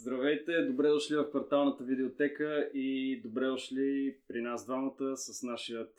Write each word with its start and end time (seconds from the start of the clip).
Здравейте, 0.00 0.62
добре 0.62 0.88
дошли 0.88 1.16
в 1.16 1.30
кварталната 1.30 1.84
видеотека 1.84 2.70
и 2.74 3.20
добре 3.24 3.46
дошли 3.46 4.16
при 4.28 4.40
нас 4.40 4.66
двамата 4.66 5.16
с 5.16 5.42
нашият 5.42 5.94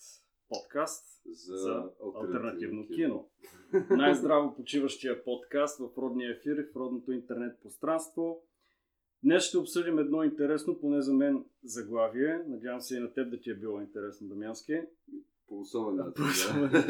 подкаст 0.50 1.05
за, 1.25 1.58
за 1.58 1.83
альтернативно 2.21 2.87
кино. 2.87 3.29
Най-здраво 3.89 4.55
почиващия 4.55 5.23
подкаст 5.23 5.79
в 5.79 5.97
родния 5.97 6.31
ефир 6.31 6.57
и 6.57 6.63
в 6.63 6.75
родното 6.75 7.11
интернет 7.11 7.59
пространство. 7.63 8.43
Днес 9.23 9.43
ще 9.43 9.57
обсъдим 9.57 10.00
едно 10.00 10.23
интересно, 10.23 10.79
поне 10.79 11.02
за 11.02 11.13
мен, 11.13 11.45
заглавие. 11.63 12.43
Надявам 12.47 12.81
се 12.81 12.97
и 12.97 12.99
на 12.99 13.13
теб 13.13 13.31
да 13.31 13.39
ти 13.39 13.49
е 13.49 13.55
било 13.55 13.81
интересно, 13.81 14.27
Дамянски. 14.27 14.81
По 15.47 15.59
особен 15.59 15.95
начин. 15.95 16.15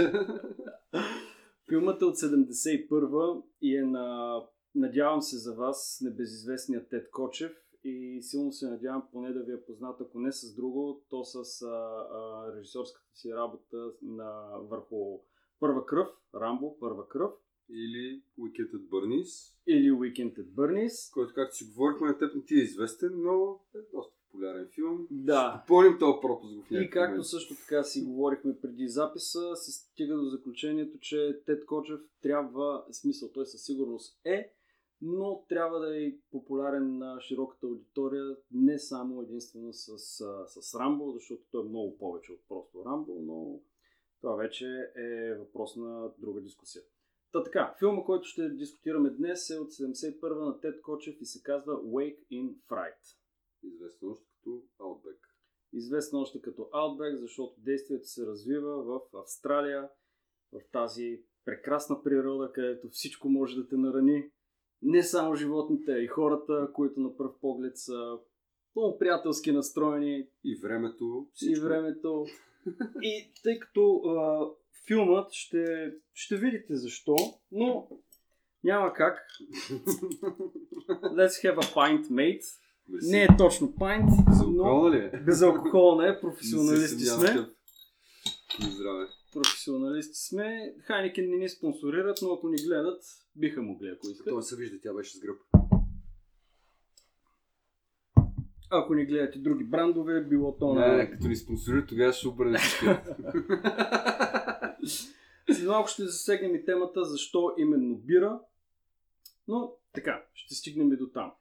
Филмът 1.69 2.01
е 2.01 2.05
от 2.05 2.15
71 2.15 3.43
и 3.61 3.77
е 3.77 3.83
на, 3.83 4.37
надявам 4.75 5.21
се 5.21 5.37
за 5.37 5.53
вас, 5.53 6.01
небезизвестният 6.03 6.89
Тед 6.89 7.11
Кочев 7.11 7.51
и 7.83 8.19
силно 8.21 8.51
се 8.51 8.69
надявам 8.69 9.07
поне 9.11 9.33
да 9.33 9.43
ви 9.43 9.53
е 9.53 9.65
познат, 9.65 10.01
ако 10.01 10.19
не 10.19 10.31
с 10.31 10.55
друго, 10.55 11.03
то 11.09 11.23
с 11.23 11.61
а, 11.61 11.67
а, 11.67 12.53
режисьорската 12.55 13.09
си 13.13 13.33
работа 13.33 13.91
на, 14.01 14.57
върху 14.69 15.19
Първа 15.59 15.85
кръв, 15.85 16.07
Рамбо, 16.35 16.79
Първа 16.79 17.07
кръв. 17.07 17.31
Или 17.69 18.23
Weekend 18.39 18.71
at 18.71 18.89
Bernie's. 18.89 19.55
Или 19.67 19.91
Weekend 19.91 20.37
at 20.37 20.47
Bernie's. 20.47 21.13
Който, 21.13 21.33
както 21.33 21.55
си 21.55 21.65
говорихме, 21.65 22.07
на 22.07 22.17
теб 22.17 22.35
не 22.35 22.45
ти 22.45 22.55
е 22.55 22.63
известен, 22.63 23.11
но 23.15 23.59
е 23.75 23.77
доста 23.93 24.15
популярен 24.31 24.67
филм. 24.75 25.07
Да. 25.11 25.57
Ще 25.57 25.67
помним 25.67 25.99
този 25.99 26.17
пропуск 26.21 26.67
в 26.69 26.71
И 26.71 26.89
както 26.89 27.09
момент. 27.09 27.25
също 27.25 27.55
така 27.55 27.83
си 27.83 28.01
говорихме 28.01 28.59
преди 28.61 28.87
записа, 28.87 29.55
се 29.55 29.71
стига 29.71 30.15
до 30.15 30.25
заключението, 30.25 30.99
че 30.99 31.41
Тед 31.45 31.65
Кочев 31.65 31.99
трябва, 32.21 32.85
смисъл 32.91 33.31
той 33.31 33.45
със 33.45 33.63
сигурност 33.63 34.19
е, 34.25 34.53
но 35.01 35.45
трябва 35.49 35.79
да 35.79 36.03
е 36.05 36.13
популярен 36.31 36.97
на 36.97 37.21
широката 37.21 37.65
аудитория, 37.65 38.37
не 38.51 38.79
само 38.79 39.21
единствено 39.21 39.73
с, 39.73 39.97
с 40.47 40.79
Рамбо, 40.79 41.11
защото 41.11 41.43
той 41.51 41.65
е 41.65 41.69
много 41.69 41.97
повече 41.97 42.31
от 42.31 42.47
просто 42.47 42.85
Рамбо, 42.85 43.19
но 43.21 43.59
това 44.21 44.35
вече 44.35 44.91
е 44.95 45.33
въпрос 45.33 45.75
на 45.75 46.11
друга 46.17 46.41
дискусия. 46.41 46.83
Та 47.31 47.43
така, 47.43 47.75
филма, 47.79 48.03
който 48.03 48.27
ще 48.27 48.49
дискутираме 48.49 49.09
днес 49.09 49.49
е 49.49 49.59
от 49.59 49.71
71 49.71 50.45
на 50.45 50.59
Тед 50.59 50.81
Кочев 50.81 51.21
и 51.21 51.25
се 51.25 51.43
казва 51.43 51.73
Wake 51.73 52.27
in 52.31 52.55
Fright. 52.69 53.17
Известно 53.63 54.09
още 54.09 54.25
като 54.35 54.63
Outback. 54.79 55.19
Известно 55.73 56.19
още 56.19 56.41
като 56.41 56.61
Outback, 56.61 57.19
защото 57.19 57.61
действието 57.61 58.07
се 58.07 58.25
развива 58.25 58.83
в 58.83 59.01
Австралия, 59.13 59.89
в 60.51 60.61
тази 60.71 61.23
прекрасна 61.45 62.03
природа, 62.03 62.51
където 62.53 62.89
всичко 62.89 63.29
може 63.29 63.55
да 63.55 63.67
те 63.67 63.77
нарани. 63.77 64.31
Не 64.81 65.03
само 65.03 65.35
животните, 65.35 65.91
а 65.91 65.99
и 65.99 66.07
хората, 66.07 66.69
които 66.73 66.99
на 66.99 67.17
пръв 67.17 67.31
поглед 67.41 67.77
са 67.77 68.17
много 68.75 68.97
приятелски 68.97 69.51
настроени. 69.51 70.27
И 70.43 70.59
времето. 70.63 71.27
Всичко. 71.33 71.65
И 71.65 71.69
времето. 71.69 72.25
И 73.01 73.31
тъй 73.43 73.59
като 73.59 73.95
а, 73.95 74.47
филмът 74.87 75.31
ще, 75.31 75.93
ще 76.13 76.37
видите 76.37 76.75
защо, 76.75 77.15
но 77.51 77.87
няма 78.63 78.93
как. 78.93 79.19
Let's 80.89 81.43
have 81.43 81.57
a 81.57 81.73
pint, 81.75 82.07
mate. 82.07 82.45
Мерси. 82.89 83.11
Не 83.11 83.23
е 83.23 83.27
точно 83.37 83.75
пайнт. 83.75 84.09
Безалкохолна 84.27 84.91
ли 84.91 84.97
е? 84.97 85.19
Безалкохолна 85.25 86.09
е, 86.09 86.19
професионалисти 86.21 87.05
сме. 87.05 87.27
Здраве. 88.59 89.07
Професионалисти 89.31 90.17
сме. 90.17 90.75
Хайникен 90.79 91.29
не 91.29 91.37
ни 91.37 91.49
спонсорират, 91.49 92.17
но 92.21 92.33
ако 92.33 92.49
ни 92.49 92.57
гледат, 92.65 93.03
биха 93.35 93.61
могли, 93.61 93.89
ако 93.89 94.07
искат. 94.07 94.27
Това 94.27 94.41
се 94.41 94.55
вижда, 94.55 94.77
тя 94.83 94.93
беше 94.93 95.17
с 95.17 95.19
гръб. 95.19 95.37
Ако 98.69 98.95
ни 98.95 99.05
гледате 99.05 99.39
други 99.39 99.63
брандове, 99.63 100.21
било 100.21 100.57
то 100.57 100.73
на... 100.73 100.97
Не, 100.97 101.11
като 101.11 101.27
ни 101.27 101.35
спонсорират, 101.35 101.89
тогава 101.89 102.13
ще 102.13 102.27
обърне 102.27 102.57
След 105.51 105.67
малко 105.67 105.89
ще 105.89 106.03
засегнем 106.03 106.55
и 106.55 106.65
темата 106.65 107.05
защо 107.05 107.53
именно 107.57 107.95
бира. 107.95 108.39
Но 109.47 109.73
така, 109.93 110.25
ще 110.33 110.55
стигнем 110.55 110.93
и 110.93 110.97
до 110.97 111.09
там. 111.09 111.31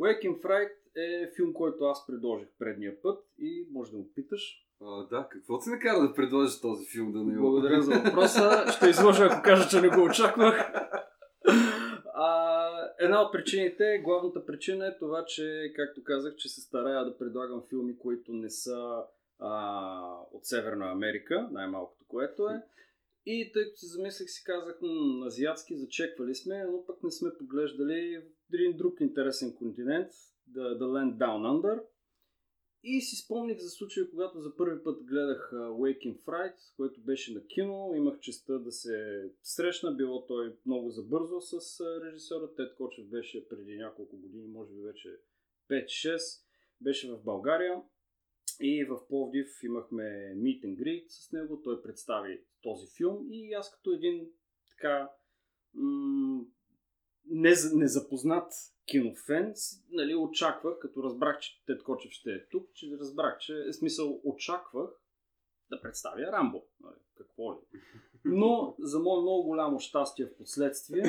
Waking 0.00 0.40
Fright 0.40 0.72
е 0.96 1.30
филм, 1.36 1.52
който 1.52 1.84
аз 1.84 2.06
предложих 2.06 2.48
предния 2.58 3.02
път 3.02 3.24
и 3.38 3.68
може 3.70 3.90
да 3.90 3.96
му 3.96 4.12
питаш. 4.14 4.67
А, 4.80 5.06
да, 5.06 5.28
какво 5.30 5.58
ти 5.58 5.70
накара 5.70 6.00
да 6.00 6.14
предложиш 6.14 6.60
този 6.60 6.86
филм, 6.86 7.12
да 7.12 7.18
не 7.18 7.38
Благодаря 7.38 7.82
за 7.82 7.92
въпроса. 8.04 8.72
Ще 8.72 8.88
изложа, 8.88 9.24
ако 9.24 9.42
кажа, 9.42 9.68
че 9.68 9.80
не 9.80 9.88
го 9.88 10.04
очаквах. 10.04 10.72
А, 12.14 12.68
една 12.98 13.22
от 13.22 13.32
причините, 13.32 14.00
главната 14.04 14.46
причина 14.46 14.86
е 14.86 14.98
това, 14.98 15.24
че, 15.24 15.72
както 15.76 16.02
казах, 16.04 16.36
че 16.36 16.48
се 16.48 16.60
старая 16.60 17.04
да 17.04 17.18
предлагам 17.18 17.62
филми, 17.68 17.98
които 17.98 18.32
не 18.32 18.50
са 18.50 19.02
а, 19.38 20.02
от 20.32 20.44
Северна 20.46 20.90
Америка, 20.90 21.48
най-малкото 21.52 22.04
което 22.08 22.48
е. 22.48 22.62
И 23.26 23.50
тъй 23.52 23.64
като 23.64 23.76
се 23.76 23.86
замислих, 23.86 24.30
си 24.30 24.42
казах, 24.44 24.78
м- 24.82 25.26
азиатски 25.26 25.76
зачеквали 25.76 26.34
сме, 26.34 26.64
но 26.64 26.86
пък 26.86 27.02
не 27.02 27.10
сме 27.10 27.30
поглеждали 27.38 28.22
един 28.54 28.76
друг 28.76 29.00
интересен 29.00 29.54
континент, 29.58 30.08
The, 30.54 30.78
The 30.78 30.84
Land 30.84 31.16
Down 31.16 31.42
Under. 31.52 31.80
И 32.82 33.00
си 33.00 33.16
спомних 33.16 33.58
за 33.58 33.70
случая, 33.70 34.10
когато 34.10 34.40
за 34.40 34.56
първи 34.56 34.82
път 34.84 35.04
гледах 35.04 35.50
Waking 35.52 36.18
Fright, 36.18 36.76
което 36.76 37.00
беше 37.00 37.34
на 37.34 37.46
кино. 37.46 37.92
Имах 37.94 38.20
честа 38.20 38.58
да 38.58 38.72
се 38.72 39.24
срещна, 39.42 39.92
било 39.92 40.26
той 40.26 40.56
много 40.66 40.90
забързо 40.90 41.40
с 41.40 41.80
режисьора. 42.04 42.54
Тед 42.56 42.76
Кочев 42.76 43.08
беше 43.08 43.48
преди 43.48 43.76
няколко 43.76 44.16
години, 44.16 44.48
може 44.48 44.74
би 44.74 44.80
вече 44.80 45.08
5-6. 45.70 46.18
Беше 46.80 47.12
в 47.12 47.22
България 47.24 47.82
и 48.60 48.84
в 48.84 49.06
Пловдив 49.08 49.62
имахме 49.62 50.02
meet 50.36 50.64
and 50.64 50.76
greet 50.76 51.08
с 51.08 51.32
него. 51.32 51.62
Той 51.64 51.82
представи 51.82 52.44
този 52.62 52.86
филм 52.96 53.26
и 53.30 53.52
аз 53.52 53.70
като 53.70 53.92
един 53.92 54.30
така 54.70 55.10
м- 55.74 56.44
незапознат 57.74 58.52
кинофен, 58.88 59.54
нали, 59.90 60.14
очаквах, 60.14 60.78
като 60.78 61.02
разбрах, 61.02 61.38
че 61.40 61.64
Тед 61.66 61.82
Кочев 61.82 62.12
ще 62.12 62.30
е 62.30 62.48
тук, 62.48 62.72
че 62.74 62.98
разбрах, 63.00 63.38
че 63.38 63.64
е 63.68 63.72
смисъл 63.72 64.20
очаквах 64.24 64.90
да 65.70 65.80
представя 65.80 66.32
Рамбо. 66.32 66.62
Нали, 66.80 66.96
какво 67.14 67.52
ли? 67.52 67.58
Но 68.24 68.76
за 68.78 68.98
мое 68.98 69.20
много 69.20 69.42
голямо 69.42 69.80
щастие 69.80 70.26
в 70.26 70.36
последствие, 70.36 71.04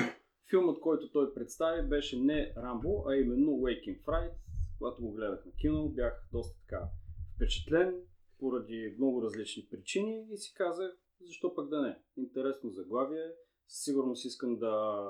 филмът, 0.50 0.80
който 0.80 1.12
той 1.12 1.34
представи, 1.34 1.90
беше 1.90 2.20
не 2.20 2.54
Рамбо, 2.58 3.04
а 3.08 3.16
именно 3.16 3.52
Waking 3.52 4.04
Fright. 4.04 4.34
Когато 4.78 5.02
го 5.02 5.12
гледах 5.12 5.46
на 5.46 5.52
кино, 5.52 5.90
бях 5.90 6.28
доста 6.32 6.60
така 6.60 6.90
впечатлен 7.36 8.02
поради 8.40 8.96
много 8.98 9.22
различни 9.22 9.68
причини 9.72 10.28
и 10.32 10.38
си 10.38 10.54
казах, 10.54 10.98
защо 11.22 11.56
пък 11.56 11.70
да 11.70 11.82
не? 11.82 12.00
Интересно 12.18 12.70
заглавие. 12.70 13.32
Сигурно 13.68 14.16
си 14.16 14.28
искам 14.28 14.60
да 14.60 15.04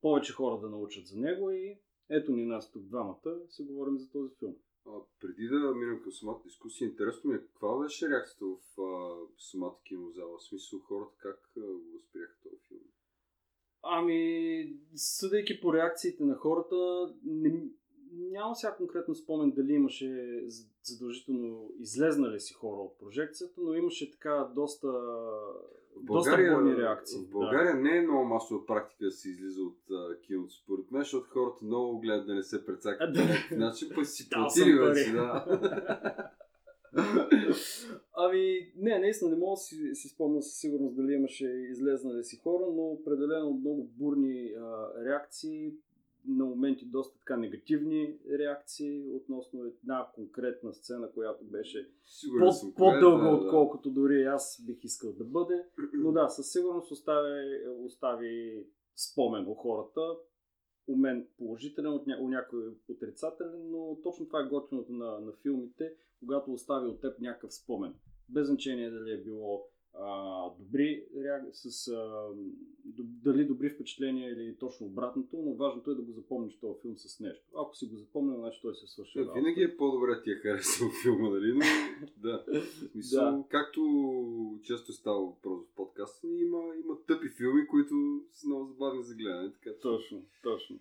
повече 0.00 0.32
хора 0.32 0.60
да 0.60 0.68
научат 0.68 1.06
за 1.06 1.18
него 1.18 1.50
и 1.50 1.78
ето 2.10 2.32
ни 2.32 2.46
нас 2.46 2.70
тук 2.70 2.82
двамата 2.82 3.40
си 3.48 3.62
говорим 3.62 3.98
за 3.98 4.10
този 4.10 4.34
филм. 4.38 4.56
А, 4.86 4.90
преди 5.20 5.48
да 5.48 5.74
минем 5.74 6.02
към 6.02 6.12
самата 6.12 6.40
дискусия, 6.44 6.86
интересно 6.86 7.30
ми 7.30 7.36
е 7.36 7.40
каква 7.40 7.78
беше 7.78 8.08
реакцията 8.08 8.44
в 8.44 8.82
а, 8.82 9.16
самата 9.38 9.76
кинозала? 9.84 10.38
В 10.38 10.42
смисъл 10.42 10.78
хората 10.80 11.16
как 11.18 11.40
а, 11.56 11.60
възприеха 11.94 12.34
този 12.42 12.56
филм? 12.68 12.80
Ами, 13.82 14.76
съдейки 14.94 15.60
по 15.60 15.74
реакциите 15.74 16.24
на 16.24 16.34
хората, 16.34 16.76
не, 17.24 17.68
няма 18.12 18.54
сега 18.54 18.76
конкретно 18.76 19.14
спомен 19.14 19.50
дали 19.50 19.72
имаше 19.72 20.40
задължително 20.82 21.70
излезнали 21.78 22.40
си 22.40 22.54
хора 22.54 22.80
от 22.80 22.98
прожекцията, 22.98 23.60
но 23.60 23.74
имаше 23.74 24.10
така 24.10 24.52
доста, 24.54 24.88
в 25.96 26.04
България, 26.04 26.60
доста 26.60 26.82
реакции. 26.82 27.18
В 27.18 27.30
България 27.30 27.76
да. 27.76 27.80
не 27.80 27.96
е 27.96 28.02
много 28.02 28.24
масова 28.24 28.66
практика 28.66 29.04
да 29.04 29.10
се 29.10 29.28
излиза 29.28 29.62
от 29.62 29.78
uh, 29.90 30.20
киното, 30.20 30.54
според 30.54 30.90
мен, 30.90 31.02
защото 31.02 31.30
хората 31.30 31.64
много 31.64 32.00
гледат 32.00 32.26
да 32.26 32.34
не 32.34 32.42
се 32.42 32.66
прецакат. 32.66 33.16
Значи, 33.52 33.88
пък 33.94 34.06
си 34.06 34.28
платили 34.30 34.78
вече, 34.78 35.12
да. 35.12 35.44
ами, 38.16 38.72
не, 38.76 38.98
наистина 38.98 39.30
не 39.30 39.36
мога 39.36 39.52
да 39.52 39.56
си, 39.56 39.90
си 39.94 40.08
спомня 40.08 40.42
със 40.42 40.60
сигурност 40.60 40.96
дали 40.96 41.12
имаше 41.12 41.46
излезнали 41.70 42.24
си 42.24 42.36
хора, 42.36 42.64
но 42.76 42.82
определено 42.82 43.50
много 43.50 43.88
бурни 43.98 44.52
а, 44.58 44.88
реакции 45.04 45.72
на 46.28 46.44
моменти 46.44 46.86
доста 46.86 47.18
така 47.18 47.36
негативни 47.36 48.18
реакции 48.38 49.08
относно 49.10 49.64
една 49.64 50.08
конкретна 50.14 50.74
сцена, 50.74 51.12
която 51.12 51.44
беше 51.44 51.90
по, 52.38 52.74
по-дълга, 52.76 53.30
да, 53.30 53.36
отколкото 53.36 53.90
дори 53.90 54.24
аз 54.24 54.64
бих 54.66 54.84
искал 54.84 55.12
да 55.12 55.24
бъде. 55.24 55.64
Но 55.92 56.12
да, 56.12 56.28
със 56.28 56.52
сигурност 56.52 56.90
остави, 56.90 57.60
остави 57.84 58.64
спомен 58.96 59.48
у 59.48 59.54
хората. 59.54 60.00
У 60.86 60.96
мен 60.96 61.28
положителен, 61.38 61.92
от 61.92 62.06
ня... 62.06 62.18
у 62.20 62.28
някой 62.28 62.60
отрицателен, 62.88 63.70
но 63.70 63.98
точно 64.02 64.26
това 64.26 64.40
е 64.40 64.48
готиното 64.48 64.92
на, 64.92 65.20
на 65.20 65.32
филмите, 65.32 65.94
когато 66.20 66.52
остави 66.52 66.88
от 66.88 67.00
теб 67.00 67.20
някакъв 67.20 67.54
спомен. 67.54 67.94
Без 68.28 68.46
значение 68.46 68.90
дали 68.90 69.12
е 69.12 69.22
било 69.22 69.68
а, 70.00 70.50
добри, 70.58 71.04
с 71.52 71.88
а, 71.88 72.28
дали 72.98 73.44
добри 73.44 73.70
впечатления 73.70 74.32
или 74.32 74.56
точно 74.56 74.86
обратното, 74.86 75.36
но 75.36 75.54
важното 75.54 75.90
е 75.90 75.94
да 75.94 76.02
го 76.02 76.12
запомниш 76.12 76.58
този 76.60 76.80
филм 76.80 76.96
с 76.96 77.20
нещо. 77.20 77.44
Ако 77.56 77.76
си 77.76 77.86
го 77.86 77.96
запомнил, 77.96 78.38
значи 78.38 78.58
той 78.62 78.74
се 78.74 78.86
свърши. 78.86 79.18
Да, 79.18 79.32
винаги 79.32 79.62
е 79.62 79.76
по-добре 79.76 80.22
ти 80.22 80.30
е 80.30 80.34
харесал 80.34 80.88
филма, 81.02 81.30
нали? 81.30 81.52
Но, 81.54 81.60
да. 82.16 82.44
Смисъл, 82.92 83.36
да. 83.36 83.44
както 83.48 83.80
често 84.62 84.92
става 84.92 85.26
въпрос 85.26 85.60
в 85.64 85.74
подкаста, 85.74 86.26
има, 86.26 86.58
има 86.84 86.96
тъпи 87.06 87.28
филми, 87.28 87.66
които 87.66 88.20
са 88.32 88.46
много 88.46 88.66
забавни 88.66 89.02
за 89.02 89.14
гледане. 89.14 89.52
Така, 89.52 89.70
точно, 89.82 90.22
точно. 90.42 90.78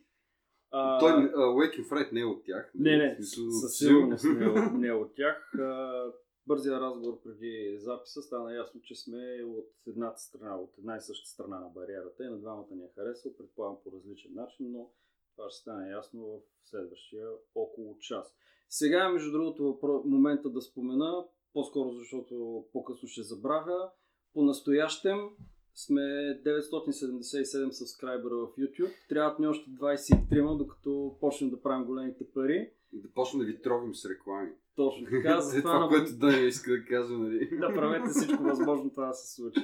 А... 0.71 0.99
Той, 0.99 1.11
uh, 1.11 1.35
Waking 1.35 1.89
Fright 1.89 2.11
не 2.11 2.19
е 2.19 2.25
от 2.25 2.43
тях. 2.45 2.71
Не, 2.75 2.97
не, 2.97 3.15
смисъл, 3.15 3.51
със 3.51 3.77
сигурност 3.77 4.23
не, 4.23 4.45
е, 4.45 4.71
не 4.73 4.87
е 4.87 4.93
от 4.93 5.15
тях. 5.15 5.51
Uh, 5.57 6.11
бързия 6.47 6.79
разговор 6.79 7.21
преди 7.23 7.77
записа 7.79 8.21
стана 8.21 8.55
ясно, 8.55 8.81
че 8.81 8.95
сме 8.95 9.43
от 9.43 9.71
едната 9.87 10.19
страна, 10.19 10.57
от 10.59 10.77
една 10.77 10.97
и 10.97 11.01
съща 11.01 11.29
страна 11.29 11.59
на 11.59 11.69
бариерата 11.69 12.23
и 12.23 12.29
на 12.29 12.39
двамата 12.39 12.67
ни 12.71 12.83
е 12.83 12.91
харесал, 12.95 13.37
предполагам 13.37 13.77
по 13.83 13.91
различен 13.91 14.31
начин, 14.33 14.71
но 14.71 14.89
това 15.35 15.49
ще 15.49 15.61
стане 15.61 15.91
ясно 15.91 16.25
в 16.25 16.69
следващия 16.69 17.29
около 17.55 17.97
час. 17.97 18.35
Сега, 18.69 19.09
между 19.09 19.31
другото, 19.31 19.79
момента 20.05 20.49
да 20.49 20.61
спомена, 20.61 21.25
по-скоро 21.53 21.91
защото 21.91 22.65
по-късно 22.73 23.07
ще 23.07 23.23
забравя, 23.23 23.91
по-настоящем 24.33 25.29
сме 25.75 26.01
977 26.01 27.69
сабскрайбера 27.69 28.35
в 28.35 28.55
YouTube. 28.57 28.93
Трябват 29.09 29.39
ни 29.39 29.47
още 29.47 29.69
23, 29.69 30.57
докато 30.57 31.17
почнем 31.19 31.49
да 31.49 31.61
правим 31.61 31.85
големите 31.85 32.31
пари. 32.33 32.71
И 32.93 33.01
да 33.01 33.11
почнем 33.13 33.39
да 33.39 33.45
ви 33.45 33.61
тровим 33.61 33.95
с 33.95 34.09
реклами. 34.09 34.51
Точно 34.75 35.07
така. 35.11 35.41
За 35.41 35.61
това, 35.61 35.73
това 35.73 35.87
което 35.87 36.17
да 36.17 36.37
иска 36.37 36.71
да 36.71 36.85
казва, 36.85 37.17
нали? 37.17 37.49
да 37.59 37.73
правете 37.73 38.09
всичко 38.09 38.43
възможно 38.43 38.89
това 38.89 39.07
да 39.07 39.13
се 39.13 39.35
случи. 39.35 39.59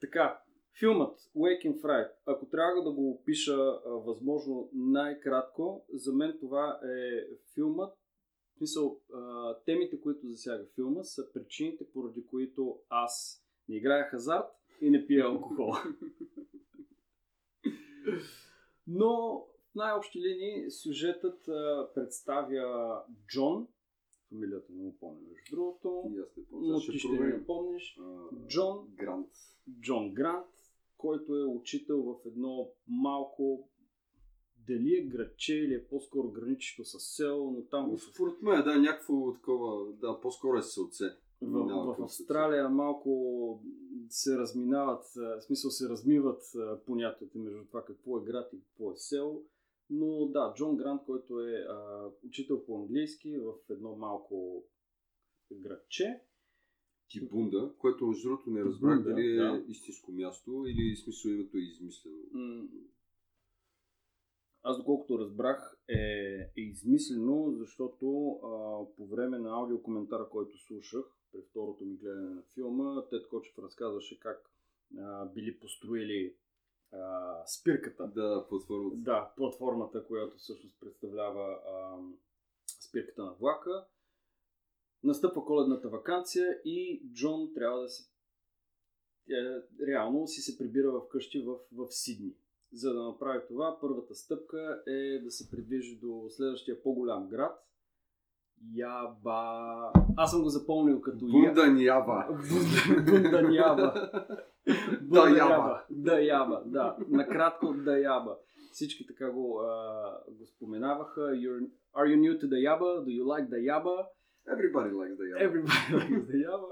Така, 0.00 0.40
филмът 0.78 1.18
Waking 1.36 1.80
Fright, 1.80 2.10
ако 2.26 2.46
трябва 2.46 2.82
да 2.82 2.92
го 2.92 3.10
опиша 3.10 3.56
а, 3.56 3.90
възможно 3.90 4.70
най-кратко, 4.72 5.84
за 5.92 6.12
мен 6.12 6.36
това 6.40 6.80
е 6.84 7.26
филмът, 7.54 7.94
в 8.54 8.58
смисъл, 8.58 9.00
а, 9.14 9.54
темите, 9.64 10.00
които 10.00 10.26
засяга 10.26 10.64
филма, 10.74 11.02
са 11.02 11.32
причините, 11.32 11.84
поради 11.92 12.26
които 12.26 12.78
аз 12.88 13.44
не 13.68 13.76
играя 13.76 14.04
хазарт 14.04 14.46
и 14.80 14.90
не 14.90 15.06
пия 15.06 15.26
алкохол. 15.26 15.72
Но 18.86 19.46
в 19.72 19.74
най-общи 19.74 20.20
линии 20.20 20.70
сюжетът 20.70 21.48
а, 21.48 21.88
представя 21.94 23.02
Джон, 23.28 23.68
фамилията 24.30 24.72
не 24.72 24.82
му 24.82 24.96
помня 25.00 25.20
между 25.28 25.56
другото, 25.56 26.10
и 26.14 26.18
аз 26.18 26.36
не 26.36 26.44
помня. 26.44 26.68
но 26.68 26.80
ти 26.80 26.98
ще 26.98 27.08
не 27.08 27.46
помниш, 27.46 27.98
Джон 28.48 28.88
Грант. 28.96 29.30
Джон 29.80 30.14
Грант, 30.14 30.46
който 30.96 31.36
е 31.36 31.44
учител 31.44 32.02
в 32.02 32.26
едно 32.26 32.68
малко 32.88 33.68
дали 34.66 34.96
е 34.96 35.02
градче 35.02 35.54
или 35.54 35.74
е 35.74 35.86
по-скоро 35.86 36.30
граничещо 36.30 36.84
с 36.84 37.00
село, 37.00 37.50
но 37.50 37.62
там... 37.62 37.98
Според 38.14 38.42
мен, 38.42 38.64
да, 38.64 38.78
някакво 38.78 39.32
такова, 39.32 39.92
да, 39.92 40.20
по-скоро 40.20 40.58
е 40.58 40.62
селце. 40.62 41.04
В, 41.42 41.64
в, 41.64 41.96
в 41.96 42.02
Австралия 42.02 42.68
малко 42.68 43.62
се 44.08 44.38
разминават, 44.38 45.04
в 45.14 45.40
смисъл 45.40 45.70
се 45.70 45.88
размиват 45.88 46.42
понятията 46.86 47.38
между 47.38 47.64
това 47.64 47.84
какво 47.84 48.18
е 48.18 48.24
град 48.24 48.52
и 48.52 48.60
какво 48.60 48.92
е 48.92 48.96
село. 48.96 49.42
Но 49.90 50.26
да, 50.26 50.54
Джон 50.56 50.76
Грант, 50.76 51.02
който 51.06 51.40
е 51.40 51.52
а, 51.52 52.08
учител 52.26 52.64
по 52.64 52.80
английски 52.80 53.38
в 53.38 53.54
едно 53.70 53.96
малко 53.96 54.64
градче. 55.52 56.20
Тибунда, 57.08 57.74
което 57.78 58.06
между 58.06 58.28
другото 58.28 58.50
не 58.50 58.64
разбрах 58.64 58.96
Бунда, 58.96 59.10
дали 59.10 59.26
е 59.26 59.36
да. 59.36 59.64
истинско 59.68 60.12
място 60.12 60.64
или 60.66 60.96
смисъл 60.96 61.30
името 61.30 61.56
е 61.56 61.60
измислено. 61.60 62.16
Аз 64.62 64.78
доколкото 64.78 65.18
разбрах 65.18 65.78
е, 65.88 66.00
е 66.56 66.60
измислено, 66.60 67.54
защото 67.58 68.30
а, 68.30 68.84
по 68.96 69.06
време 69.06 69.38
на 69.38 69.50
аудиокоментара, 69.50 70.28
който 70.28 70.58
слушах, 70.58 71.04
при 71.32 71.40
второто 71.50 71.84
ми 71.84 71.96
гледане 71.96 72.30
на 72.30 72.42
филма, 72.54 73.08
Тед 73.10 73.28
Кочев 73.28 73.58
разказваше 73.58 74.18
как 74.18 74.50
а, 74.98 75.26
били 75.26 75.58
построили 75.58 76.34
а, 76.92 77.36
спирката. 77.46 78.06
Да, 78.06 78.46
платформата. 78.48 78.96
Да, 78.96 79.32
платформата, 79.36 80.06
която 80.06 80.36
всъщност 80.36 80.80
представлява 80.80 81.52
а, 81.52 81.98
спирката 82.80 83.24
на 83.24 83.32
влака. 83.32 83.86
Настъпва 85.04 85.44
коледната 85.44 85.88
вакансия 85.88 86.60
и 86.64 87.02
Джон 87.12 87.54
трябва 87.54 87.80
да 87.80 87.88
се 87.88 88.10
е, 89.30 89.62
реално 89.86 90.26
си 90.26 90.40
се 90.40 90.58
прибира 90.58 90.90
в 90.92 91.08
къщи 91.08 91.42
в, 91.42 91.58
в 91.72 91.86
Сидни. 91.90 92.34
За 92.72 92.94
да 92.94 93.02
направи 93.02 93.46
това, 93.48 93.78
първата 93.80 94.14
стъпка 94.14 94.82
е 94.86 95.18
да 95.18 95.30
се 95.30 95.50
придвижи 95.50 95.96
до 95.96 96.26
следващия 96.30 96.82
по-голям 96.82 97.28
град. 97.28 97.69
Яба. 98.74 99.92
Аз 100.16 100.30
съм 100.30 100.42
го 100.42 100.48
запомнил 100.48 101.00
като 101.00 101.26
Бунданьяба. 101.26 102.26
Бунданьяба. 103.06 104.10
Да 105.00 105.28
яба. 105.28 105.82
Да 105.90 106.20
яба, 106.20 106.62
да. 106.66 106.96
Накратко 107.08 107.74
да 107.74 107.98
яба. 107.98 108.36
Всички 108.72 109.06
така 109.06 109.30
го, 109.30 109.60
а, 109.60 110.24
го 110.28 110.46
споменаваха. 110.46 111.20
You're, 111.20 111.68
are 111.96 112.06
you 112.06 112.20
new 112.20 112.40
to 112.40 112.46
the 112.48 112.66
yaba? 112.68 113.04
Do 113.04 113.10
you 113.10 113.24
like 113.24 113.48
the 113.48 113.60
yaba? 113.70 114.06
Everybody 114.48 114.90
likes 114.92 115.16
the 115.18 115.26
yaba. 115.30 115.44
Everybody 115.46 115.92
likes 116.00 116.26
the 116.30 116.46
yaba. 116.46 116.68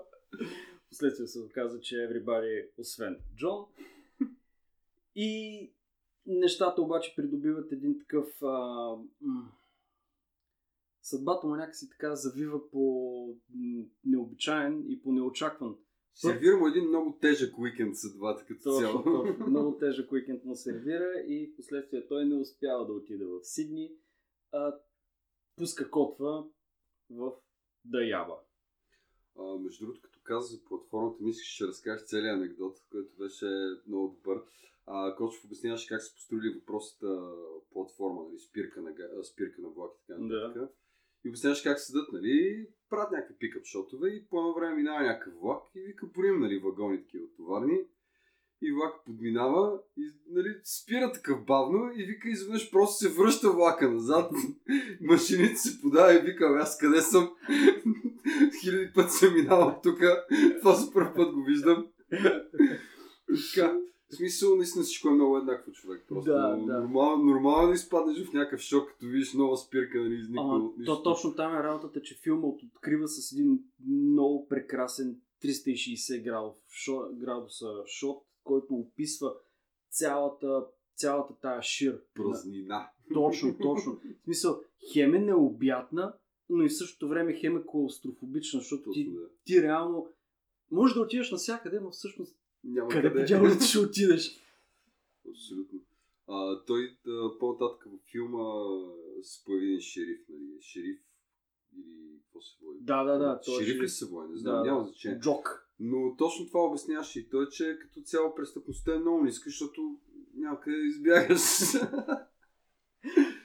Последствие 0.90 1.26
се 1.26 1.40
оказа, 1.40 1.81
че 1.81 1.94
everybody, 1.94 2.67
освен 2.79 3.17
Джон. 3.37 3.64
И 5.17 5.70
нещата 6.26 6.82
обаче 6.82 7.14
придобиват 7.17 7.73
един 7.73 7.99
такъв... 7.99 8.43
А, 8.43 8.46
м- 9.23 9.52
съдбата 11.08 11.46
му 11.46 11.56
някакси 11.56 11.90
така 11.90 12.14
завива 12.14 12.70
по 12.70 13.37
необичаен 14.05 14.84
и 14.88 15.02
по 15.02 15.12
неочакван 15.12 15.76
Сервира 16.20 16.56
му 16.56 16.66
един 16.66 16.88
много 16.88 17.19
тежък 17.20 17.58
уикенд 17.58 17.96
съдбата 17.96 18.44
като 18.46 18.62
точно, 18.62 18.81
цяло. 18.81 19.02
Точно, 19.02 19.46
много 19.49 19.78
тежък 19.78 20.12
уикенд 20.12 20.44
му 20.44 20.56
сервира 20.56 21.12
и 21.26 21.46
в 21.46 21.56
последствие 21.56 22.06
той 22.06 22.25
не 22.25 22.34
успява 22.34 22.87
да 22.87 22.93
отиде 22.93 23.25
в 23.25 23.44
Сидни, 23.44 23.93
а 24.52 24.75
пуска 25.56 25.90
котва 25.90 26.44
в 27.11 27.32
Даяба. 27.84 28.34
А, 29.38 29.58
между 29.58 29.84
другото, 29.84 30.02
като 30.02 30.20
каза 30.22 30.56
за 30.56 30.64
платформата, 30.64 31.22
мислиш, 31.22 31.54
ще 31.54 31.66
разкажеш 31.66 32.06
целият 32.06 32.37
анекдот, 32.37 32.76
който 32.90 33.16
беше 33.19 33.46
много 33.87 34.08
добър. 34.08 34.43
А, 34.87 35.16
Кочев 35.16 35.44
обясняваше 35.44 35.88
как 35.88 36.02
се 36.02 36.14
построили 36.14 36.54
въпросата 36.54 37.32
платформа, 37.72 38.22
нали, 38.28 38.38
спирка 38.38 38.82
на, 38.82 39.25
спирка 39.25 39.62
на 39.62 39.69
влак 39.69 39.90
и 39.94 40.06
така 40.06 40.20
нататък. 40.20 40.62
Да. 40.62 40.69
И 41.25 41.29
обясняваш 41.29 41.62
как 41.62 41.81
седат, 41.81 42.12
нали, 42.12 42.66
правят 42.90 43.11
някакви 43.12 43.35
пикап 43.38 43.64
шотове 43.64 44.09
и 44.09 44.25
по 44.31 44.38
едно 44.38 44.54
време 44.54 44.76
минава 44.76 45.02
някакъв 45.02 45.35
влак 45.42 45.62
и 45.75 45.81
вика, 45.81 46.12
порим, 46.12 46.40
нали, 46.40 46.59
вагони 46.59 47.02
такива 47.02 47.26
товарни. 47.37 47.78
И 48.62 48.73
влак 48.73 49.04
подминава 49.07 49.81
и 49.97 50.11
нали, 50.31 50.49
спира 50.64 51.12
такъв 51.12 51.45
бавно 51.45 51.90
и 51.95 52.04
вика 52.04 52.28
изведнъж 52.28 52.71
просто 52.71 52.97
се 52.97 53.14
връща 53.14 53.50
влака 53.50 53.90
назад. 53.90 54.33
Машините 55.00 55.54
се 55.54 55.81
подава 55.81 56.14
и 56.14 56.23
вика, 56.23 56.59
аз 56.61 56.78
къде 56.78 57.00
съм? 57.00 57.31
Хиляди 58.61 58.92
пъти 58.95 59.11
съм 59.11 59.35
минавал 59.35 59.81
тук. 59.83 59.99
Това 60.61 60.75
за 60.75 60.92
първ 60.92 61.14
път 61.14 61.35
го 61.35 61.45
виждам. 61.45 61.87
Така. 63.54 63.78
В 64.11 64.15
смисъл, 64.15 64.57
наистина 64.57 64.85
всичко 64.85 65.09
е 65.09 65.12
много 65.12 65.38
еднакво 65.38 65.73
човек. 65.73 66.05
Просто 66.09 66.31
да, 66.31 66.49
да. 66.49 66.81
Нормално, 66.81 67.25
нормално 67.25 67.73
изпаднеш 67.73 68.25
в 68.25 68.33
някакъв 68.33 68.61
шок, 68.61 68.88
като 68.88 69.07
видиш 69.07 69.35
нова 69.35 69.57
спирка, 69.57 69.99
нали, 69.99 70.15
изниква 70.15 70.71
То 70.87 71.03
точно 71.03 71.35
там 71.35 71.57
е 71.57 71.62
работата, 71.62 72.03
че 72.03 72.19
филмът 72.23 72.62
открива 72.62 73.09
с 73.09 73.33
един 73.33 73.61
много 73.88 74.49
прекрасен 74.49 75.21
360 75.45 76.25
градус, 76.25 76.57
шо, 76.69 77.09
градуса 77.12 77.67
шот, 77.87 78.25
който 78.45 78.75
описва 78.75 79.35
цялата, 79.91 80.65
цялата 80.95 81.35
тая 81.41 81.62
шир. 81.62 82.00
Празнина. 82.15 82.91
Точно, 83.15 83.59
точно. 83.59 83.93
В 83.93 84.25
смисъл, 84.25 84.61
хем 84.93 85.15
е 85.15 85.19
необятна, 85.19 86.15
но 86.50 86.65
и 86.65 86.69
в 86.69 86.77
същото 86.77 87.09
време 87.09 87.33
хем 87.33 87.57
е 87.57 87.62
клаустрофобична, 87.67 88.61
защото 88.61 88.91
ти, 88.91 89.12
ти 89.45 89.62
реално 89.62 90.07
може 90.71 90.95
да 90.95 91.00
отидеш 91.00 91.31
навсякъде, 91.31 91.81
но 91.81 91.91
всъщност 91.91 92.37
няма 92.72 92.88
къде, 92.88 93.08
къде. 93.08 93.38
по 93.38 93.64
ще 93.64 93.78
отидеш? 93.78 94.40
Абсолютно. 95.30 95.80
А, 96.28 96.64
той 96.66 96.96
да, 97.04 97.38
по-нататък 97.38 97.84
в 97.84 98.10
филма 98.10 98.44
се 99.22 99.44
появи 99.44 99.66
един 99.66 99.80
шериф, 99.80 100.20
нали? 100.28 100.60
Шериф 100.60 100.98
или 101.76 102.20
какво 102.25 102.40
се 102.40 102.56
води? 102.64 102.78
Да, 102.80 103.04
да, 103.04 103.18
да. 103.18 103.40
Той 103.40 103.64
шериф 103.64 103.82
ли 103.82 103.88
се 103.88 104.06
води? 104.06 104.32
Не 104.32 104.38
знам, 104.38 104.62
да, 104.62 104.64
няма 104.64 104.84
значение. 104.84 105.20
Джок. 105.20 105.68
Но 105.80 106.16
точно 106.16 106.46
това 106.46 106.60
обясняваше 106.60 107.20
и 107.20 107.28
той, 107.28 107.48
че 107.48 107.78
като 107.80 108.00
цяло 108.00 108.34
престъпността 108.34 108.94
е 108.94 108.98
много 108.98 109.25
ниска, 109.25 109.50
защото 109.50 110.00
няма 110.34 110.60
къде 110.60 110.76
да 110.76 110.87
избягаш. 110.87 111.40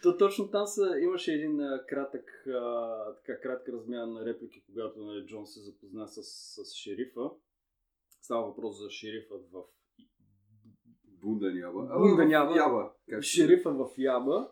То 0.03 0.17
точно 0.17 0.51
там 0.51 0.67
са, 0.67 0.95
имаше 1.01 1.33
един 1.33 1.61
а, 1.61 1.85
кратък, 1.89 2.47
а, 2.47 3.15
така 3.15 3.39
кратка 3.39 3.71
размяна 3.71 4.07
на 4.07 4.25
реплики, 4.25 4.63
когато 4.65 4.99
нали, 4.99 5.25
Джон 5.25 5.47
се 5.47 5.59
запозна 5.59 6.07
с, 6.07 6.23
с 6.23 6.75
шерифа 6.75 7.29
Става 8.23 8.45
въпрос 8.45 8.79
за 8.79 8.89
шерифът 8.89 9.51
в. 9.51 9.63
Яба. 12.55 12.91
Как 13.09 13.23
се- 13.23 13.29
шерифа 13.29 13.71
в 13.71 13.89
Яба. 13.97 14.51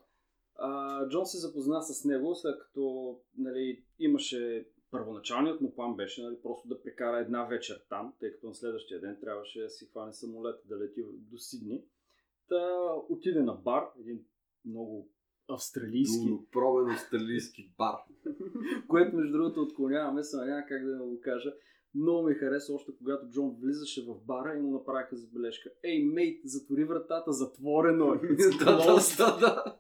А, 0.56 1.10
Джон 1.10 1.26
се 1.26 1.38
запозна 1.38 1.82
с 1.82 2.06
него, 2.06 2.36
след 2.36 2.60
като 2.60 3.16
нали, 3.38 3.84
имаше 4.00 4.68
първоначалният 4.92 5.62
му 5.62 5.76
план 5.76 5.96
беше 5.96 6.24
нали, 6.24 6.42
просто 6.44 6.68
да 6.68 6.82
прекара 6.82 7.20
една 7.20 7.46
вечер 7.46 7.86
там, 7.90 8.14
тъй 8.20 8.32
като 8.32 8.48
на 8.48 8.56
следващия 8.56 9.02
ден 9.02 9.18
трябваше 9.22 9.62
да 9.62 9.70
си 9.70 9.86
хване 9.86 10.14
самолет 10.14 10.56
да 10.66 10.80
лети 10.80 11.02
до 11.32 11.38
Сидни. 11.38 11.84
Та 12.48 12.94
отиде 13.10 13.42
на 13.42 13.54
бар, 13.54 13.84
един 14.00 14.26
много 14.66 15.10
австралийски, 15.50 16.28
Долнопробен 16.28 16.94
австралийски 16.94 17.74
бар. 17.78 17.96
което 18.88 19.16
между 19.16 19.32
другото 19.32 19.62
отклоняваме, 19.62 20.24
сега 20.24 20.46
няма 20.46 20.66
как 20.68 20.86
да 20.86 20.98
го 20.98 21.20
кажа. 21.22 21.54
Много 21.96 22.28
ми 22.28 22.34
хареса 22.34 22.74
още 22.74 22.92
когато 22.98 23.30
Джон 23.30 23.56
влизаше 23.62 24.06
в 24.06 24.16
бара 24.26 24.58
и 24.58 24.62
му 24.62 24.72
направиха 24.72 25.16
забележка. 25.16 25.70
Ей, 25.84 26.04
мейт, 26.04 26.42
затвори 26.46 26.84
вратата, 26.84 27.32
затворено 27.32 28.14
е. 28.14 28.18
Да, 28.60 28.66
да, 28.66 28.82
closed." 28.82 29.40
да. 29.40 29.78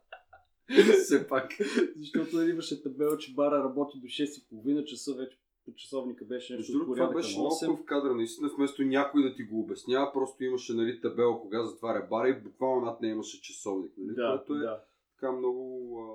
Все 1.04 1.28
пак. 1.28 1.52
Защото 1.98 2.36
нали 2.36 2.50
имаше 2.50 2.84
табела, 2.84 3.18
че 3.18 3.34
бара 3.34 3.64
работи 3.64 4.00
до 4.00 4.08
6.30 4.08 4.84
часа, 4.86 5.14
вече 5.14 5.38
по 5.66 5.74
часовника 5.76 6.26
беше 6.26 6.56
нещо 6.56 6.78
Между 6.78 6.94
това 6.94 7.14
беше 7.14 7.40
много 7.40 7.56
8. 7.56 7.66
хубав 7.66 7.86
кадър, 7.86 8.12
наистина, 8.12 8.50
вместо 8.58 8.84
някой 8.84 9.24
да 9.24 9.36
ти 9.36 9.44
го 9.44 9.60
обяснява, 9.60 10.12
просто 10.14 10.44
имаше 10.44 10.74
нали, 10.74 11.02
табела 11.02 11.42
кога 11.42 11.64
затваря 11.64 12.08
бара 12.10 12.30
и 12.30 12.42
буквално 12.42 12.86
над 12.86 13.02
нея 13.02 13.12
имаше 13.12 13.42
часовник, 13.42 13.92
нали, 13.98 14.16
Да, 14.16 14.38
което 14.38 14.54
е 14.56 14.66
да. 14.66 14.84
така 15.16 15.32
много 15.32 15.98
а, 16.00 16.08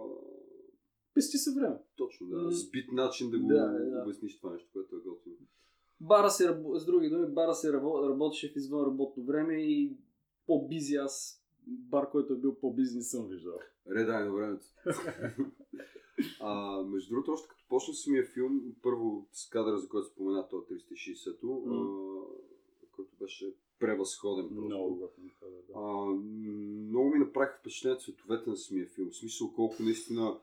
Пести 1.15 1.39
се 1.39 1.51
време. 1.55 1.77
точно, 1.97 2.27
да, 2.27 2.51
сбит 2.51 2.93
начин 2.93 3.31
да 3.31 3.39
го 3.39 3.49
Да, 3.49 3.55
да. 3.69 4.03
обясниш 4.03 4.39
това 4.41 4.53
нещо, 4.53 4.69
което 4.73 4.97
е 4.97 4.99
готино. 4.99 5.37
Бара 6.01 6.31
се, 6.31 6.45
с 6.75 6.85
други 6.85 7.09
думи, 7.09 7.27
бара 7.27 7.55
се 7.55 7.69
рабо- 7.69 8.09
работеше 8.11 8.53
в 8.53 8.57
извън 8.57 8.87
работно 8.87 9.25
време 9.25 9.55
и 9.55 9.97
по-бизи 10.47 10.95
аз, 10.95 11.43
бар, 11.67 12.11
който 12.11 12.33
е 12.33 12.39
бил 12.39 12.55
по-бизи, 12.55 12.97
не 12.97 13.03
съм 13.03 13.29
виждал. 13.29 13.59
Редай 13.91 14.25
на 14.25 14.33
времето. 14.33 14.65
а, 16.41 16.83
между 16.83 17.11
другото, 17.11 17.33
още 17.33 17.49
като 17.49 17.65
почна 17.69 17.95
самия 17.95 18.25
филм, 18.25 18.61
първо 18.83 19.29
с 19.33 19.49
кадъра, 19.49 19.79
за 19.79 19.89
който 19.89 20.07
спомена, 20.09 20.49
това 20.49 20.63
360-то, 20.63 21.47
М. 21.47 21.75
а, 21.75 21.87
който 22.93 23.11
беше 23.21 23.55
превъзходен. 23.79 24.49
просто. 24.49 24.61
Много. 24.65 25.11
А, 25.75 26.05
много 26.89 27.11
ми 27.11 27.19
направиха 27.19 27.59
впечатление 27.61 27.99
цветовете 27.99 28.51
на 28.51 28.57
самия 28.57 28.87
филм. 28.87 29.11
В 29.11 29.17
смисъл 29.17 29.53
колко 29.53 29.83
наистина... 29.83 30.39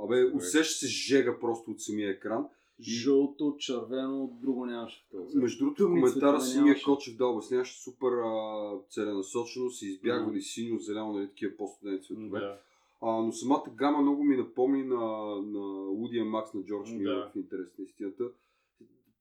Абе, 0.00 0.24
усеща 0.34 0.74
се 0.74 0.86
жега 0.86 1.38
просто 1.40 1.70
от 1.70 1.80
самия 1.80 2.10
екран. 2.10 2.48
Жълто, 2.80 3.56
червено, 3.58 4.38
друго 4.42 4.66
нямаше 4.66 5.04
в 5.06 5.10
този. 5.10 5.38
Между 5.38 5.64
другото, 5.64 5.86
коментара 5.86 6.38
нямаше. 6.54 6.84
Кочев 6.84 7.16
да 7.16 7.26
обясняваше 7.26 7.82
супер 7.82 8.08
а, 8.08 8.72
целенасочено, 8.90 9.70
се 9.70 9.86
избягвали 9.86 10.42
синьо, 10.42 10.78
зелено, 10.78 11.12
нали, 11.12 11.28
такива 11.28 11.56
по-студени 11.56 12.02
цветове. 12.02 12.40
Да. 12.40 12.60
А, 13.00 13.22
но 13.22 13.32
самата 13.32 13.64
гама 13.74 14.02
много 14.02 14.24
ми 14.24 14.36
напомни 14.36 14.82
на, 14.82 14.96
на 15.42 15.90
Удия 15.90 16.24
Макс 16.24 16.54
на 16.54 16.64
Джордж 16.64 16.90
Да. 16.90 16.96
Милър 16.96 17.30
в 17.32 17.36
интерес 17.36 17.78
на 17.78 17.84
истината. 17.84 18.24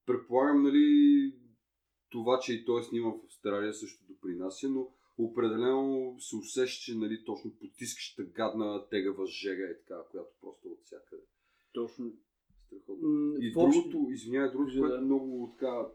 Предполагам, 0.06 0.64
нали, 0.64 1.34
това, 2.10 2.40
че 2.40 2.54
и 2.54 2.66
той 2.66 2.82
е 2.82 2.84
сниман 2.84 3.12
в 3.12 3.26
Австралия 3.26 3.74
също 3.74 4.04
допринася, 4.10 4.70
но 4.70 4.88
определено 5.18 6.16
се 6.20 6.36
усеща, 6.36 6.84
че 6.84 6.98
нали, 6.98 7.26
точно 7.26 7.52
потискаща 7.60 8.24
гадна 8.24 8.88
тегава 8.90 9.26
жега 9.26 9.64
е 9.64 9.78
така, 9.78 10.02
която 10.12 10.30
просто 10.42 10.68
от 10.68 10.80
всякъде. 10.84 11.22
Точно. 11.74 12.12
Страхотно. 12.68 13.34
И 13.40 13.52
другото, 13.52 14.08
извинявай, 14.10 14.52
другото, 14.52 14.66
Вижда, 14.72 14.82
което 14.82 15.00
да. 15.00 15.06
много 15.06 15.56
така 15.60 15.86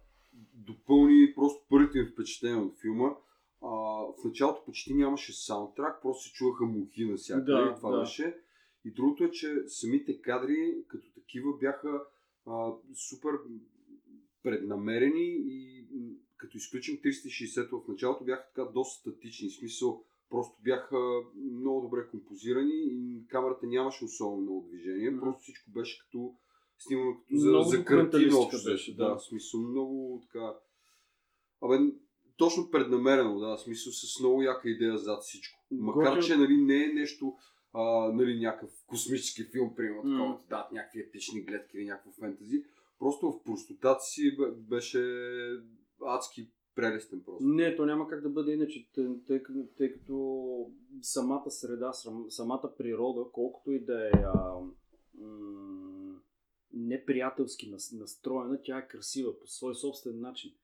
допълни 0.54 1.32
просто 1.34 1.66
първите 1.68 1.98
ми 1.98 2.06
впечатления 2.06 2.62
от 2.62 2.80
филма. 2.80 3.10
А, 3.62 3.68
в 4.18 4.24
началото 4.24 4.64
почти 4.64 4.94
нямаше 4.94 5.32
саундтрак, 5.32 6.02
просто 6.02 6.28
се 6.28 6.32
чуваха 6.34 6.64
мухи 6.64 7.04
навсякъде 7.04 7.52
Да, 7.52 7.72
и 7.72 7.76
това 7.76 7.90
да. 7.90 8.00
беше. 8.00 8.36
И 8.84 8.90
другото 8.90 9.24
е, 9.24 9.30
че 9.30 9.62
самите 9.66 10.20
кадри 10.20 10.84
като 10.88 11.12
такива 11.14 11.56
бяха 11.58 12.02
а, 12.46 12.72
супер 12.94 13.30
преднамерени 14.42 15.36
и 15.46 15.86
като 16.36 16.56
изключим 16.56 16.96
360 16.96 17.84
в 17.84 17.88
началото 17.88 18.24
бяха 18.24 18.44
така 18.46 18.64
доста 18.64 19.00
статични, 19.00 19.48
в 19.48 19.54
смисъл 19.54 20.04
просто 20.30 20.56
бяха 20.62 20.96
много 21.52 21.80
добре 21.80 22.08
композирани 22.10 22.72
и 22.74 23.26
камерата 23.28 23.66
нямаше 23.66 24.04
особено 24.04 24.42
много 24.42 24.66
движение, 24.68 25.20
просто 25.20 25.42
всичко 25.42 25.70
беше 25.70 25.98
като 25.98 26.34
снимано 26.82 27.14
като 27.14 27.36
за, 27.36 27.48
Много 27.48 27.68
за 27.68 27.84
картина 27.84 28.38
общо. 28.38 28.70
беше, 28.70 28.96
да. 28.96 29.08
да. 29.08 29.16
в 29.16 29.22
смисъл 29.22 29.60
много 29.60 30.22
така... 30.22 30.54
Абе, 31.62 31.78
точно 32.36 32.70
преднамерено, 32.70 33.38
да, 33.38 33.56
в 33.56 33.60
смисъл 33.60 33.92
с 33.92 34.20
много 34.20 34.42
яка 34.42 34.70
идея 34.70 34.98
зад 34.98 35.22
всичко. 35.22 35.60
Макар, 35.70 36.22
че 36.22 36.36
нали, 36.36 36.56
не 36.56 36.84
е 36.84 36.88
нещо, 36.88 37.34
а, 37.72 37.82
нали, 38.12 38.40
някакъв 38.40 38.70
космически 38.86 39.44
филм, 39.44 39.74
примерно, 39.76 40.02
такова, 40.02 40.38
да, 40.48 40.68
някакви 40.72 41.00
епични 41.00 41.42
гледки 41.42 41.76
или 41.76 41.84
някакво 41.84 42.10
фентази. 42.12 42.64
Просто 42.98 43.32
в 43.32 43.42
простотата 43.44 44.00
си 44.00 44.36
бе- 44.36 44.50
беше 44.50 45.02
адски 46.06 46.50
прелестен 46.74 47.22
просто. 47.24 47.44
Не, 47.44 47.76
то 47.76 47.86
няма 47.86 48.08
как 48.08 48.22
да 48.22 48.28
бъде 48.28 48.52
иначе, 48.52 48.88
тъй, 48.94 49.42
тъй, 49.76 49.92
като- 49.92 50.70
самата 51.02 51.50
среда, 51.50 51.92
сам- 51.92 52.26
самата 52.28 52.72
природа, 52.78 53.24
колкото 53.32 53.72
и 53.72 53.84
да 53.84 54.06
е 54.06 54.12
а, 54.34 54.54
м- 55.14 55.81
неприятелски 56.74 57.70
нас- 57.70 57.92
настроена, 57.92 58.62
тя 58.62 58.78
е 58.78 58.88
красива 58.88 59.40
по 59.40 59.46
свой 59.46 59.74
собствен 59.74 60.20
начин. 60.20 60.54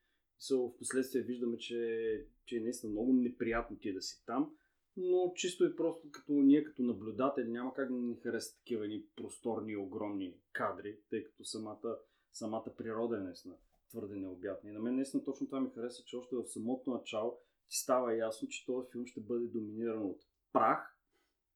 В 0.51 0.77
последствие 0.79 1.23
виждаме, 1.23 1.59
че, 1.59 2.27
че 2.45 2.57
е 2.57 2.61
наистина 2.61 2.93
много 2.93 3.13
неприятно 3.13 3.77
ти 3.77 3.93
да 3.93 4.03
си 4.03 4.23
там, 4.27 4.57
но 4.97 5.33
чисто 5.35 5.65
и 5.65 5.77
просто 5.77 6.11
като 6.11 6.33
ние 6.33 6.65
като 6.65 6.83
наблюдатели 6.83 7.49
няма 7.49 7.75
как 7.75 7.93
да 7.93 7.99
ни 7.99 8.17
харесат 8.17 8.59
такива 8.59 8.85
едни 8.85 9.05
просторни, 9.17 9.77
огромни 9.77 10.35
кадри, 10.53 10.99
тъй 11.11 11.25
като 11.25 11.45
самата, 11.45 11.99
самата 12.33 12.75
природа 12.77 13.17
е 13.17 13.21
наистина 13.21 13.55
твърде 13.91 14.17
необятна. 14.17 14.71
И 14.71 14.73
на 14.73 14.81
мен 14.81 14.97
наистина 14.97 15.25
точно 15.25 15.47
това 15.47 15.61
ми 15.61 15.71
хареса, 15.75 16.03
че 16.05 16.17
още 16.17 16.37
в 16.37 16.47
самото 16.47 16.91
начало 16.91 17.39
ти 17.69 17.77
става 17.77 18.17
ясно, 18.17 18.49
че 18.49 18.67
този 18.67 18.91
филм 18.93 19.07
ще 19.07 19.21
бъде 19.21 19.47
доминиран 19.47 20.03
от 20.03 20.21
прах, 20.53 20.99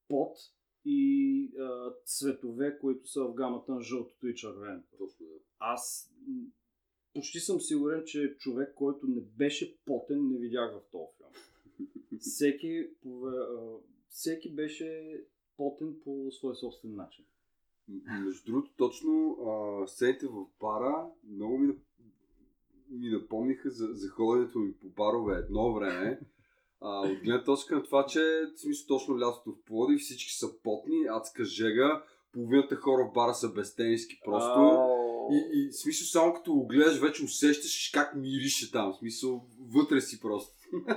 пот 0.08 0.36
и 0.84 1.50
а, 1.58 1.92
цветове, 2.04 2.78
които 2.78 3.08
са 3.08 3.24
в 3.24 3.34
гамата 3.34 3.74
на 3.74 3.82
жълтото 3.82 4.28
и 4.28 4.34
червеното. 4.34 4.96
Точно, 4.98 5.26
да. 5.26 5.34
Аз 5.58 6.12
почти 7.14 7.40
съм 7.40 7.60
сигурен, 7.60 8.02
че 8.06 8.36
човек, 8.38 8.74
който 8.74 9.06
не 9.06 9.20
беше 9.20 9.76
потен, 9.84 10.28
не 10.28 10.38
видях 10.38 10.72
в 10.72 10.90
този 10.90 11.06
филм. 11.16 11.88
Всеки, 12.20 12.88
всеки 14.08 14.54
беше 14.54 15.20
потен 15.56 15.96
по 16.04 16.30
свой 16.32 16.54
собствен 16.54 16.94
начин. 16.94 17.24
Между 18.24 18.44
другото, 18.46 18.70
точно 18.76 19.38
а, 19.46 19.86
сцените 19.86 20.26
в 20.26 20.46
бара 20.60 21.06
много 21.28 21.58
ми, 21.58 21.74
ми 22.90 23.10
напомниха 23.10 23.70
за, 23.70 23.88
за 23.92 24.08
ходенето 24.08 24.58
ми 24.58 24.72
по 24.72 24.88
барове 24.88 25.36
едно 25.36 25.74
време. 25.74 26.20
А, 26.84 27.00
от 27.00 27.18
гледна 27.18 27.44
точка 27.44 27.74
на 27.74 27.82
това, 27.82 28.06
че 28.06 28.20
смисъл 28.56 28.86
точно 28.86 29.18
лятото 29.18 29.52
в 29.52 29.64
Плоди, 29.64 29.96
всички 29.96 30.32
са 30.32 30.46
потни, 30.62 31.06
адска 31.10 31.44
жега, 31.44 32.02
половината 32.32 32.76
хора 32.76 33.08
в 33.08 33.12
бара 33.12 33.34
са 33.34 33.52
безтениски 33.52 34.20
просто. 34.24 34.60
Ау. 34.60 35.32
И, 35.32 35.50
и 35.52 35.72
смисъл 35.72 36.06
само 36.06 36.34
като 36.34 36.54
го 36.54 36.66
гледаш, 36.66 36.98
вече 36.98 37.24
усещаш 37.24 37.90
как 37.94 38.14
мирише 38.16 38.72
там. 38.72 38.92
В 38.92 38.96
смисъл 38.96 39.46
вътре 39.74 40.00
си 40.00 40.20
просто. 40.20 40.54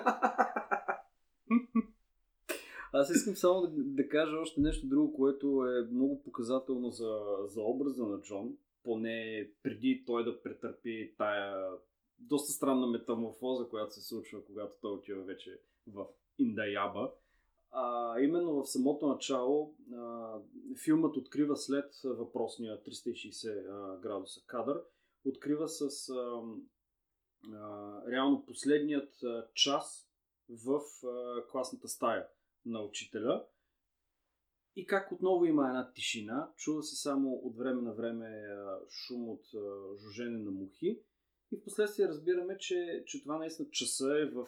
Аз 2.94 3.10
искам 3.10 3.36
само 3.36 3.62
да, 3.62 3.70
да 3.76 4.10
кажа 4.10 4.38
още 4.38 4.62
нещо 4.62 4.88
друго, 4.88 5.14
което 5.14 5.66
е 5.66 5.88
много 5.92 6.24
показателно 6.24 6.90
за, 6.90 7.20
за 7.48 7.62
образа 7.62 8.06
на 8.06 8.22
Джон, 8.22 8.58
поне 8.84 9.50
преди 9.64 10.04
той 10.06 10.24
да 10.24 10.42
претърпи 10.42 11.14
тая 11.18 11.70
доста 12.20 12.52
странна 12.52 12.88
метаморфоза, 12.88 13.70
която 13.70 13.94
се 13.94 14.02
случва, 14.02 14.46
когато 14.46 14.76
той 14.82 14.92
отива 14.92 15.24
вече 15.24 15.60
в 15.88 16.06
Индаяба. 16.38 17.14
А, 17.72 18.20
именно 18.20 18.54
в 18.54 18.66
самото 18.66 19.08
начало 19.08 19.76
а, 19.96 20.34
филмът 20.84 21.18
открива 21.18 21.56
след 21.58 21.94
въпросния 22.04 22.84
360 22.84 23.70
а, 23.70 24.00
градуса 24.00 24.42
кадър, 24.46 24.82
открива 25.26 25.68
с 25.68 26.10
а, 26.10 26.42
а, 27.54 28.02
реално 28.12 28.46
последният 28.46 29.24
а, 29.24 29.48
час 29.54 30.10
в 30.50 30.82
а, 31.08 31.44
класната 31.48 31.88
стая 31.88 32.28
на 32.66 32.82
учителя. 32.82 33.46
И 34.76 34.86
как 34.86 35.12
отново 35.12 35.46
има 35.46 35.68
една 35.68 35.92
тишина, 35.92 36.52
чува 36.58 36.84
се 36.84 36.96
само 36.96 37.34
от 37.34 37.58
време 37.58 37.82
на 37.82 37.94
време 37.94 38.48
шум 38.90 39.30
от 39.30 39.46
жужене 40.00 40.38
на 40.38 40.52
мухи. 40.52 41.00
И 41.52 41.58
в 41.58 41.64
последствие 41.64 42.08
разбираме, 42.08 42.58
че, 42.58 43.04
че 43.08 43.22
това 43.24 43.38
наистина 43.38 43.70
часа 43.70 44.20
е 44.20 44.26
в, 44.26 44.48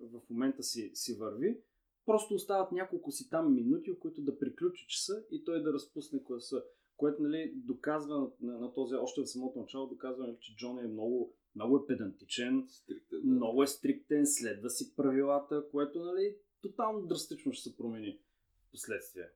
в 0.00 0.20
момента 0.30 0.62
си, 0.62 0.90
си 0.94 1.14
върви. 1.14 1.60
просто 2.06 2.34
остават 2.34 2.72
няколко 2.72 3.12
си 3.12 3.30
там 3.30 3.54
минути, 3.54 3.90
в 3.90 3.98
които 3.98 4.22
да 4.22 4.38
приключи 4.38 4.86
часа 4.88 5.24
и 5.30 5.44
той 5.44 5.62
да 5.62 5.72
разпусне 5.72 6.24
класа. 6.24 6.64
Което 6.96 7.22
нали, 7.22 7.52
доказва 7.56 8.30
на, 8.40 8.58
на 8.58 8.72
този, 8.72 8.94
още 8.94 9.20
в 9.20 9.26
самото 9.26 9.58
начало, 9.58 9.88
доказва, 9.88 10.26
нали, 10.26 10.36
че 10.40 10.56
Джон 10.56 10.78
е 10.78 10.88
много, 10.88 11.34
много 11.54 11.76
е 11.76 11.86
педантичен, 11.86 12.64
Стриктен, 12.68 13.20
да. 13.20 13.26
много 13.26 13.62
е 13.62 13.66
стриктен, 13.66 14.26
следва 14.26 14.70
си 14.70 14.96
правилата, 14.96 15.64
което 15.70 16.04
нали, 16.04 16.36
тотално 16.62 17.06
драстично 17.06 17.52
ще 17.52 17.70
се 17.70 17.76
промени 17.76 18.20
в 18.68 18.70
последствие. 18.70 19.28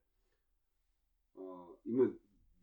А, 1.38 1.42
има 1.87 2.11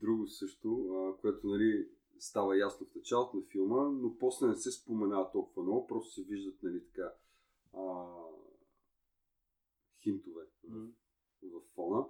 друго 0.02 0.28
също, 0.28 0.90
а, 0.94 1.22
което 1.22 1.48
нали, 1.48 1.88
става 2.20 2.58
ясно 2.58 2.88
в 2.88 2.96
началото 2.96 3.38
на 3.38 3.44
филма, 3.44 3.90
но 3.90 4.18
после 4.18 4.48
не 4.48 4.56
се 4.56 4.72
споменава 4.72 5.32
толкова 5.32 5.64
много, 5.64 5.88
просто 5.88 6.14
се 6.14 6.24
виждат 6.24 6.64
нали, 6.64 6.84
така, 6.86 7.14
а, 7.74 8.06
хинтове 10.04 10.42
в, 10.64 10.88
в 11.44 11.76
фона. 11.76 12.06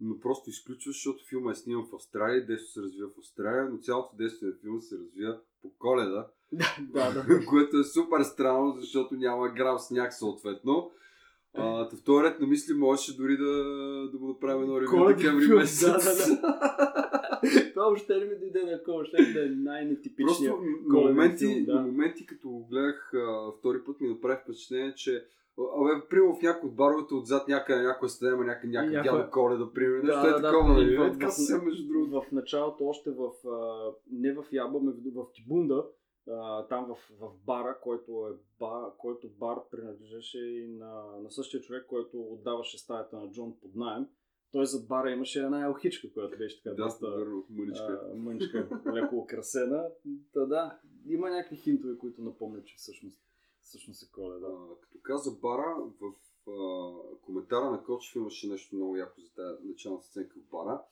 Но 0.00 0.20
просто 0.20 0.50
изключваш, 0.50 0.96
защото 0.96 1.24
филма 1.28 1.50
е 1.50 1.54
сниман 1.54 1.86
в 1.86 1.94
Австралия, 1.94 2.46
действието 2.46 2.72
се 2.72 2.82
развива 2.82 3.08
в 3.08 3.18
Австралия, 3.18 3.68
но 3.70 3.78
цялото 3.78 4.16
действие 4.16 4.48
на 4.48 4.54
филма 4.54 4.80
се 4.80 4.98
развива 4.98 5.40
по 5.62 5.72
коледа, 5.78 6.30
да, 6.80 7.12
да. 7.12 7.46
което 7.48 7.78
е 7.78 7.84
супер 7.84 8.22
странно, 8.22 8.72
защото 8.80 9.14
няма 9.14 9.48
грам 9.48 9.78
сняг 9.78 10.12
съответно. 10.12 10.90
А, 11.54 11.62
в 11.86 12.02
този 12.04 12.24
ред 12.24 12.40
на 12.40 12.46
мисли 12.46 12.74
можеше 12.74 13.16
дори 13.16 13.36
да, 13.36 13.52
да 14.12 14.18
го 14.18 14.28
направим 14.28 14.62
едно 14.62 14.80
ревю 14.80 15.06
декември 15.06 15.46
месец. 15.48 15.82
да, 15.82 15.98
да, 15.98 16.40
Това 17.72 17.84
въобще 17.84 18.16
не 18.16 18.24
ми 18.24 18.34
дойде 18.36 18.64
на 18.64 18.82
кол, 18.82 19.04
ще 19.04 19.32
да 19.32 19.44
е 19.44 19.48
най-нетипичният. 19.48 20.54
Просто 20.54 20.70
на 20.88 21.00
моменти, 21.00 21.46
филм, 21.46 21.64
да. 21.64 21.74
на 21.74 21.80
моменти, 21.82 22.26
като 22.26 22.48
го 22.48 22.66
гледах 22.66 23.14
а, 23.14 23.52
втори 23.58 23.78
път, 23.86 24.00
ми 24.00 24.08
направи 24.08 24.38
впечатление, 24.44 24.94
че 24.94 25.24
Абе, 25.78 25.90
примерно 26.10 26.34
в 26.34 26.42
някои 26.42 26.68
от 26.68 26.76
баровете 26.76 27.14
отзад 27.14 27.48
някъде 27.48 27.82
някоя 27.82 28.08
стена, 28.08 28.36
някъде 28.36 28.72
някакъв 28.72 28.94
Някой- 28.94 29.18
дядо 29.18 29.30
Коледа, 29.30 29.72
примерно. 29.74 30.02
Да, 30.02 30.06
Нещо 30.06 30.26
е 30.26 30.30
да, 30.30 30.40
да, 30.40 30.50
такова, 30.50 30.72
нали? 30.72 30.96
в- 30.96 31.06
Е, 31.06 31.12
Така 31.12 31.30
се 31.30 31.58
между 31.58 31.88
другото. 31.88 32.20
В 32.20 32.32
началото, 32.32 32.84
още 32.86 33.10
в, 33.10 33.48
а, 33.48 33.90
не 34.12 34.32
в 34.32 34.44
Яба, 34.52 34.78
ами 34.82 34.92
в 35.14 35.24
Кибунда, 35.34 35.84
а, 36.30 36.66
там 36.66 36.86
в, 36.86 36.96
в 37.20 37.32
бара, 37.46 37.78
който, 37.82 38.28
е 38.28 38.36
бар, 38.58 38.90
който 38.98 39.28
бар 39.28 39.58
принадлежеше 39.70 40.38
и 40.38 40.68
на, 40.68 41.04
на 41.22 41.30
същия 41.30 41.60
човек, 41.60 41.86
който 41.86 42.20
отдаваше 42.22 42.78
стаята 42.78 43.16
на 43.20 43.30
Джон 43.30 43.56
под 43.62 43.74
найем. 43.74 44.06
Той 44.52 44.66
зад 44.66 44.88
бара 44.88 45.10
имаше 45.10 45.42
една 45.42 45.64
елхичка, 45.64 46.12
която 46.12 46.38
беше 46.38 46.62
така 46.62 46.74
Да, 46.76 46.82
доста 46.84 47.10
верно, 47.10 47.44
мъничка. 47.50 48.00
а, 48.12 48.16
мъничка, 48.16 48.68
леко 48.92 49.16
украсена. 49.16 49.88
Та 50.32 50.40
да, 50.40 50.78
има 51.06 51.30
някакви 51.30 51.56
хинтове, 51.56 51.98
които 51.98 52.22
напомнят, 52.22 52.66
че 52.66 52.76
всъщност, 52.76 53.18
всъщност 53.62 54.02
е 54.02 54.10
коледа. 54.12 54.46
А, 54.46 54.80
като 54.80 54.98
каза 55.02 55.30
бара, 55.42 55.76
в 56.00 56.12
а, 56.50 56.92
коментара 57.22 57.70
на 57.70 57.84
Кочев 57.84 58.14
имаше 58.16 58.48
нещо 58.48 58.76
много 58.76 58.96
яко 58.96 59.20
за 59.20 59.34
тази 59.34 59.68
начална 59.68 60.00
сценка 60.02 60.34
в 60.46 60.50
бара. 60.50 60.82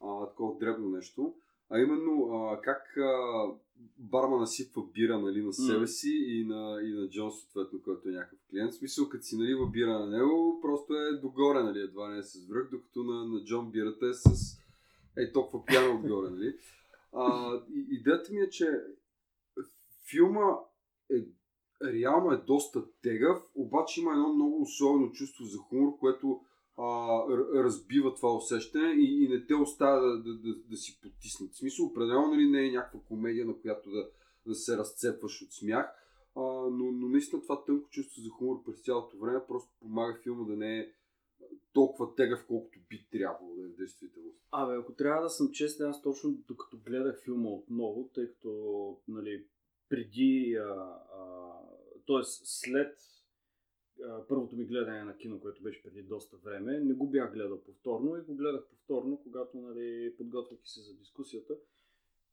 А, 0.00 0.28
такова 0.28 0.58
дребно 0.58 0.88
нещо. 0.88 1.34
А 1.70 1.78
именно 1.80 2.32
а, 2.36 2.60
как 2.60 2.96
а, 2.96 3.46
барма 3.98 4.36
насипва 4.36 4.82
бира 4.94 5.18
нали, 5.18 5.42
на 5.42 5.52
себе 5.52 5.86
си 5.86 6.10
и 6.10 6.44
на, 6.44 6.80
и 6.82 6.92
на 6.92 7.08
Джон, 7.08 7.30
съответно, 7.30 7.82
който 7.82 8.08
е 8.08 8.12
някакъв 8.12 8.38
клиент. 8.50 8.72
В 8.72 8.76
смисъл, 8.76 9.08
като 9.08 9.24
си 9.24 9.36
налива 9.36 9.66
бира 9.66 9.98
на 9.98 10.06
него, 10.06 10.58
просто 10.62 10.94
е 10.94 11.12
догоре, 11.12 11.62
нали, 11.62 11.78
едва 11.78 12.08
не 12.08 12.18
е 12.18 12.22
с 12.22 12.46
връх, 12.48 12.70
докато 12.70 13.02
на, 13.02 13.24
на 13.24 13.44
Джон 13.44 13.70
бирата 13.70 14.06
е 14.06 14.14
с 14.14 14.58
е 15.16 15.32
толкова 15.32 15.64
пяна 15.64 15.94
отгоре, 15.94 16.30
нали. 16.30 16.56
А, 17.12 17.52
идеята 17.90 18.32
ми 18.32 18.40
е, 18.40 18.50
че 18.50 18.80
филма 20.10 20.58
е 21.10 21.26
реално 21.92 22.32
е 22.32 22.36
доста 22.36 22.84
тегъв, 23.02 23.42
обаче 23.54 24.00
има 24.00 24.12
едно 24.12 24.34
много 24.34 24.62
особено 24.62 25.12
чувство 25.12 25.44
за 25.44 25.58
хумор, 25.58 25.98
което 25.98 26.40
а, 26.78 27.18
разбива 27.54 28.14
това 28.14 28.34
усещане 28.34 28.92
и, 28.92 29.24
и 29.24 29.28
не 29.28 29.46
те 29.46 29.54
оставя 29.54 30.00
да, 30.00 30.18
да, 30.18 30.34
да, 30.34 30.54
да 30.70 30.76
си 30.76 31.00
потиснат. 31.02 31.52
В 31.52 31.56
смисъл, 31.56 31.86
определено 31.86 32.26
нали, 32.26 32.50
не 32.50 32.66
е 32.66 32.72
някаква 32.72 33.00
комедия, 33.08 33.46
на 33.46 33.60
която 33.60 33.90
да, 33.90 34.08
да 34.46 34.54
се 34.54 34.76
разцепваш 34.76 35.42
от 35.42 35.52
смях, 35.52 35.86
а, 36.36 36.42
но, 36.70 36.92
но 36.92 37.08
наистина 37.08 37.42
това 37.42 37.64
тънко 37.64 37.88
чувство 37.90 38.22
за 38.22 38.30
хумор 38.30 38.64
през 38.64 38.80
цялото 38.80 39.18
време 39.18 39.40
просто 39.48 39.70
помага 39.80 40.18
филма 40.22 40.44
да 40.44 40.56
не 40.56 40.78
е 40.78 40.88
толкова 41.72 42.14
тегъв, 42.14 42.46
колкото 42.46 42.78
би 42.88 43.06
трябвало 43.10 43.54
да 43.54 43.62
е 43.62 43.68
в 43.68 43.76
действителност. 43.76 44.38
Абе, 44.52 44.76
ако 44.76 44.92
трябва 44.92 45.22
да 45.22 45.30
съм 45.30 45.52
честен, 45.52 45.86
аз 45.86 46.02
точно 46.02 46.32
докато 46.48 46.78
гледах 46.86 47.22
филма 47.24 47.48
отново, 47.48 48.10
тъй 48.14 48.26
като 48.26 48.98
нали, 49.08 49.44
преди, 49.88 50.56
а, 50.60 50.64
а, 50.64 51.52
т.е. 52.06 52.22
след 52.24 52.98
първото 54.28 54.56
ми 54.56 54.64
гледане 54.64 55.04
на 55.04 55.16
кино, 55.16 55.40
което 55.40 55.62
беше 55.62 55.82
преди 55.82 56.02
доста 56.02 56.36
време, 56.36 56.80
не 56.80 56.94
го 56.94 57.10
бях 57.10 57.32
гледал 57.32 57.60
повторно 57.60 58.16
и 58.16 58.20
го 58.20 58.34
гледах 58.34 58.66
повторно, 58.66 59.20
когато 59.22 59.56
нали, 59.56 60.14
подготвяйки 60.16 60.68
се 60.68 60.80
за 60.80 60.94
дискусията. 60.94 61.56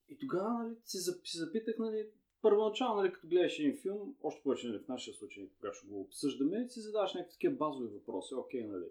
И 0.09 0.17
тогава 0.17 0.63
нали, 0.63 0.75
си 0.85 0.97
запитах, 1.37 1.79
нали, 1.79 2.09
първоначално, 2.41 3.01
нали, 3.01 3.13
като 3.13 3.27
гледаш 3.27 3.59
един 3.59 3.77
филм, 3.77 4.15
още 4.23 4.43
повече 4.43 4.67
нали, 4.67 4.79
в 4.79 4.87
нашия 4.87 5.13
случай, 5.13 5.49
когато 5.59 5.77
ще 5.77 5.87
го 5.87 6.01
обсъждаме, 6.01 6.69
си 6.69 6.79
задаваш 6.79 7.13
някакви 7.13 7.33
такива 7.33 7.55
базови 7.55 7.87
въпроси. 7.87 8.35
Окей, 8.35 8.67
нали, 8.67 8.85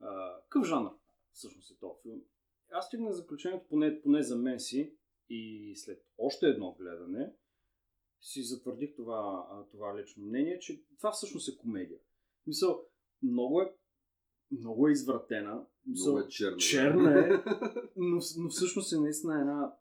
а, 0.00 0.40
какъв 0.42 0.66
жанр 0.66 0.90
всъщност 1.32 1.70
е 1.70 1.78
този 1.80 2.02
филм? 2.02 2.22
Аз 2.70 2.86
стигнах 2.86 3.12
заключението, 3.12 3.66
поне, 3.68 4.02
поне 4.02 4.22
за 4.22 4.36
мен 4.36 4.60
си, 4.60 4.92
и 5.28 5.72
след 5.76 6.04
още 6.18 6.46
едно 6.46 6.76
гледане, 6.78 7.32
си 8.20 8.42
затвърдих 8.42 8.94
това, 8.96 9.46
това 9.70 9.98
лично 9.98 10.24
мнение, 10.24 10.58
че 10.58 10.82
това 10.98 11.12
всъщност 11.12 11.48
е 11.48 11.58
комедия. 11.58 11.98
Мисъл, 12.46 12.82
много 13.22 13.60
е, 13.60 13.72
много 14.52 14.88
е 14.88 14.92
извратена. 14.92 15.62
Мисъл, 15.86 16.12
Много 16.12 16.26
е 16.26 16.28
черна. 16.28 16.56
черна 16.56 17.18
е, 17.20 17.30
но, 17.96 18.20
но 18.38 18.48
всъщност 18.48 18.92
е 18.92 18.96
наистина 18.96 19.40
една 19.40 19.72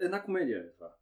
една 0.00 0.24
комедия 0.24 0.60
е 0.60 0.70
това. 0.70 0.92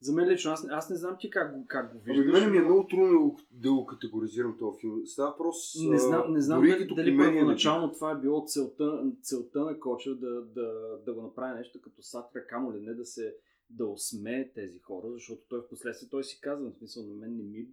За 0.00 0.12
мен 0.12 0.28
лично, 0.28 0.50
аз, 0.52 0.66
аз 0.70 0.90
не 0.90 0.96
знам 0.96 1.16
ти 1.20 1.30
как, 1.30 1.54
го- 1.54 1.66
как 1.66 1.92
го 1.92 2.00
Ами, 2.06 2.16
виждаш. 2.16 2.32
мен 2.34 2.50
ми 2.50 2.56
е 2.56 2.60
но- 2.60 2.66
много 2.66 2.86
трудно 2.86 3.36
да 3.50 3.72
го- 3.72 3.86
категоризирам 3.86 4.58
този 4.58 4.80
филм. 4.80 5.06
Става 5.06 5.30
въпрос... 5.30 5.56
Не 5.80 5.98
знам, 5.98 6.32
не 6.32 6.40
знам 6.40 6.60
дори 6.60 6.70
дали, 6.70 6.94
дали 6.94 7.16
първоначално 7.18 7.92
това 7.92 8.10
е 8.10 8.16
било 8.16 8.44
целта, 8.46 9.12
целта 9.22 9.60
на 9.60 9.80
Кочев 9.80 10.14
да, 10.14 10.42
да, 10.42 10.72
да 10.98 11.14
го 11.14 11.22
направи 11.22 11.54
нещо 11.54 11.80
като 11.80 12.02
сатира, 12.02 12.46
камо 12.46 12.72
ли 12.72 12.80
не 12.80 12.94
да 12.94 13.04
се 13.04 13.36
да 13.76 13.86
усмее 13.86 14.52
тези 14.52 14.78
хора, 14.78 15.12
защото 15.12 15.42
той 15.48 15.60
в 15.60 15.68
последствие 15.68 16.10
той 16.10 16.24
си 16.24 16.40
казва, 16.40 16.70
в 16.70 16.74
смисъл 16.76 17.06
на 17.06 17.14
мен 17.14 17.36
не 17.36 17.42
ми 17.42 17.68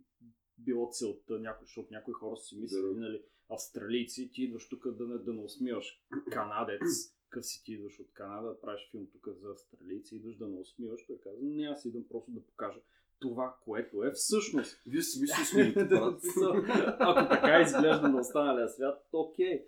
било 0.57 0.89
целта, 0.91 1.39
някой, 1.39 1.65
защото 1.65 1.93
някои 1.93 2.13
хора 2.13 2.37
си 2.37 2.59
мислят, 2.59 2.95
Да. 2.95 3.01
нали, 3.01 3.23
австралийци, 3.49 4.31
ти 4.31 4.43
идваш 4.43 4.69
тук 4.69 4.91
да 4.91 5.07
не, 5.07 5.17
да 5.17 5.33
не 5.33 5.41
усмиваш 5.41 6.03
канадец, 6.31 6.81
къв 7.29 7.45
си 7.45 7.63
ти 7.63 7.73
идваш 7.73 7.99
от 7.99 8.13
Канада, 8.13 8.61
правиш 8.61 8.87
филм 8.91 9.07
тук 9.11 9.27
за 9.27 9.49
австралийци, 9.49 10.15
идваш 10.15 10.35
да 10.37 10.47
не 10.47 10.59
усмиваш, 10.59 11.05
той 11.07 11.17
казва, 11.19 11.39
не, 11.41 11.63
аз 11.67 11.85
идвам 11.85 12.07
просто 12.09 12.31
да 12.31 12.45
покажа 12.45 12.79
това, 13.19 13.57
което 13.63 14.03
е 14.03 14.11
всъщност. 14.11 14.81
Вие 14.85 15.01
си 15.01 15.45
смеете, 15.45 15.85
брат. 15.89 16.21
смисъл, 16.21 16.53
Ако 16.99 17.29
така 17.29 17.61
изглежда 17.61 18.09
на 18.09 18.19
останалия 18.19 18.69
свят, 18.69 19.07
окей. 19.13 19.65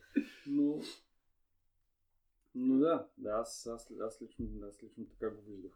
Но, 0.47 0.81
но 2.55 2.77
да, 2.77 3.07
да 3.17 3.29
аз, 3.29 3.67
аз, 3.67 3.91
аз, 4.01 4.21
лично, 4.21 4.45
аз 4.69 4.83
лично 4.83 5.05
така 5.05 5.29
го 5.29 5.41
виждах. 5.41 5.71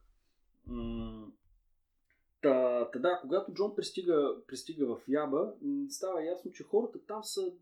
Та, 2.42 2.90
та 2.92 3.00
да, 3.00 3.20
когато 3.22 3.54
Джон 3.54 3.76
пристига, 3.76 4.36
пристига 4.48 4.96
в 4.96 5.02
Яба, 5.08 5.54
става 5.90 6.24
ясно, 6.24 6.52
че 6.52 6.64
хората 6.64 7.00
там 7.06 7.24
са 7.24 7.54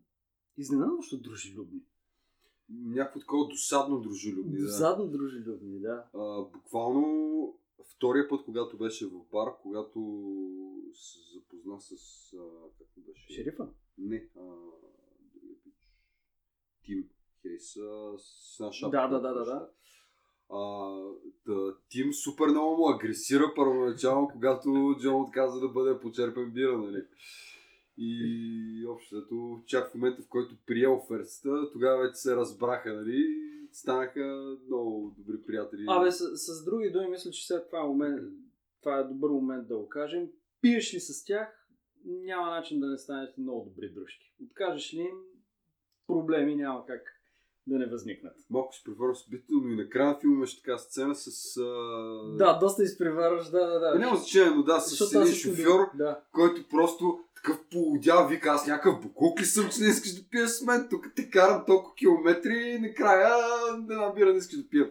изненадващо 0.56 1.20
дружелюбни. 1.20 1.80
Някакво 2.68 3.20
такова 3.20 3.48
досадно 3.48 4.00
дружелюбни. 4.00 4.58
Да. 4.58 4.68
Задно 4.68 5.08
дружелюбни, 5.08 5.80
да. 5.80 6.04
А, 6.14 6.42
буквално 6.42 7.54
втория 7.96 8.28
път, 8.28 8.44
когато 8.44 8.76
беше 8.76 9.06
в 9.06 9.20
бар, 9.32 9.48
когато 9.62 10.00
се 10.94 11.18
запозна 11.34 11.80
с... 11.80 11.92
А, 12.32 12.68
как 12.78 13.04
беше? 13.06 13.32
Шерифа? 13.32 13.68
Не, 13.98 14.28
а. 14.38 14.54
Тим 16.84 17.08
Хейс 17.42 17.72
с 18.18 18.60
една 18.60 18.72
шапка. 18.72 18.96
Да, 18.96 19.08
да, 19.08 19.20
да, 19.20 19.34
да, 19.34 19.44
да. 19.44 19.68
Да, 21.46 21.74
Тим 21.88 22.12
супер 22.12 22.46
много 22.46 22.76
му 22.76 22.88
агресира 22.88 23.52
първоначално, 23.56 24.28
когато 24.32 24.96
Джон 25.00 25.22
отказа 25.22 25.60
да 25.60 25.68
бъде 25.68 26.00
почерпен 26.00 26.50
бира, 26.50 26.78
нали? 26.78 27.04
И 27.98 28.86
общото, 28.88 29.62
чак 29.66 29.90
в 29.90 29.94
момента, 29.94 30.22
в 30.22 30.28
който 30.28 30.56
прие 30.66 30.88
офертата, 30.88 31.72
тогава 31.72 32.02
вече 32.02 32.14
се 32.14 32.36
разбраха, 32.36 32.94
нали? 32.94 33.24
Станаха 33.72 34.56
много 34.66 35.14
добри 35.18 35.42
приятели. 35.46 35.84
Абе, 35.88 36.12
с, 36.12 36.36
с 36.36 36.64
други 36.64 36.90
думи, 36.90 37.08
мисля, 37.08 37.30
че 37.30 37.46
сега 37.46 37.66
това 37.66 37.80
е, 37.80 37.86
момент, 37.86 38.20
това 38.82 38.98
е 38.98 39.04
добър 39.04 39.30
момент 39.30 39.68
да 39.68 39.76
го 39.76 39.88
кажем. 39.88 40.28
Пиеш 40.60 40.94
ли 40.94 41.00
с 41.00 41.24
тях, 41.24 41.68
няма 42.04 42.50
начин 42.50 42.80
да 42.80 42.86
не 42.86 42.98
станеш 42.98 43.30
много 43.38 43.64
добри 43.64 43.88
дружки. 43.88 44.34
Откажеш 44.46 44.94
ли 44.94 44.98
им, 44.98 45.16
проблеми 46.06 46.56
няма 46.56 46.86
как 46.86 47.13
да 47.66 47.78
не 47.78 47.86
възникнат. 47.86 48.32
Малко 48.50 48.74
събител, 49.14 49.56
но 49.62 49.72
и 49.72 49.76
накрая 49.76 50.08
на 50.08 50.18
филма 50.20 50.36
имаше 50.36 50.62
така 50.62 50.78
сцена 50.78 51.14
с... 51.14 51.56
А... 51.56 52.36
Да, 52.36 52.58
доста 52.58 52.82
изпреварваш, 52.82 53.50
да, 53.50 53.66
да, 53.66 53.78
да. 53.78 53.92
Е, 53.96 53.98
Няма 53.98 54.16
значение, 54.16 54.50
но 54.50 54.62
да, 54.62 54.80
с 54.80 54.90
Защото 54.90 55.20
един 55.20 55.34
шофьор, 55.34 55.90
Да. 55.94 56.20
който 56.32 56.68
просто 56.68 57.18
такъв 57.36 57.60
полудял, 57.70 58.28
вика, 58.28 58.48
аз 58.48 58.66
някакъв 58.66 59.00
букук 59.00 59.40
ли 59.40 59.44
съм, 59.44 59.70
че 59.70 59.82
не 59.82 59.88
искаш 59.88 60.12
да 60.12 60.28
пиеш 60.30 60.50
с 60.50 60.62
мен, 60.62 60.86
тук 60.90 61.06
те 61.16 61.30
карам 61.30 61.64
толкова 61.66 61.94
километри 61.94 62.54
и 62.54 62.78
накрая 62.78 63.36
да 63.78 63.96
набира 63.96 64.32
не 64.32 64.38
искаш 64.38 64.58
да 64.58 64.68
пия. 64.68 64.90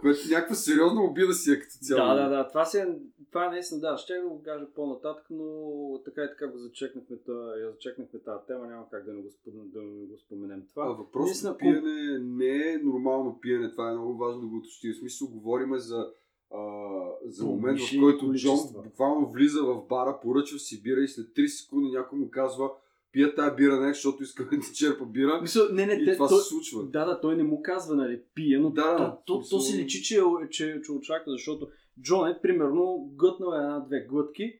Което 0.00 0.18
някаква 0.30 0.54
сериозна 0.54 1.04
обида 1.04 1.32
си 1.32 1.52
е 1.52 1.60
като 1.60 1.72
цяло. 1.80 2.16
Да, 2.16 2.22
да, 2.22 2.36
да. 2.36 2.48
Това, 2.48 2.64
си, 2.64 2.78
е- 2.78 2.98
това 3.30 3.46
е 3.46 3.50
наистина, 3.50 3.80
да, 3.80 3.96
ще 3.98 4.18
го 4.18 4.42
кажа 4.42 4.66
по-нататък, 4.74 5.24
но 5.30 6.00
така 6.04 6.22
и 6.24 6.28
така 6.28 6.48
го 6.48 6.58
зачекнахме, 6.58 7.16
я 7.60 7.70
зачекнахме 7.70 8.18
тази 8.18 8.46
тема, 8.46 8.66
няма 8.66 8.90
как 8.90 9.04
да 9.04 9.12
не 9.12 9.22
го, 9.22 9.28
да 9.46 9.82
не 9.82 10.06
го 10.06 10.18
споменем 10.18 10.62
това. 10.70 10.84
А 10.86 10.88
въпросът 10.88 11.26
Наистина, 11.26 11.50
на 11.50 11.58
пиене 11.58 12.18
не 12.18 12.72
е 12.72 12.78
нормално 12.78 13.38
пиене, 13.40 13.70
това 13.70 13.90
е 13.90 13.92
много 13.94 14.16
важно 14.16 14.40
да 14.40 14.46
го 14.46 14.56
уточним. 14.56 14.92
В 14.92 14.96
смисъл, 14.96 15.28
говориме 15.28 15.78
за, 15.78 16.10
а, 16.54 16.60
за 17.24 17.46
момент, 17.46 17.78
в 17.80 18.00
който 18.00 18.32
Джон 18.34 18.58
буквално 18.84 19.30
влиза 19.30 19.62
в 19.62 19.82
бара, 19.88 20.18
поръчва 20.22 20.58
си 20.58 20.82
бира 20.82 21.00
и 21.00 21.08
след 21.08 21.26
3 21.26 21.46
секунди 21.46 21.90
някой 21.90 22.18
му 22.18 22.30
казва 22.30 22.70
пия 23.12 23.34
тая 23.34 23.54
бира 23.54 23.76
не, 23.76 23.88
защото 23.88 24.22
иска 24.22 24.44
да 24.44 24.50
ти 24.50 24.74
черпа 24.74 25.06
бира. 25.06 25.40
Мисъл, 25.42 25.68
не, 25.72 25.86
не, 25.86 25.92
И 25.92 26.04
те, 26.04 26.12
това 26.12 26.28
той, 26.28 26.38
се 26.38 26.48
случва. 26.48 26.84
Да, 26.84 27.04
да, 27.04 27.20
той 27.20 27.36
не 27.36 27.42
му 27.42 27.62
казва, 27.62 27.96
нали, 27.96 28.22
пие, 28.34 28.58
но 28.58 28.70
Да, 28.70 28.96
то, 28.96 29.02
да, 29.02 29.18
то, 29.26 29.38
то, 29.38 29.42
смисъл- 29.42 29.60
си 29.60 29.78
личи, 29.78 30.02
че, 30.02 30.20
че, 30.50 30.80
че 30.84 30.92
очаква, 30.92 31.32
защото 31.32 31.68
Джон 32.02 32.28
е, 32.28 32.40
примерно, 32.42 33.10
гътнал 33.14 33.52
една-две 33.52 34.00
глътки, 34.00 34.58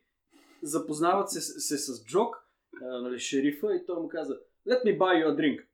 запознават 0.63 1.31
се, 1.31 1.41
се 1.41 1.79
с 1.79 2.05
Джок, 2.05 2.37
а, 2.83 3.01
нали, 3.03 3.19
шерифа, 3.19 3.75
и 3.75 3.87
той 3.87 4.01
му 4.03 4.09
каза, 4.09 4.39
let 4.69 4.85
me 4.85 4.99
buy 4.99 5.25
you 5.25 5.29
a 5.29 5.37
drink. 5.37 5.65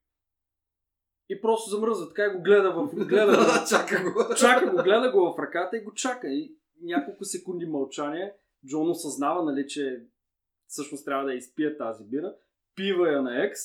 И 1.28 1.40
просто 1.40 1.70
замръзва, 1.70 2.08
така 2.08 2.24
и 2.24 2.36
го 2.36 2.42
гледа 2.42 2.72
в... 2.72 2.90
Гледа, 3.06 3.32
в- 3.32 3.68
Чака 3.68 4.02
го. 4.02 4.34
чака 4.34 4.70
го, 4.70 4.82
гледа 4.82 5.12
го 5.12 5.20
в 5.20 5.38
ръката 5.38 5.76
и 5.76 5.84
го 5.84 5.94
чака. 5.94 6.28
И 6.28 6.54
няколко 6.82 7.24
секунди 7.24 7.66
мълчание, 7.66 8.32
Джон 8.66 8.90
осъзнава, 8.90 9.44
нали, 9.44 9.66
че 9.68 10.02
всъщност 10.66 11.04
трябва 11.04 11.24
да 11.24 11.34
изпие 11.34 11.76
тази 11.76 12.04
бира, 12.04 12.34
пива 12.76 13.12
я 13.12 13.22
на 13.22 13.44
екс, 13.44 13.62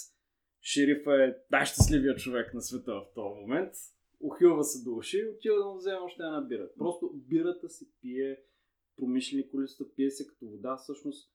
шерифа 0.62 1.24
е 1.24 1.36
най-щастливия 1.52 2.15
човек 2.15 2.54
на 2.54 2.62
света 2.62 2.91
в 2.91 3.13
този 3.15 3.39
момент, 3.41 3.74
ухилва 4.19 4.63
се 4.63 4.84
до 4.84 4.95
уши 4.95 5.17
и 5.17 5.28
отива 5.28 5.58
да 5.58 5.65
му 5.65 5.78
вземе 5.78 5.98
още 5.98 6.24
една 6.24 6.41
бира. 6.41 6.69
Просто 6.78 7.12
бирата 7.13 7.69
се 7.69 7.86
пие, 8.02 8.38
промишлени 8.98 9.50
количества, 9.50 9.86
пие 9.95 10.12
се 10.12 10.28
като 10.28 10.45
вода. 10.45 10.78
Всъщност, 10.78 11.32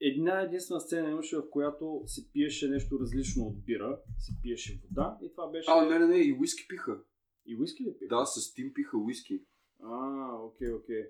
една 0.00 0.40
единствена 0.40 0.80
сцена 0.80 1.10
имаше, 1.10 1.36
в 1.36 1.50
която 1.50 2.02
се 2.06 2.32
пиеше 2.32 2.68
нещо 2.68 2.98
различно 3.00 3.44
от 3.44 3.64
бира, 3.64 4.00
се 4.18 4.32
пиеше 4.42 4.80
вода 4.84 5.18
и 5.22 5.30
това 5.30 5.50
беше... 5.50 5.70
А, 5.70 5.86
не, 5.86 5.98
не, 5.98 6.06
не, 6.06 6.16
и 6.16 6.32
уиски 6.40 6.68
пиха. 6.68 7.00
И 7.46 7.56
уиски 7.56 7.84
ли 7.84 7.98
пиха? 7.98 8.16
Да, 8.16 8.26
с 8.26 8.54
Тим 8.54 8.72
пиха 8.74 8.98
уиски. 8.98 9.44
А, 9.82 10.32
окей, 10.42 10.72
окей. 10.72 11.02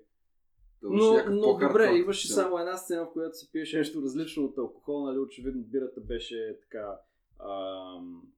Но, 0.83 1.23
но 1.29 1.57
добре, 1.57 1.95
имаше 1.95 2.27
само 2.27 2.59
една 2.59 2.77
сцена, 2.77 3.05
в 3.05 3.13
която 3.13 3.37
се 3.37 3.51
пиеше 3.51 3.77
нещо 3.77 4.01
различно 4.01 4.43
от 4.43 4.57
алкохол, 4.57 5.05
нали, 5.05 5.19
очевидно 5.19 5.61
бирата 5.61 6.01
беше 6.01 6.57
така 6.61 6.99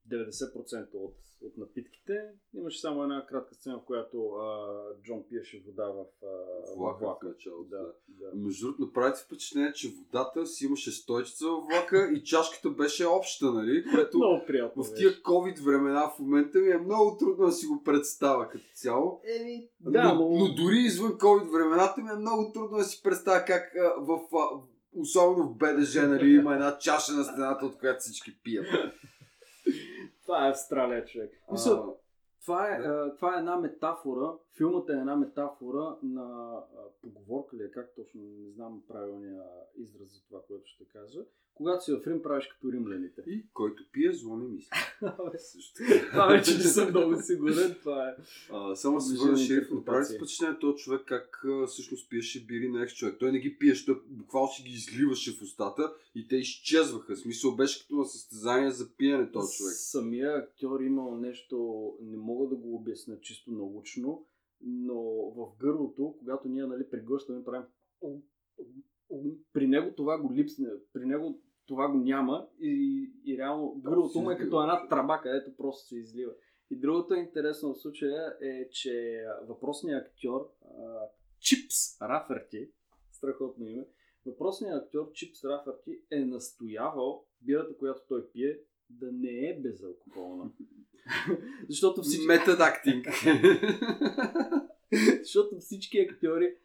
90% 0.09 0.93
от, 0.93 1.15
от 1.41 1.57
напитките. 1.57 2.29
Имаше 2.53 2.79
само 2.79 3.03
една 3.03 3.25
кратка 3.25 3.55
сцена, 3.55 3.79
в 3.79 3.85
която 3.85 4.27
а, 4.29 4.77
Джон 5.03 5.23
пиеше 5.29 5.63
вода 5.67 5.87
в, 5.87 6.05
а, 6.23 6.27
в 6.27 6.77
Влака 6.77 6.97
в 6.97 7.01
влака. 7.01 7.27
началото, 7.27 7.69
Да, 7.69 7.77
да. 7.77 7.93
да. 8.07 8.35
Между 8.35 8.65
другото, 8.65 8.85
направи 8.85 9.13
впечатление, 9.25 9.73
че 9.73 9.93
водата 9.97 10.45
си 10.45 10.65
имаше 10.65 10.91
стойчица 10.91 11.45
в 11.47 11.61
влака 11.71 12.11
и 12.13 12.23
чашката 12.23 12.69
беше 12.69 13.07
обща, 13.07 13.51
нали? 13.51 13.83
Което 13.95 14.17
Много 14.17 14.45
приятно. 14.47 14.83
в 14.83 14.93
тия 14.93 15.11
COVID 15.11 15.63
времена 15.63 16.09
в 16.09 16.19
момента 16.19 16.59
ми 16.59 16.71
е 16.71 16.77
много 16.77 17.17
трудно 17.17 17.45
да 17.45 17.51
си 17.51 17.65
го 17.65 17.83
представя 17.83 18.49
като 18.49 18.65
цяло. 18.73 19.21
Еми, 19.39 19.69
да, 19.79 20.13
но, 20.13 20.29
но... 20.29 20.37
но 20.37 20.53
дори 20.55 20.77
извън 20.77 21.11
COVID 21.11 21.51
времената 21.51 22.01
ми 22.01 22.09
е 22.09 22.15
много 22.15 22.51
трудно 22.53 22.77
да 22.77 22.83
си 22.83 23.03
представя 23.03 23.45
как 23.45 23.75
а, 23.75 23.93
в, 23.99 24.19
а, 24.33 24.72
особено 24.95 25.47
в 25.47 25.57
БДЖ, 25.57 26.07
нали, 26.07 26.33
има 26.33 26.53
една 26.53 26.77
чаша 26.77 27.11
на 27.13 27.23
стената, 27.23 27.65
от 27.65 27.79
която 27.79 27.99
всички 27.99 28.37
пият. 28.43 28.67
Това 30.25 30.47
е 30.47 30.49
Австралия, 30.49 31.05
човек. 31.05 31.31
А, 31.47 31.51
Мисля, 31.51 31.83
това, 32.43 32.67
е, 32.67 32.71
а, 32.71 33.15
това 33.15 33.35
е 33.35 33.39
една 33.39 33.57
метафора, 33.57 34.33
филмът 34.57 34.89
е 34.89 34.93
една 34.93 35.15
метафора 35.15 35.97
на 36.03 36.57
поговорка 37.01 37.57
ли 37.57 37.63
е, 37.63 37.71
как 37.71 37.95
точно, 37.95 38.21
не 38.21 38.51
знам 38.51 38.83
правилния 38.87 39.43
израз 39.75 40.09
за 40.13 40.23
това, 40.23 40.41
което 40.47 40.67
ще 40.67 40.85
кажа. 40.85 41.25
Когато 41.55 41.83
си 41.83 41.91
в 41.91 42.07
Рим, 42.07 42.21
правиш 42.21 42.47
като 42.47 42.71
римляните. 42.71 43.21
и 43.27 43.45
който 43.53 43.83
пие, 43.91 44.13
зло 44.13 44.37
не 44.37 44.47
мисли. 44.47 44.69
Също. 45.37 45.83
Това 46.11 46.27
вече 46.27 46.57
не 46.57 46.63
съм 46.63 46.89
много 46.89 47.21
сигурен, 47.21 47.75
това 47.81 48.09
е. 48.09 48.15
А, 48.51 48.75
само 48.75 49.01
се 49.01 49.17
върна 49.17 49.37
шериф, 49.37 49.71
направи 49.71 50.05
си 50.05 50.17
впечатление 50.17 50.59
този 50.59 50.77
човек 50.77 51.01
как 51.05 51.45
всъщност 51.67 52.09
пиеше 52.09 52.45
бири 52.45 52.69
на 52.69 52.83
екс 52.83 52.95
човек. 52.95 53.15
Той 53.19 53.31
не 53.31 53.39
ги 53.39 53.57
пиеше, 53.57 53.85
той 53.85 54.01
буквално 54.07 54.51
си 54.51 54.63
ги 54.63 54.73
изливаше 54.73 55.31
в 55.31 55.41
устата 55.41 55.93
и 56.15 56.27
те 56.27 56.35
изчезваха. 56.35 57.15
Смисъл 57.15 57.55
беше 57.55 57.81
като 57.81 57.95
на 57.95 58.05
състезание 58.05 58.71
за 58.71 58.89
пиене 58.97 59.31
този 59.31 59.57
човек. 59.57 59.73
Самия 59.73 60.37
актьор 60.37 60.79
имал 60.79 61.17
нещо, 61.17 61.89
не 62.01 62.17
мога 62.17 62.32
да 62.49 62.55
го 62.55 62.75
обясня 62.75 63.19
чисто 63.19 63.51
научно, 63.51 64.25
но 64.61 65.03
в 65.31 65.57
гърлото, 65.59 66.15
когато 66.19 66.49
ние 66.49 66.65
нали, 66.65 66.89
преглъщаме, 66.89 67.43
правим 67.43 67.65
при 69.53 69.67
него 69.67 69.95
това 69.95 70.21
го 70.21 70.33
липсне, 70.33 70.69
при 70.93 71.05
него 71.05 71.39
това 71.65 71.91
го 71.91 71.97
няма 71.97 72.47
и, 72.59 73.05
и 73.25 73.37
реално 73.37 73.75
гърлото 73.83 74.19
му 74.19 74.31
е 74.31 74.37
като 74.37 74.61
една 74.61 74.87
траба, 74.87 75.19
където 75.23 75.55
просто 75.55 75.87
се 75.87 75.97
излива. 75.97 76.31
И 76.71 76.79
другото 76.79 77.13
интересно 77.13 77.73
в 77.73 77.81
случая 77.81 78.37
е, 78.41 78.69
че 78.69 79.25
въпросният 79.47 80.07
актьор 80.07 80.49
Чипс 81.39 82.01
Раферти, 82.01 82.69
страхотно 83.11 83.67
име, 83.67 83.87
въпросният 84.25 84.83
актьор 84.83 85.11
Чипс 85.11 85.43
Раферти 85.43 86.01
е 86.11 86.25
настоявал 86.25 87.25
бирата, 87.41 87.77
която 87.77 88.01
той 88.07 88.31
пие, 88.31 88.59
да 88.99 89.11
не 89.11 89.49
е 89.49 89.59
безалкохолна. 89.61 90.51
Защото 91.69 92.01
всички, 92.01 92.27
Метод 92.27 92.57
актинг. 92.59 93.07
защото 95.19 95.59
всички 95.59 95.99
актьори 95.99 96.55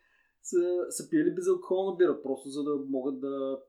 са, 0.42 0.86
са 0.90 1.10
пиели 1.10 1.34
безалкохолна 1.34 1.96
бира, 1.96 2.22
просто 2.22 2.48
за 2.48 2.62
да 2.62 2.76
могат 2.88 3.20
да, 3.20 3.62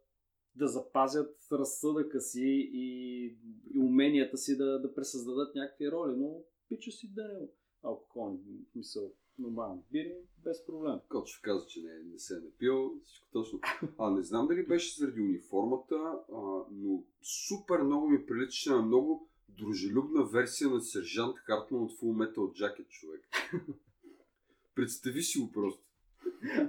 да 0.56 0.68
запазят 0.68 1.36
разсъдъка 1.52 2.22
си 2.22 2.70
и, 2.74 3.26
и 3.74 3.80
уменията 3.80 4.38
си 4.38 4.58
да, 4.58 4.80
да 4.80 4.94
пресъздадат 4.94 5.56
някакви 5.56 5.92
роли, 5.92 6.14
но 6.18 6.42
пича 6.70 6.92
си 6.92 7.14
да 7.14 7.28
не 7.28 7.34
е 7.34 7.50
алкохолни, 7.84 8.40
мисъл, 8.76 9.14
нормални 9.40 9.82
бири, 9.92 10.16
без 10.44 10.66
проблем. 10.66 11.00
Кочев 11.10 11.42
каза, 11.42 11.66
че 11.68 11.82
не, 11.82 12.12
не 12.12 12.20
се 12.20 12.36
е 12.36 12.40
напил. 12.40 12.94
Всичко 13.06 13.28
точно. 13.34 13.60
А 13.98 14.10
не 14.12 14.24
знам 14.24 14.48
дали 14.48 14.66
беше 14.66 15.00
заради 15.00 15.22
униформата, 15.22 15.96
а, 16.34 16.42
но 16.72 17.04
супер 17.48 17.82
много 17.82 18.08
ми 18.08 18.26
приличаше 18.26 18.70
на 18.70 18.82
много 18.82 19.30
дружелюбна 19.50 20.24
версия 20.24 20.70
на 20.70 20.82
сержант 20.82 21.38
Хартман 21.38 21.84
от 21.84 21.92
Full 21.92 22.34
Metal 22.34 22.36
Jacket, 22.38 22.88
човек. 22.88 23.22
Представи 24.76 25.22
си 25.22 25.40
го 25.40 25.52
просто. 25.52 25.84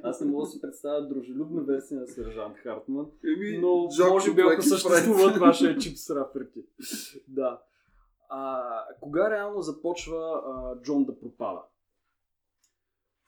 Аз 0.02 0.20
не 0.20 0.30
мога 0.30 0.44
да 0.44 0.50
си 0.50 0.60
представя 0.60 1.08
дружелюбна 1.08 1.62
версия 1.62 2.00
на 2.00 2.06
сержант 2.06 2.56
Хартман, 2.56 3.06
Еми, 3.24 3.58
но 3.58 3.88
Жако 3.90 4.12
може 4.12 4.34
би 4.34 4.40
ако 4.40 4.62
съществуват 4.62 5.36
вашия 5.36 5.78
чипс 5.78 6.10
раферти. 6.16 6.60
да. 7.28 7.62
А, 8.28 8.62
кога 9.00 9.30
реално 9.30 9.62
започва 9.62 10.42
а, 10.46 10.82
Джон 10.82 11.04
да 11.04 11.20
пропада? 11.20 11.60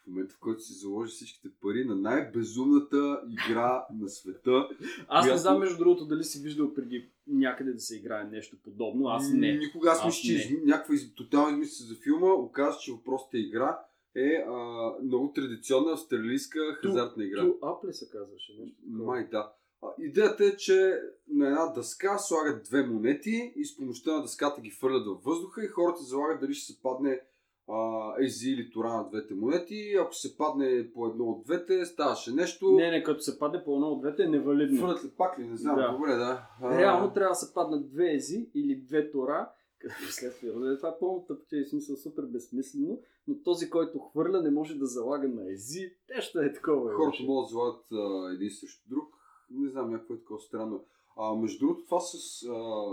В 0.05 0.07
момента, 0.07 0.35
в 0.35 0.39
който 0.39 0.63
си 0.63 0.73
заложи 0.73 1.11
всичките 1.11 1.49
пари 1.61 1.85
на 1.85 1.97
най-безумната 1.97 3.23
игра 3.31 3.87
на 4.01 4.09
света. 4.09 4.69
Аз 5.09 5.27
не 5.27 5.37
знам, 5.37 5.59
между 5.59 5.79
другото, 5.79 6.07
дали 6.07 6.25
си 6.25 6.43
виждал 6.43 6.75
преди 6.75 7.11
някъде 7.27 7.73
да 7.73 7.81
се 7.81 7.97
играе 7.97 8.25
нещо 8.25 8.57
подобно. 8.65 9.09
Аз 9.09 9.31
не. 9.33 9.53
Никога 9.53 9.91
аз 9.91 9.99
Аз 9.99 10.07
мисля, 10.07 10.43
че 10.43 10.61
някаква 10.65 10.95
из... 10.95 11.15
тотална 11.15 11.53
измисля 11.53 11.85
за 11.85 11.95
филма. 11.95 12.33
Оказва, 12.33 12.81
че 12.81 12.93
въпросната 12.93 13.39
игра 13.39 13.79
е 14.15 14.45
а, 14.49 14.55
много 15.03 15.33
традиционна 15.33 15.93
австралийска 15.93 16.59
хазартна 16.75 17.25
игра. 17.25 17.41
Ту 17.41 17.67
ап 17.67 17.85
ли 17.85 17.93
се 17.93 18.11
казваше? 18.11 18.53
Нещо? 18.61 18.77
Май 18.87 19.29
да. 19.31 19.53
А, 19.83 19.89
идеята 19.99 20.45
е, 20.45 20.57
че 20.57 21.01
на 21.29 21.47
една 21.47 21.67
дъска 21.67 22.19
слагат 22.19 22.65
две 22.65 22.87
монети 22.87 23.53
и 23.57 23.65
с 23.65 23.77
помощта 23.77 24.17
на 24.17 24.23
дъската 24.23 24.61
ги 24.61 24.71
фърлят 24.71 25.07
във 25.07 25.23
въздуха 25.23 25.65
и 25.65 25.69
хората 25.69 26.03
залагат 26.03 26.41
дали 26.41 26.55
ще 26.55 26.73
се 26.73 26.83
падне 26.83 27.21
а, 27.69 28.13
ези 28.21 28.51
или 28.51 28.71
тора 28.71 28.89
на 28.89 29.09
двете 29.09 29.35
монети. 29.35 29.95
Ако 30.01 30.15
се 30.15 30.37
падне 30.37 30.91
по 30.95 31.07
едно 31.07 31.25
от 31.25 31.45
двете, 31.45 31.85
ставаше 31.87 32.31
нещо. 32.33 32.71
Не, 32.71 32.91
не, 32.91 33.03
като 33.03 33.21
се 33.21 33.39
падне 33.39 33.65
по 33.65 33.75
едно 33.75 33.89
от 33.89 34.01
двете 34.01 34.23
е 34.23 34.29
невалидно. 34.29 34.81
Фърлят 34.81 35.05
ли 35.05 35.11
пак 35.11 35.39
ли? 35.39 35.47
Не 35.47 35.57
знам. 35.57 35.77
Да. 35.77 35.93
Добре, 35.93 36.15
да. 36.15 36.47
А, 36.63 36.79
Реално 36.79 37.13
трябва 37.13 37.31
да 37.31 37.35
се 37.35 37.55
паднат 37.55 37.91
две 37.91 38.15
ези 38.15 38.51
или 38.55 38.77
две 38.77 39.11
тора, 39.11 39.51
като 39.79 39.95
последствие. 40.07 40.51
разбира, 40.51 40.77
Това 40.77 40.89
е 40.89 40.99
пълно 41.01 41.25
тъпче 41.29 41.57
и 41.57 41.65
смисъл 41.65 41.97
супер 41.97 42.23
безсмислено, 42.23 42.99
но 43.29 43.35
този, 43.43 43.71
който 43.71 43.99
хвърля, 43.99 44.43
не 44.43 44.51
може 44.51 44.75
да 44.75 44.87
залага 44.87 45.29
на 45.29 45.53
ези. 45.53 45.91
Нещо 46.15 46.41
е 46.41 46.53
такова. 46.53 46.91
Хората 46.93 47.03
имаше. 47.05 47.25
могат 47.27 47.47
да 47.49 47.53
залагат 47.53 47.85
а, 47.93 48.33
един 48.35 48.51
срещу 48.51 48.89
друг. 48.89 49.05
Не 49.51 49.69
знам, 49.71 49.91
някакво 49.91 50.15
е 50.15 50.19
такова 50.19 50.41
странно. 50.41 50.85
А, 51.17 51.35
между 51.35 51.59
другото, 51.59 51.85
това 51.85 52.01
с, 52.01 52.15
а, 52.49 52.85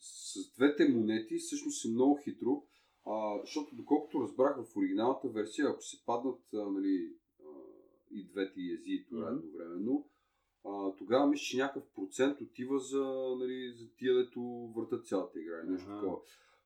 с 0.00 0.52
двете 0.56 0.88
монети 0.88 1.38
всъщност 1.38 1.84
е 1.84 1.88
много 1.88 2.18
хитро, 2.24 2.62
а, 3.08 3.40
защото 3.40 3.76
доколкото 3.76 4.20
разбрах 4.20 4.56
в 4.56 4.76
оригиналната 4.76 5.28
версия, 5.28 5.68
ако 5.68 5.82
се 5.82 6.04
паднат 6.06 6.40
а, 6.54 6.56
нали, 6.56 7.12
а, 7.40 7.44
и 8.10 8.24
двете 8.24 8.60
ези 8.60 8.92
и 8.92 9.04
това 9.08 9.28
едновременно, 9.28 10.06
а, 10.64 10.96
тогава 10.98 11.26
мисля, 11.26 11.42
че 11.42 11.56
някакъв 11.56 11.82
процент 11.94 12.40
отива 12.40 12.78
за, 12.78 13.04
нали, 13.38 13.74
за 13.78 13.86
тия, 13.96 14.14
дето 14.14 14.40
въртат 14.76 15.06
цялата 15.06 15.40
игра 15.40 15.60
или 15.64 15.70
нещо 15.70 15.88
такова. 15.88 16.16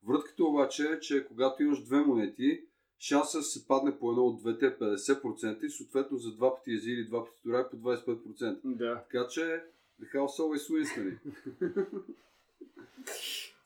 Вратката 0.07 0.45
обаче 0.45 0.83
е, 0.93 1.01
че 1.01 1.27
когато 1.29 1.63
имаш 1.63 1.85
две 1.85 2.01
монети, 2.01 2.65
шанса 2.99 3.43
се 3.43 3.67
падне 3.67 3.99
по 3.99 4.11
едно 4.11 4.27
от 4.27 4.41
двете 4.41 4.67
е 4.67 4.79
50% 4.79 5.65
и 5.65 5.71
съответно 5.71 6.19
за 6.19 6.35
два 6.35 6.57
пъти 6.57 6.73
ези 6.73 6.91
или 6.91 7.05
два 7.05 7.25
пъти 7.25 7.43
тура 7.43 7.61
е 7.61 7.71
по 7.71 7.77
25%. 7.77 8.61
Да. 8.65 9.05
Така 9.11 9.29
че, 9.29 9.65
the 10.03 10.15
house 10.15 10.41
always 10.41 10.73
wins, 10.73 10.97
нали? 10.97 11.19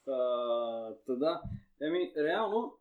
Та 0.07 1.15
да. 1.17 1.43
Еми, 1.81 2.13
реално, 2.17 2.79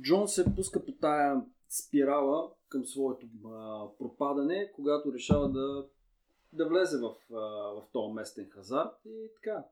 Джон 0.00 0.28
се 0.28 0.54
пуска 0.54 0.84
по 0.84 0.92
тая 0.92 1.42
спирала 1.68 2.50
към 2.68 2.84
своето 2.84 3.26
а, 3.46 3.86
пропадане, 3.98 4.72
когато 4.74 5.12
решава 5.12 5.50
да, 5.50 5.86
да 6.52 6.68
влезе 6.68 6.98
в, 6.98 7.16
а, 7.32 7.36
в 7.74 7.84
този 7.92 8.12
местен 8.12 8.50
хазарт 8.50 8.94
и 9.06 9.28
така. 9.34 9.64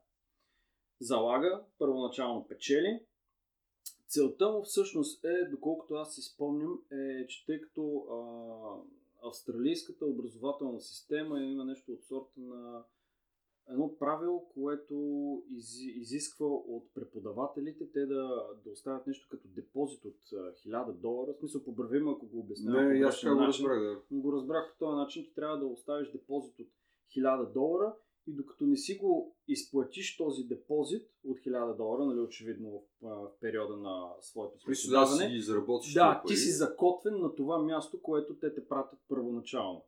Залага, 0.99 1.63
първоначално 1.79 2.47
печели. 2.47 3.03
Целта 4.07 4.51
му 4.51 4.63
всъщност 4.63 5.25
е, 5.25 5.45
доколкото 5.45 5.93
аз 5.93 6.15
си 6.15 6.21
спомням, 6.21 6.81
е, 6.91 7.27
че 7.27 7.45
тъй 7.45 7.61
като 7.61 8.05
а, 8.11 8.17
австралийската 9.27 10.05
образователна 10.05 10.81
система 10.81 11.43
има 11.43 11.65
нещо 11.65 11.91
от 11.91 12.03
сорта 12.03 12.39
на 12.41 12.83
едно 13.69 13.97
правило, 13.99 14.49
което 14.53 14.95
из, 15.49 15.81
изисква 15.81 16.45
от 16.47 16.93
преподавателите 16.93 17.91
те 17.91 18.05
да, 18.05 18.47
да 18.63 18.69
оставят 18.71 19.07
нещо 19.07 19.27
като 19.31 19.47
депозит 19.47 20.05
от 20.05 20.19
а, 20.33 20.35
1000 20.35 20.91
долара. 20.91 21.33
В 21.33 21.39
смисъл, 21.39 21.63
побрави 21.63 21.99
ме, 21.99 22.11
ако 22.11 22.25
го 22.25 22.39
обяснявам. 22.39 22.87
Не, 22.87 23.05
аз 23.05 23.21
така 23.21 23.35
го 23.35 23.41
разбрах, 23.41 23.79
да. 23.79 24.01
Но 24.11 24.21
го 24.21 24.33
разбрах 24.33 24.71
по 24.71 24.85
този 24.85 24.95
начин, 24.95 25.23
че 25.23 25.33
трябва 25.33 25.59
да 25.59 25.65
оставиш 25.65 26.11
депозит 26.11 26.59
от 26.59 26.67
1000 27.17 27.53
долара 27.53 27.95
и 28.27 28.33
докато 28.33 28.65
не 28.65 28.77
си 28.77 28.97
го 28.97 29.35
изплатиш 29.47 30.17
този 30.17 30.43
депозит 30.43 31.07
от 31.23 31.37
1000 31.37 31.77
долара, 31.77 32.05
нали, 32.05 32.19
очевидно 32.19 32.83
в, 33.01 33.31
периода 33.41 33.77
на 33.77 34.09
своето 34.21 34.53
Мисля, 34.67 34.71
да 34.71 34.75
си 34.75 35.17
преподаване, 35.17 35.41
заработиш 35.41 35.93
да, 35.93 36.23
ти 36.27 36.35
си 36.35 36.51
закотвен 36.51 37.19
на 37.19 37.35
това 37.35 37.63
място, 37.63 38.01
което 38.01 38.35
те 38.35 38.53
те 38.53 38.67
пратят 38.67 38.99
първоначално. 39.09 39.85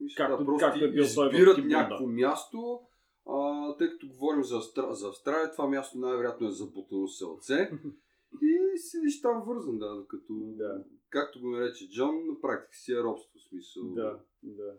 Мисля, 0.00 0.16
както- 0.16 0.38
да, 0.38 0.44
просто 0.44 0.66
както 0.66 0.84
е 0.84 0.90
бил 0.90 1.02
избират 1.02 1.64
някакво 1.64 2.06
място, 2.06 2.80
а, 3.26 3.76
тъй 3.76 3.88
като 3.90 4.08
говорим 4.08 4.44
за, 4.44 4.56
Австра... 4.56 4.94
за 4.94 5.08
Австралия, 5.08 5.52
това 5.52 5.68
място 5.68 5.98
най-вероятно 5.98 6.48
е 6.48 6.52
забутано 6.52 7.08
селце. 7.08 7.70
и 8.42 8.78
седиш 8.78 9.20
там 9.20 9.42
вързан, 9.46 9.78
да, 9.78 9.94
докато, 9.96 10.32
Да. 10.56 10.84
както 11.10 11.40
го 11.40 11.50
нарече 11.50 11.88
Джон, 11.90 12.26
на 12.26 12.40
практика 12.40 12.76
си 12.76 12.92
е 12.92 13.02
робство, 13.02 13.38
смисъл. 13.38 13.82
Да, 13.84 14.20
да. 14.42 14.74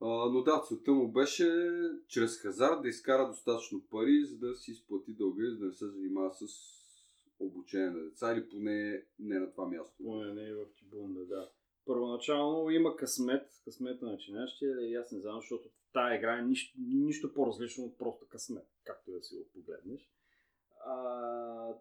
А, 0.00 0.06
но 0.30 0.42
да, 0.42 0.62
целта 0.68 0.92
му 0.92 1.12
беше 1.12 1.70
чрез 2.08 2.36
хазарт 2.40 2.82
да 2.82 2.88
изкара 2.88 3.28
достатъчно 3.28 3.82
пари, 3.90 4.24
за 4.24 4.38
да 4.38 4.54
си 4.56 4.70
изплати 4.70 5.12
дълга 5.12 5.44
и 5.46 5.50
за 5.50 5.58
да 5.58 5.66
не 5.66 5.72
се 5.72 5.86
занимава 5.88 6.30
с 6.34 6.44
обучение 7.40 7.90
на 7.90 8.04
деца 8.04 8.32
или 8.32 8.48
поне 8.48 9.02
не 9.18 9.38
на 9.38 9.50
това 9.50 9.66
място. 9.68 9.94
Поне 10.04 10.34
не 10.34 10.54
в 10.54 10.64
да. 10.92 10.97
Първоначално 12.18 12.70
има 12.70 12.96
късмет, 12.96 13.60
късмет 13.64 14.02
на 14.02 14.12
начинащия, 14.12 14.90
и 14.90 14.94
аз 14.94 15.12
не 15.12 15.20
знам, 15.20 15.40
защото 15.40 15.68
тази 15.92 16.16
игра 16.16 16.38
е 16.38 16.42
нищо, 16.42 16.78
нищо 16.80 17.34
по-различно 17.34 17.84
от 17.84 17.98
просто 17.98 18.28
късмет, 18.28 18.66
както 18.84 19.10
да 19.10 19.22
си 19.22 19.36
го 19.36 19.48
погледнеш. 19.54 20.10
А, 20.84 21.74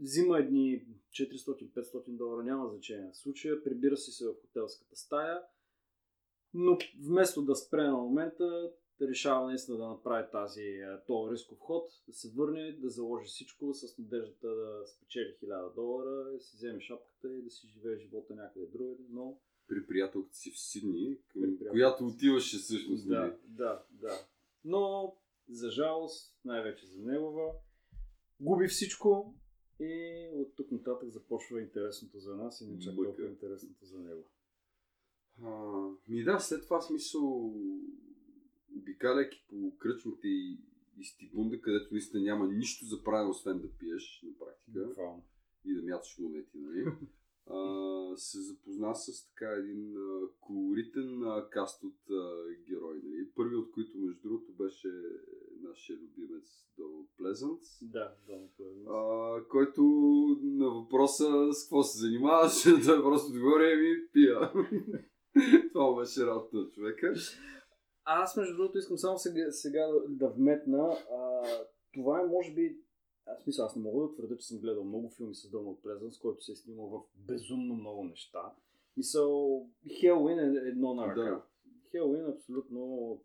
взима 0.00 0.38
едни 0.38 0.86
400-500 1.10 2.02
долара, 2.06 2.42
няма 2.42 2.68
значение. 2.68 3.10
В 3.12 3.16
случая 3.16 3.64
прибира 3.64 3.96
си 3.96 4.10
се 4.12 4.26
в 4.26 4.34
хотелската 4.40 4.96
стая, 4.96 5.42
но 6.54 6.78
вместо 7.00 7.42
да 7.42 7.56
спре 7.56 7.82
на 7.82 7.96
момента, 7.96 8.72
решава 9.00 9.46
наистина 9.46 9.78
да 9.78 9.88
направи 9.88 10.26
тази, 10.32 10.80
а, 10.80 11.02
този 11.06 11.32
рисков 11.32 11.58
ход, 11.58 11.90
да 12.08 12.12
се 12.14 12.30
върне, 12.30 12.72
да 12.72 12.90
заложи 12.90 13.26
всичко 13.26 13.74
с 13.74 13.98
надеждата 13.98 14.48
да 14.48 14.86
спечели 14.86 15.36
1000 15.42 15.74
долара, 15.74 16.32
да 16.32 16.40
си 16.40 16.56
вземе 16.56 16.80
шапката 16.80 17.36
и 17.36 17.42
да 17.42 17.50
си 17.50 17.68
живее 17.68 17.98
живота 17.98 18.34
някъде 18.34 18.66
другаде, 18.66 19.04
но 19.10 19.38
При 19.68 19.86
приятелката 19.86 20.36
си 20.36 20.50
в 20.50 20.60
Сидни, 20.60 21.18
към 21.32 21.58
която 21.70 22.06
отиваше 22.06 22.58
всъщност. 22.58 23.06
нали? 23.06 23.30
да, 23.30 23.36
да, 23.48 23.84
да. 23.90 24.26
Но, 24.64 25.16
за 25.48 25.70
жалост, 25.70 26.36
най-вече 26.44 26.86
за 26.86 27.02
негова, 27.02 27.52
губи 28.40 28.68
всичко 28.68 29.34
и 29.80 30.28
от 30.34 30.56
тук 30.56 30.72
нататък 30.72 31.08
започва 31.08 31.60
интересното 31.60 32.18
за 32.18 32.36
нас 32.36 32.60
и 32.60 32.66
не 32.66 32.78
чак 32.78 32.94
толкова 32.94 33.28
интересното 33.28 33.84
за 33.84 33.98
него. 33.98 34.24
А, 35.42 35.50
ми 36.08 36.24
да, 36.24 36.38
след 36.40 36.64
това 36.64 36.80
смисъл, 36.80 37.54
обикаляйки 38.88 39.46
по 39.48 39.78
кръчмите 39.78 40.28
и, 40.28 40.58
и 40.98 41.04
стибунда, 41.04 41.60
където 41.60 41.88
наистина 41.94 42.22
няма 42.22 42.46
нищо 42.46 42.84
за 42.84 43.02
правилно, 43.02 43.30
освен 43.30 43.58
да 43.58 43.68
пиеш 43.78 44.22
на 44.26 44.38
практика 44.38 44.86
Буквално. 44.86 45.24
и 45.64 45.74
да 45.74 45.82
мяташ 45.82 46.18
монети, 46.18 46.58
нали? 46.58 46.92
А, 47.50 48.16
се 48.16 48.40
запозна 48.40 48.94
с 48.94 49.26
така 49.28 49.50
един 49.50 49.96
а, 49.96 50.28
колоритен 50.40 51.22
а, 51.22 51.48
каст 51.50 51.84
от 51.84 52.10
а, 52.10 52.44
герои. 52.68 53.00
Нали? 53.04 53.30
Първи 53.34 53.56
от 53.56 53.70
които, 53.70 53.98
между 53.98 54.28
другото, 54.28 54.52
беше 54.52 54.88
нашия 55.62 55.96
любимец 55.96 56.66
Доналд 56.78 57.08
Плезант, 57.16 57.60
Да, 57.82 58.14
да, 58.26 58.48
а, 58.90 59.48
който 59.48 59.82
на 60.42 60.70
въпроса 60.70 61.52
с 61.52 61.64
какво 61.64 61.82
се 61.82 61.98
занимаваш, 61.98 62.62
той 62.86 63.02
просто 63.02 63.32
отгоре 63.32 63.72
и 63.72 63.76
ми 63.76 64.08
пия. 64.12 64.52
Това 65.72 66.00
беше 66.00 66.26
работа 66.26 66.56
на 66.56 66.70
човека. 66.70 67.14
Аз, 68.10 68.36
между 68.36 68.56
другото, 68.56 68.78
искам 68.78 68.98
само 68.98 69.18
сега, 69.18 69.52
сега 69.52 69.88
да, 70.08 70.28
вметна. 70.28 70.96
А, 71.12 71.42
това 71.94 72.20
е, 72.20 72.26
може 72.26 72.54
би, 72.54 72.80
аз 73.26 73.46
мисля, 73.46 73.64
аз 73.64 73.76
не 73.76 73.82
мога 73.82 74.08
да 74.08 74.14
твърда, 74.14 74.36
че 74.36 74.46
съм 74.46 74.58
гледал 74.58 74.84
много 74.84 75.10
филми 75.10 75.34
с 75.34 75.50
Доналд 75.50 75.82
Плезанс, 75.82 76.18
който 76.18 76.44
се 76.44 76.52
е 76.52 76.56
снимал 76.56 76.86
в 76.86 77.02
безумно 77.16 77.74
много 77.74 78.04
неща. 78.04 78.52
Мисъл, 78.96 79.66
Хелуин 80.00 80.38
е 80.38 80.42
едно 80.42 80.94
на 80.94 81.06
ръка. 81.06 81.22
Да. 81.22 81.42
Хелуин 81.90 82.24
е 82.24 82.32
абсолютно 82.32 83.20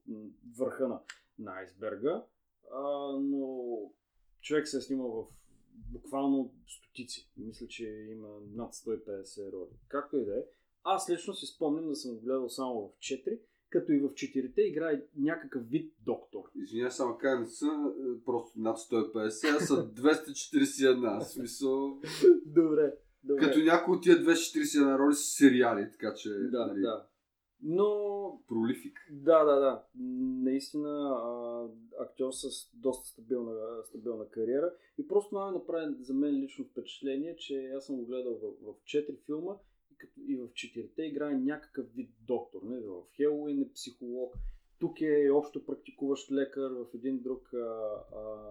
върха 0.58 0.88
на, 0.88 1.00
на 1.40 1.52
айсберга, 1.52 2.26
а, 2.74 3.12
но 3.20 3.78
човек 4.42 4.68
се 4.68 4.78
е 4.78 4.82
снимал 4.82 5.12
в 5.12 5.28
буквално 5.74 6.54
стотици. 6.68 7.32
Мисля, 7.38 7.68
че 7.68 7.86
има 8.12 8.30
над 8.54 8.74
150 8.74 9.52
роли. 9.52 9.80
Както 9.88 10.18
и 10.18 10.26
да 10.26 10.40
е. 10.40 10.44
Аз 10.84 11.10
лично 11.10 11.34
си 11.34 11.46
спомням 11.46 11.90
да 11.90 11.96
съм 11.96 12.16
го 12.16 12.22
гледал 12.22 12.50
само 12.50 12.88
в 12.88 12.98
4, 12.98 13.40
като 13.74 13.92
и 13.92 14.00
в 14.00 14.14
четирите 14.14 14.62
играе 14.62 15.02
някакъв 15.18 15.70
вид 15.70 15.94
доктор. 16.06 16.42
Извинявай, 16.56 16.92
само 16.92 17.18
кажа, 17.18 17.40
не 17.40 17.48
са 17.48 17.66
е, 17.66 18.24
просто 18.26 18.60
над 18.60 18.78
150, 18.78 19.56
а 19.56 19.60
са 19.60 19.94
241. 19.94 21.20
В 21.20 21.24
смисъл, 21.24 22.00
Добре. 22.46 22.94
Добре. 23.24 23.44
като 23.44 23.60
някои 23.60 23.96
от 23.96 24.04
тия 24.04 24.16
241 24.16 25.00
роли 25.00 25.14
са 25.14 25.24
сериали, 25.24 25.92
така 25.92 26.14
че 26.14 26.30
Да, 26.30 26.66
нали, 26.66 26.82
да. 26.82 27.08
Но 27.66 27.88
пролифик. 28.48 29.00
Да, 29.12 29.44
да, 29.44 29.56
да. 29.60 29.84
Наистина 30.44 30.90
а, 30.90 31.68
актьор 32.04 32.32
с 32.32 32.48
доста 32.74 33.08
стабилна, 33.08 33.84
стабилна 33.84 34.30
кариера. 34.30 34.74
И 34.98 35.08
просто 35.08 35.30
това 35.30 35.52
ми 35.52 35.58
направи 35.58 35.96
за 36.00 36.14
мен 36.14 36.36
лично 36.36 36.66
впечатление, 36.66 37.36
че 37.36 37.72
аз 37.78 37.86
съм 37.86 37.96
го 37.96 38.06
гледал 38.06 38.34
в, 38.34 38.74
в 38.74 38.84
4 38.84 39.26
филма 39.26 39.54
като, 40.04 40.22
и 40.28 40.36
в 40.36 40.48
4-те 40.48 41.04
играе 41.04 41.34
някакъв 41.34 41.94
вид 41.96 42.10
доктор. 42.28 42.62
Не? 42.64 42.80
В 42.80 43.02
Хелуин 43.16 43.62
е 43.62 43.72
психолог, 43.74 44.34
тук 44.80 45.02
е 45.02 45.32
общо 45.32 45.66
практикуващ 45.66 46.32
лекар, 46.32 46.72
в 46.72 46.86
един 46.94 47.22
друг 47.22 47.54
а, 47.54 47.58
а, 48.16 48.44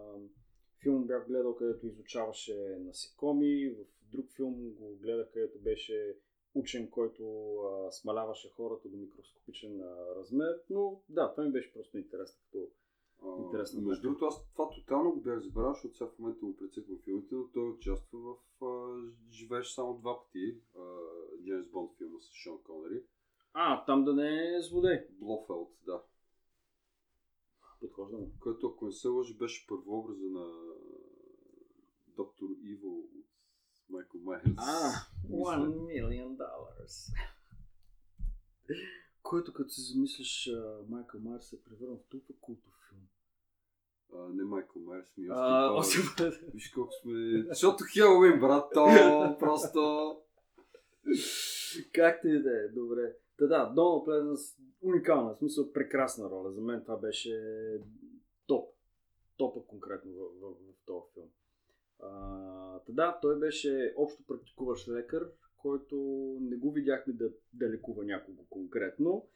филм 0.82 1.06
бях 1.06 1.26
гледал, 1.26 1.56
където 1.56 1.86
изучаваше 1.86 2.78
насекоми, 2.80 3.68
в 3.68 4.10
друг 4.12 4.30
филм 4.36 4.54
го 4.54 4.96
гледах, 4.96 5.30
където 5.32 5.58
беше 5.58 6.16
учен, 6.54 6.90
който 6.90 7.54
а, 7.56 7.92
смаляваше 7.92 8.50
хората 8.50 8.88
до 8.88 8.96
микроскопичен 8.96 9.80
а, 9.80 10.16
размер. 10.16 10.60
Но 10.70 11.00
да, 11.08 11.30
това 11.30 11.44
ми 11.44 11.52
беше 11.52 11.72
просто 11.72 11.98
интересно. 11.98 12.40
Като... 12.44 12.68
А, 13.22 13.42
Интересно. 13.42 13.82
Между 13.82 14.02
другото, 14.02 14.24
аз 14.24 14.52
това 14.52 14.70
тотално 14.70 15.12
го 15.12 15.20
бях 15.20 15.40
забравил, 15.40 15.72
защото 15.72 15.96
сега 15.96 16.10
в 16.10 16.18
момента 16.18 16.46
му 16.46 16.56
прецеквам 16.56 16.98
филмите, 17.04 17.34
но 17.34 17.48
той 17.54 17.70
участва 17.70 18.18
в 18.18 18.64
а, 18.64 18.96
Живееш 19.30 19.66
само 19.66 19.98
два 19.98 20.22
пъти, 20.24 20.56
а, 20.76 20.80
Джеймс 21.44 21.68
Бонд 21.68 21.90
филма 21.98 22.20
с 22.20 22.32
Шон 22.32 22.58
Конери. 22.64 23.02
А, 23.52 23.84
там 23.84 24.04
да 24.04 24.14
не 24.14 24.56
е 24.56 24.62
злодей. 24.62 25.06
Блофелд, 25.10 25.70
да. 25.86 26.02
Подхожда 27.80 28.16
му. 28.16 28.32
Който, 28.40 28.66
ако 28.66 28.86
не 28.86 28.92
се 28.92 29.08
лъжи, 29.08 29.38
беше 29.38 29.66
първообраза 29.66 30.24
на 30.24 30.46
Доктор 32.06 32.46
Иво 32.62 32.98
от 32.98 33.26
Майкъл 33.88 34.20
Майерс. 34.20 34.44
А, 34.56 34.90
one 35.30 35.68
million 35.68 36.36
dollars. 36.36 37.12
Който 39.22 39.52
като 39.52 39.70
си 39.70 39.80
замислиш, 39.80 40.50
Майкъл 40.88 41.20
Майерс 41.20 41.44
се 41.44 41.56
е 41.56 41.62
превърнал 41.62 41.96
в 41.96 42.08
толкова 42.10 42.34
култов 42.40 42.72
филм. 42.88 43.02
А, 44.14 44.28
не 44.28 44.44
Майкъл 44.44 44.82
Майерс, 44.82 45.16
ми 45.16 45.26
А, 45.30 45.72
Остин. 45.72 46.02
Виж 46.54 46.70
колко 46.70 46.92
сме... 47.02 47.44
Защото 47.48 47.84
Хелоуин, 47.92 48.40
брат, 48.40 48.70
то 48.74 48.86
просто... 49.38 49.80
Както 51.94 52.28
и 52.28 52.42
да 52.42 52.64
е, 52.64 52.68
добре. 52.68 53.16
Да, 53.38 53.46
да, 53.46 53.72
Доналд 53.74 54.04
Плезенс 54.04 54.40
уникална, 54.82 55.34
в 55.34 55.38
смисъл 55.38 55.72
прекрасна 55.72 56.30
роля. 56.30 56.52
За 56.52 56.60
мен 56.60 56.82
това 56.82 56.96
беше 56.96 57.40
топ. 58.46 58.68
Топа 59.36 59.60
конкретно 59.66 60.12
в, 60.12 60.16
в, 60.16 60.50
в, 60.50 60.54
в 60.54 60.86
този 60.86 61.12
филм. 61.14 61.28
А, 62.02 62.80
да, 62.88 63.18
той 63.22 63.38
беше 63.38 63.94
общо 63.96 64.22
практикуващ 64.28 64.88
лекар, 64.88 65.28
който 65.58 65.96
не 66.40 66.56
го 66.56 66.72
видяхме 66.72 67.12
да, 67.12 67.30
да 67.52 67.70
лекува 67.70 68.04
някого 68.04 68.44
конкретно. 68.50 69.28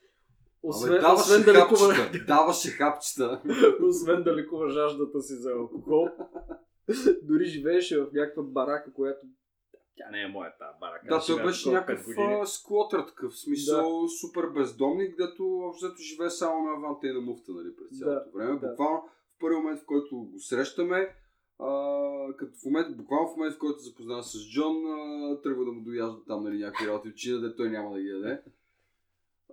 Освен, 0.63 0.93
Абе, 0.93 1.01
даваше 1.01 1.23
освен 1.23 1.45
да 1.45 1.53
лекува... 1.53 1.95
даваше 2.27 2.71
хапчета. 2.71 3.43
освен 3.89 4.23
да 4.23 4.37
лекува 4.37 4.71
жаждата 4.71 5.23
си 5.23 5.35
за 5.35 5.53
алкохол. 5.53 6.09
Дори 7.23 7.45
живееше 7.45 8.01
в 8.01 8.13
някаква 8.13 8.43
барака, 8.43 8.93
която 8.93 9.27
тя 9.97 10.11
не 10.11 10.23
е 10.23 10.29
моята 10.29 10.65
барака. 10.81 11.07
Да, 11.09 11.21
той 11.27 11.43
беше 11.43 11.71
някакъв 11.71 12.07
сквотър 12.49 13.01
такъв, 13.01 13.39
смисъл 13.39 14.03
да. 14.03 14.09
супер 14.09 14.47
бездомник, 14.47 15.17
дето 15.17 15.73
взето 15.77 15.97
живее 15.99 16.31
само 16.31 16.71
на 16.71 16.81
ванта 16.81 17.07
и 17.07 17.13
на 17.13 17.21
муфта, 17.21 17.53
нали, 17.53 17.77
през 17.77 17.99
цялото 17.99 18.31
да, 18.31 18.39
време. 18.39 18.59
Да. 18.61 18.69
Буквално 18.69 19.03
в 19.37 19.39
първи 19.41 19.57
момент, 19.57 19.81
в 19.81 19.87
който 19.87 20.17
го 20.17 20.39
срещаме, 20.39 21.15
а, 21.59 21.69
като 22.37 22.53
в 22.63 22.65
момент, 22.65 22.97
буквално 22.97 23.29
в 23.29 23.37
момент, 23.37 23.55
в 23.55 23.59
който 23.59 23.79
се 23.79 23.89
запознава 23.89 24.23
с 24.23 24.51
Джон, 24.51 24.87
а, 24.87 25.41
тръгва 25.43 25.65
да 25.65 25.73
му 25.73 25.81
дояжда 25.81 26.25
там 26.27 26.45
нали, 26.45 26.59
някакви 26.59 26.87
работи 26.87 27.15
Чина, 27.17 27.41
де 27.41 27.57
той 27.57 27.71
няма 27.71 27.95
да 27.95 28.01
ги 28.01 28.09
яде. 28.09 28.43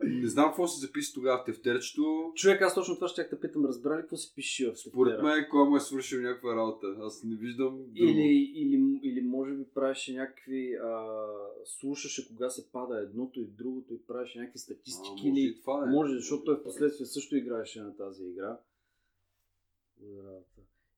Не 0.01 0.27
знам 0.27 0.49
какво 0.49 0.67
се 0.67 0.85
записа 0.85 1.13
тогава 1.13 1.41
в 1.41 1.45
тефтерчето. 1.45 2.31
Човек, 2.35 2.61
аз 2.61 2.75
точно 2.75 2.95
това 2.95 3.07
ще 3.07 3.29
те 3.29 3.39
питам. 3.39 3.65
Разбрали 3.65 4.01
какво 4.01 4.17
се 4.17 4.35
пише 4.35 4.65
в 4.65 4.73
тефтера? 4.73 4.89
Според 4.89 5.23
мен, 5.23 5.45
кой 5.51 5.69
му 5.69 5.75
е 5.75 5.79
свършил 5.79 6.21
някаква 6.21 6.55
работа. 6.55 6.87
Аз 6.99 7.23
не 7.23 7.35
виждам. 7.35 7.77
Друго. 7.77 8.09
Или, 8.09 8.51
или, 8.55 8.99
или 9.03 9.21
може 9.21 9.53
би 9.53 9.63
правеше 9.73 10.13
някакви. 10.13 10.73
А, 10.83 11.17
слушаше 11.65 12.27
кога 12.27 12.49
се 12.49 12.71
пада 12.71 12.99
едното 12.99 13.39
и 13.39 13.45
другото 13.45 13.93
и 13.93 14.05
правеше 14.07 14.39
някакви 14.39 14.59
статистики. 14.59 15.21
А, 15.23 15.29
може, 15.29 15.41
или, 15.41 15.61
това, 15.61 15.85
не. 15.85 15.91
може, 15.91 16.13
защото 16.13 16.43
той 16.43 16.55
в 16.55 16.63
последствие 16.63 17.05
също 17.05 17.35
играеше 17.35 17.81
на 17.81 17.97
тази 17.97 18.23
игра. 18.23 18.59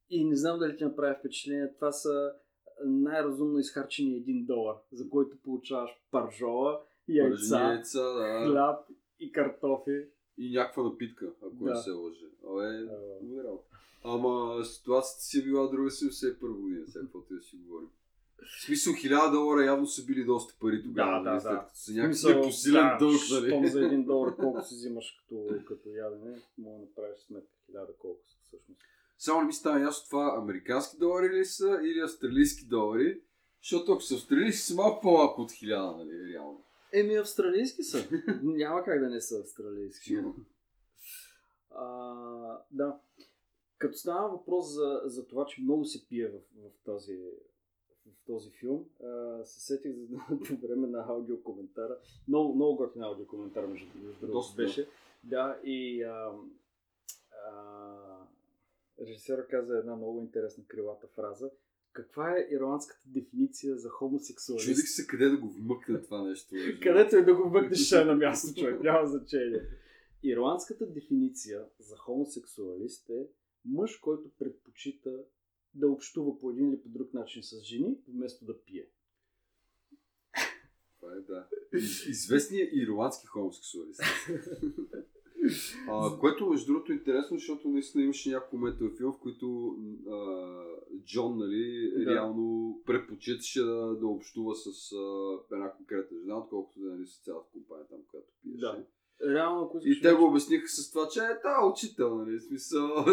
И 0.10 0.26
не 0.26 0.36
знам 0.36 0.60
дали 0.60 0.78
ти 0.78 0.84
направи 0.84 1.16
впечатление. 1.20 1.74
Това 1.74 1.92
са 1.92 2.32
най-разумно 2.86 3.60
изхарчени 3.60 4.24
1 4.24 4.46
долар, 4.46 4.76
за 4.92 5.10
който 5.10 5.38
получаваш 5.44 5.90
паржола 6.12 6.82
яйца, 7.08 7.74
яйца 7.74 8.04
да. 8.04 8.46
хляб 8.46 8.80
и 9.20 9.32
картофи. 9.32 10.06
И 10.38 10.52
някаква 10.52 10.84
напитка, 10.84 11.26
ако 11.42 11.64
да. 11.64 11.74
не 11.74 11.76
се 11.76 11.92
лъже. 11.92 12.26
Абе, 12.48 12.88
а... 13.44 13.58
Ама 14.04 14.66
ситуацията 14.66 15.24
си 15.24 15.40
е 15.40 15.44
била 15.44 15.68
друга 15.68 15.90
71 15.90 16.62
година, 16.62 16.88
сега 16.88 17.06
каквото 17.06 17.34
да 17.34 17.42
си 17.42 17.56
говорим. 17.56 17.90
В 18.38 18.66
смисъл 18.66 18.94
1000 18.94 19.32
долара 19.32 19.66
явно 19.66 19.88
са 19.88 20.06
били 20.06 20.26
доста 20.26 20.56
пари 20.60 20.84
тогава. 20.84 21.24
Да, 21.24 21.30
нали, 21.32 21.44
да, 21.44 21.50
да. 21.50 21.70
Са 21.74 21.94
някакъв 21.94 22.42
посилен 22.42 22.84
да, 22.84 22.98
дълг, 22.98 23.22
нали? 23.32 23.50
Щом 23.50 23.68
за 23.68 23.80
1 23.80 24.06
долар 24.06 24.36
колко 24.40 24.62
си 24.62 24.76
взимаш 24.76 25.18
като, 25.20 25.48
като 25.68 25.90
ядене, 25.90 26.42
мога 26.58 26.80
да 26.80 26.86
направиш 26.86 27.20
сметка 27.20 27.56
1000 27.72 27.98
колко 27.98 28.22
са 28.26 28.38
всъщност. 28.42 28.82
Само 29.18 29.40
не 29.40 29.48
ми 29.48 29.54
става 29.54 29.82
ясно 29.82 30.06
това 30.10 30.36
американски 30.38 30.98
долари 30.98 31.30
ли 31.30 31.46
са 31.46 31.80
или 31.84 32.00
австралийски 32.00 32.66
долари, 32.66 33.22
защото 33.62 33.92
ако 33.92 34.02
са 34.02 34.16
австралийски 34.16 34.62
са 34.62 34.76
малко 34.76 35.02
по-малко 35.02 35.42
от 35.42 35.52
1000, 35.52 35.98
нали, 35.98 36.34
реално. 36.34 36.66
Еми, 36.96 37.16
австралийски 37.16 37.84
са. 37.84 38.08
Няма 38.44 38.84
как 38.84 39.00
да 39.00 39.10
не 39.10 39.22
са 39.22 39.40
австралийски. 39.40 40.18
а, 41.72 42.60
да. 42.72 43.00
Като 43.78 43.98
става 43.98 44.30
въпрос 44.30 44.74
за, 44.74 45.02
за 45.06 45.28
това, 45.28 45.46
че 45.46 45.62
много 45.62 45.86
се 45.86 46.08
пие 46.08 46.28
в, 46.28 46.40
в, 46.56 46.70
този, 46.86 47.20
в 48.06 48.26
този 48.26 48.52
филм, 48.52 48.86
а, 49.04 49.46
се 49.46 49.60
сетих 49.60 49.96
за, 49.96 50.18
по 50.48 50.68
време 50.68 50.88
на 50.88 51.06
аудиокоментара. 51.10 51.98
Много, 52.28 52.56
много 52.56 52.76
готин 52.76 53.04
аудиокоментар, 53.04 53.66
между 53.66 53.88
другото, 54.22 54.56
беше. 54.56 54.90
Да, 55.24 55.60
и 55.64 56.04
а, 56.04 56.32
а, 57.48 58.28
режисера 59.02 59.48
каза 59.48 59.78
една 59.78 59.96
много 59.96 60.22
интересна 60.22 60.64
крилата 60.68 61.08
фраза– 61.08 61.50
каква 61.96 62.38
е 62.38 62.48
ирландската 62.52 63.02
дефиниция 63.06 63.78
за 63.78 63.90
хомосексуалист? 63.90 64.66
Чудих 64.66 64.88
се 64.88 65.08
къде 65.08 65.30
да 65.30 65.38
го 65.38 65.50
вмъкна 65.50 66.02
това 66.02 66.24
нещо. 66.24 66.56
Където 66.82 67.16
е 67.16 67.22
да 67.22 67.36
го 67.36 67.50
вмъкнеш 67.50 67.80
ще 67.80 68.02
е 68.02 68.06
на 68.06 68.16
място, 68.16 68.60
човек, 68.60 68.82
няма 68.84 69.08
значение. 69.08 69.62
Ирландската 70.24 70.86
дефиниция 70.86 71.66
за 71.80 71.98
хомосексуалист 71.98 73.10
е 73.10 73.28
мъж, 73.66 73.98
който 73.98 74.30
предпочита 74.40 75.24
да 75.74 75.88
общува 75.88 76.40
по 76.40 76.52
един 76.52 76.70
или 76.70 76.82
по 76.82 76.90
друг 76.90 77.14
начин 77.14 77.44
с 77.44 77.62
жени, 77.64 77.98
вместо 78.08 78.46
да 78.46 78.64
пие. 78.64 78.88
Това 81.00 81.14
е 81.14 81.20
да. 81.20 81.48
Известният 82.10 82.70
ирландски 82.74 83.28
хомосексуалист. 83.28 84.02
А, 85.90 86.20
което 86.20 86.50
между 86.50 86.74
другото 86.74 86.92
е 86.92 86.96
интересно, 86.96 87.38
защото 87.38 87.68
наистина 87.70 88.04
имаше 88.04 88.30
няколко 88.30 88.56
момента 88.58 88.86
в 88.86 88.98
филм, 88.98 89.14
в 89.14 89.20
които 89.20 89.78
а, 90.10 90.64
Джон 91.06 91.38
нали, 91.38 91.92
да. 92.06 92.12
реално 92.12 92.76
предпочиташе 92.86 93.62
да, 93.62 93.96
да 93.96 94.08
общува 94.08 94.56
с 94.56 94.92
а, 94.92 95.56
една 95.56 95.72
конкретна 95.72 96.18
жена, 96.20 96.38
отколкото 96.38 96.80
да 96.80 96.90
нали, 96.90 97.08
с 97.08 97.18
цялата 97.18 97.52
компания 97.52 97.88
там, 97.88 98.00
която 98.12 98.28
пиеше. 98.44 98.60
Да. 98.60 98.86
Реално, 99.34 99.62
ако 99.66 99.80
И 99.86 100.02
те 100.02 100.14
го 100.14 100.26
обясниха 100.26 100.68
с 100.68 100.92
това, 100.92 101.08
че 101.08 101.20
е 101.20 101.42
та 101.42 101.68
учител, 101.74 102.16
нали, 102.16 102.40
смисъл. 102.40 103.06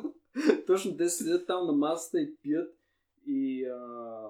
Точно 0.66 0.96
те 0.96 1.08
седят 1.08 1.46
там 1.46 1.66
на 1.66 1.72
масата 1.72 2.20
и 2.20 2.36
пият 2.42 2.76
и 3.26 3.64
а, 3.64 4.28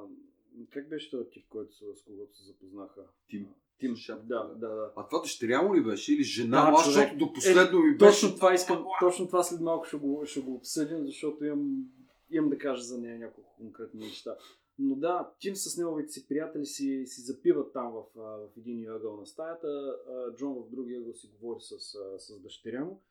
как 0.73 0.88
беше 0.88 1.11
този 1.11 1.31
тип, 1.31 1.45
който 1.49 1.75
с 1.75 2.05
когото 2.05 2.37
се 2.37 2.45
запознаха? 2.45 3.03
Тим. 3.29 3.49
Тим 3.78 3.96
Шап. 3.96 4.26
Да, 4.26 4.44
да, 4.44 4.68
да. 4.68 4.92
А 4.96 5.06
това 5.06 5.20
дъщеря 5.20 5.62
му 5.62 5.76
ли 5.76 5.84
беше 5.84 6.14
или 6.14 6.22
жена? 6.22 6.70
Да, 6.70 6.72
аз, 6.72 6.86
защото 6.86 7.16
до 7.16 7.32
последно 7.32 7.78
е, 7.78 7.82
ми 7.82 7.96
беше... 7.96 8.20
Точно 8.20 8.36
това 8.36 8.54
искам, 8.54 8.84
точно 9.00 9.26
това 9.26 9.42
след 9.42 9.60
малко 9.60 9.84
ще 9.84 9.96
го, 9.96 10.26
ще 10.26 10.40
го 10.40 10.54
обсъдим, 10.54 11.06
защото 11.06 11.44
имам, 11.44 11.84
имам 12.30 12.50
да 12.50 12.58
кажа 12.58 12.82
за 12.82 12.98
нея 12.98 13.18
няколко 13.18 13.54
конкретни 13.56 14.00
неща. 14.00 14.36
Но 14.78 14.94
да, 14.94 15.30
Тим 15.38 15.56
с 15.56 15.76
неговите 15.78 16.12
си 16.12 16.28
приятели 16.28 16.66
си, 16.66 17.04
си 17.06 17.20
запиват 17.20 17.72
там 17.72 17.92
в, 17.92 18.04
в 18.14 18.48
един 18.56 18.90
ъгъл 18.90 19.16
на 19.16 19.26
стаята, 19.26 19.96
Джон 20.36 20.54
в 20.54 20.70
другия 20.70 21.00
ъгъл 21.00 21.14
си 21.14 21.30
говори 21.32 21.60
с, 21.60 21.78
с 22.18 22.40
дъщеря 22.40 22.84
му. 22.84 23.02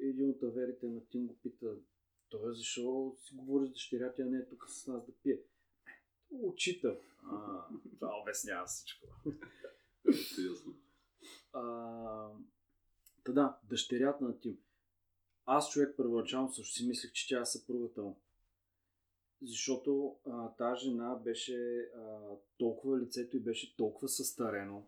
Един 0.00 0.30
от 0.30 0.42
аверите 0.42 0.86
на 0.86 1.00
Тим 1.10 1.26
го 1.26 1.36
пита, 1.42 1.66
той 2.28 2.50
е 2.50 2.54
защо 2.54 3.14
си 3.18 3.34
говори 3.34 3.68
с 3.68 3.70
дъщеря, 3.70 4.12
тя 4.16 4.24
не 4.24 4.38
е 4.38 4.48
тук 4.48 4.64
с 4.68 4.86
нас 4.86 5.06
да 5.06 5.12
пие. 5.22 5.40
Учител. 6.30 6.96
А, 7.32 7.64
това 7.98 8.12
обяснява 8.22 8.66
всичко. 8.66 9.06
Ясно. 10.50 10.74
Та 13.24 13.32
да, 13.32 13.58
дъщерята 13.68 14.24
на 14.24 14.40
Тим. 14.40 14.58
Аз 15.46 15.70
човек 15.70 15.94
първоначално 15.96 16.52
също 16.52 16.74
си 16.74 16.86
мислех, 16.86 17.12
че 17.12 17.28
тя 17.28 17.40
е 17.40 17.46
съпругата 17.46 18.02
му. 18.02 18.20
Защото 19.42 20.16
тази 20.58 20.84
жена 20.84 21.14
беше 21.24 21.78
а, 21.78 22.18
толкова 22.58 22.98
лицето 22.98 23.36
и 23.36 23.40
беше 23.40 23.76
толкова 23.76 24.08
състарено, 24.08 24.86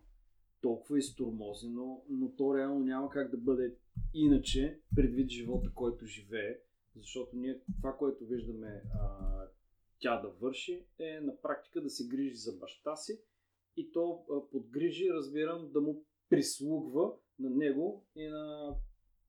толкова 0.61 0.99
изтормозено, 0.99 2.05
но 2.09 2.29
то 2.29 2.57
реално 2.57 2.79
няма 2.79 3.09
как 3.09 3.31
да 3.31 3.37
бъде 3.37 3.75
иначе 4.13 4.79
предвид 4.95 5.29
живота, 5.29 5.71
който 5.75 6.05
живее. 6.05 6.59
Защото 6.95 7.35
ние 7.35 7.59
това, 7.77 7.97
което 7.97 8.25
виждаме 8.25 8.83
а, 8.93 9.19
тя 9.99 10.21
да 10.21 10.29
върши, 10.29 10.85
е 10.99 11.19
на 11.19 11.41
практика 11.41 11.81
да 11.81 11.89
се 11.89 12.07
грижи 12.07 12.35
за 12.35 12.53
баща 12.53 12.95
си 12.95 13.21
и 13.77 13.91
то 13.91 14.25
подгрижи, 14.51 15.13
разбирам, 15.13 15.69
да 15.71 15.81
му 15.81 16.03
прислугва 16.29 17.13
на 17.39 17.49
него 17.49 18.05
и 18.15 18.27
на 18.27 18.75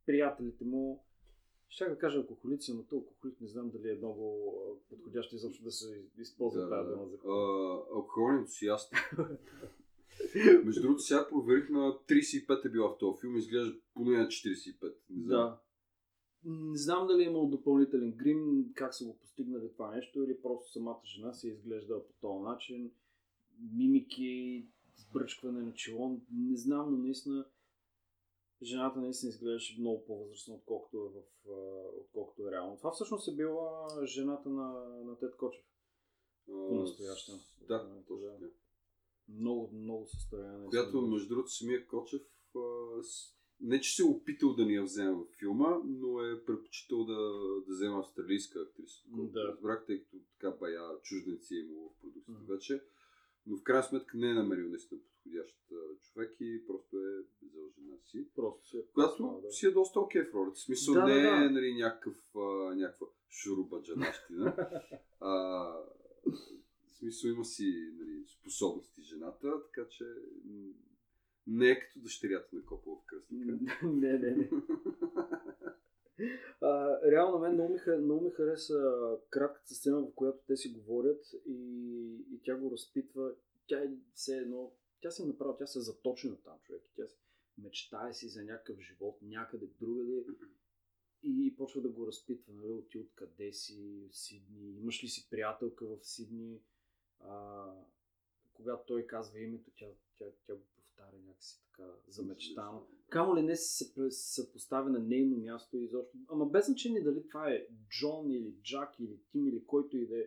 приятелите 0.07 0.65
му. 0.65 1.05
Ще 1.69 1.89
да 1.89 1.99
кажа 1.99 2.19
алкохолици, 2.19 2.75
но 2.75 2.83
то 2.83 2.97
алкохолик 2.97 3.41
не 3.41 3.49
знам 3.49 3.71
дали 3.71 3.91
е 3.91 3.95
много 3.95 4.41
подходящо 4.89 5.35
изобщо 5.35 5.65
да 5.65 5.71
се 5.71 6.03
използва 6.19 6.63
да, 6.63 6.71
тази 6.71 6.91
дума 6.91 7.07
за 7.07 7.17
Алкохолен 7.95 8.39
ентусиаст. 8.39 8.95
Между 10.65 10.83
другото, 10.83 11.03
сега 11.03 11.29
проверих 11.29 11.71
на 11.71 11.79
35 11.79 12.65
е 12.65 12.69
била 12.69 12.89
в 12.89 12.99
този 12.99 13.21
филм, 13.21 13.37
изглежда 13.37 13.79
поне 13.95 14.19
на 14.19 14.27
45. 14.27 14.95
Не 15.11 15.23
знам. 15.23 15.29
Да. 15.29 15.61
Не 16.45 16.79
знам 16.79 17.07
дали 17.07 17.23
е 17.23 17.27
имал 17.27 17.47
допълнителен 17.47 18.13
грим, 18.13 18.73
как 18.75 18.95
са 18.95 19.05
го 19.05 19.19
постигнали 19.19 19.73
това 19.73 19.91
нещо, 19.91 20.23
или 20.23 20.43
просто 20.43 20.73
самата 20.73 21.01
жена 21.05 21.33
се 21.33 21.49
изглежда 21.49 22.07
по 22.07 22.13
този 22.21 22.43
начин 22.43 22.91
мимики, 23.75 24.67
сбръчкване 24.97 25.63
на 25.63 25.75
челон. 25.75 26.21
Не 26.33 26.57
знам, 26.57 26.91
но 26.91 26.99
наистина 26.99 27.47
жената 28.63 29.01
наистина 29.01 29.31
изглеждаше 29.31 29.81
много 29.81 30.05
по-възрастна, 30.05 30.55
отколкото 30.55 30.97
е, 30.97 31.09
в, 31.09 31.23
отколкото 32.01 32.49
е 32.49 32.51
реално. 32.51 32.77
Това 32.77 32.93
всъщност 32.93 33.29
е 33.29 33.35
била 33.35 33.89
жената 34.05 34.49
на, 34.49 34.73
на 35.05 35.19
Тед 35.19 35.37
Кочев. 35.37 35.65
По-настоящем. 36.47 37.35
Да, 37.69 38.05
точно 38.09 38.31
така. 38.31 38.47
Много, 39.29 39.71
много 39.73 40.07
състояние. 40.07 40.69
Която, 40.69 41.03
между 41.03 41.29
другото, 41.29 41.51
самия 41.51 41.87
Кочев 41.87 42.23
не 43.61 43.81
че 43.81 43.97
се 43.97 44.03
е 44.03 44.07
опитал 44.07 44.55
да 44.55 44.65
ни 44.65 44.75
я 44.75 44.83
вземе 44.83 45.13
в 45.13 45.25
филма, 45.39 45.79
но 45.85 46.23
е 46.23 46.45
предпочитал 46.45 47.05
да, 47.05 47.15
да 47.67 47.73
взема 47.75 47.99
австралийска 47.99 48.61
актриса. 48.61 49.03
Да. 49.07 49.45
Разбрах, 49.45 49.87
тъй 49.87 50.03
като 50.03 50.17
така 50.33 50.51
бая 50.51 51.03
чужденци 51.03 51.55
е 51.55 51.59
имало 51.59 51.89
в 51.89 52.01
продукцията 52.01 52.41
mm. 52.41 52.55
вече 52.55 52.85
но 53.47 53.57
в 53.57 53.63
крайна 53.63 53.83
сметка 53.85 54.17
не 54.17 54.31
е 54.31 54.35
намерил 54.35 54.69
наистина 54.69 55.01
подходящ 55.01 55.59
човек 56.03 56.37
и 56.41 56.67
просто 56.67 56.97
е 56.99 57.25
взел 57.43 57.71
жена. 57.79 57.97
си. 58.05 58.29
Просто 58.37 58.69
си 58.69 58.77
е 58.79 58.83
Която 58.95 59.41
да. 59.43 59.53
си 59.53 59.67
е 59.67 59.71
доста 59.71 60.01
окей 60.01 60.23
в 60.23 60.35
ролята. 60.35 60.55
В 60.55 60.61
смисъл 60.61 60.95
Да, 60.95 61.05
не 61.07 61.15
да, 61.15 61.29
е 61.29 61.41
да. 61.45 61.51
нали, 61.51 61.75
някакъв, 61.75 62.17
а, 62.37 62.75
някаква 62.75 63.07
шурубаджанащина. 63.31 64.57
а, 65.21 65.31
в 66.87 66.97
смисъл 66.99 67.29
има 67.29 67.45
си 67.45 67.93
нали, 67.99 68.25
способности 68.27 69.03
жената, 69.03 69.63
така 69.65 69.89
че 69.89 70.05
не 71.47 71.71
е 71.71 71.81
като 71.81 72.01
дъщерята 72.01 72.57
на 72.57 72.65
Копова 72.65 72.97
в 72.97 73.07
кръстника. 73.07 73.59
не, 73.87 74.19
не, 74.19 74.31
не. 74.31 74.51
А, 76.61 77.01
реално 77.11 77.39
мен 77.39 77.55
много 77.55 77.73
ми, 77.73 77.97
много 77.99 78.25
ми 78.25 78.31
хареса 78.31 78.95
кратката 79.31 79.75
сцена, 79.75 80.01
в 80.01 80.15
която 80.15 80.39
те 80.47 80.57
си 80.57 80.73
говорят 80.73 81.25
и, 81.47 81.61
и 82.31 82.41
тя 82.45 82.57
го 82.57 82.71
разпитва. 82.71 83.33
Тя 83.67 83.83
е 83.83 83.91
все 84.15 84.37
едно, 84.37 84.73
тя 85.01 85.11
се 85.11 85.27
направи, 85.27 85.55
тя 85.59 85.67
се 85.67 85.79
е 85.79 85.83
заточена 85.83 86.37
там, 86.37 86.59
човек. 86.63 86.83
Тя 86.97 87.07
си 87.07 87.17
мечтае 87.59 88.13
си 88.13 88.29
за 88.29 88.43
някакъв 88.43 88.79
живот 88.79 89.19
някъде 89.23 89.67
другаде 89.81 90.25
и, 91.23 91.57
почва 91.57 91.81
да 91.81 91.89
го 91.89 92.07
разпитва, 92.07 92.53
нали, 92.53 92.85
ти 92.91 92.99
откъде 92.99 93.53
си, 93.53 94.09
Сидни, 94.13 94.71
имаш 94.81 95.05
ли 95.05 95.09
си 95.09 95.31
приятелка 95.31 95.87
в 95.87 95.99
Сидни. 96.03 96.61
А, 97.21 97.67
когато 98.55 98.87
той 98.87 99.07
казва 99.07 99.41
името, 99.41 99.71
тя, 99.77 99.87
тя, 100.19 100.25
тя 100.47 100.55
го 100.55 100.63
повтаря 100.77 101.19
някакси 101.27 101.61
така 101.71 101.91
замечтано. 102.09 102.87
Камо 103.09 103.37
ли 103.37 103.43
не 103.43 103.57
си 103.57 103.85
се, 103.85 104.11
се 104.11 104.53
поставя 104.53 104.91
на 104.91 104.99
нейно 104.99 105.37
място 105.37 105.77
и 105.77 105.85
изобщо. 105.85 106.19
Ама 106.29 106.47
без 106.47 106.67
значение 106.67 107.03
дали 107.03 107.29
това 107.29 107.51
е 107.51 107.67
Джон 107.89 108.31
или 108.31 108.55
Джак 108.63 109.01
или 109.01 109.21
Тим 109.33 109.49
или 109.49 109.67
който 109.67 109.97
и 109.97 110.07
да 110.07 110.19
е. 110.19 110.25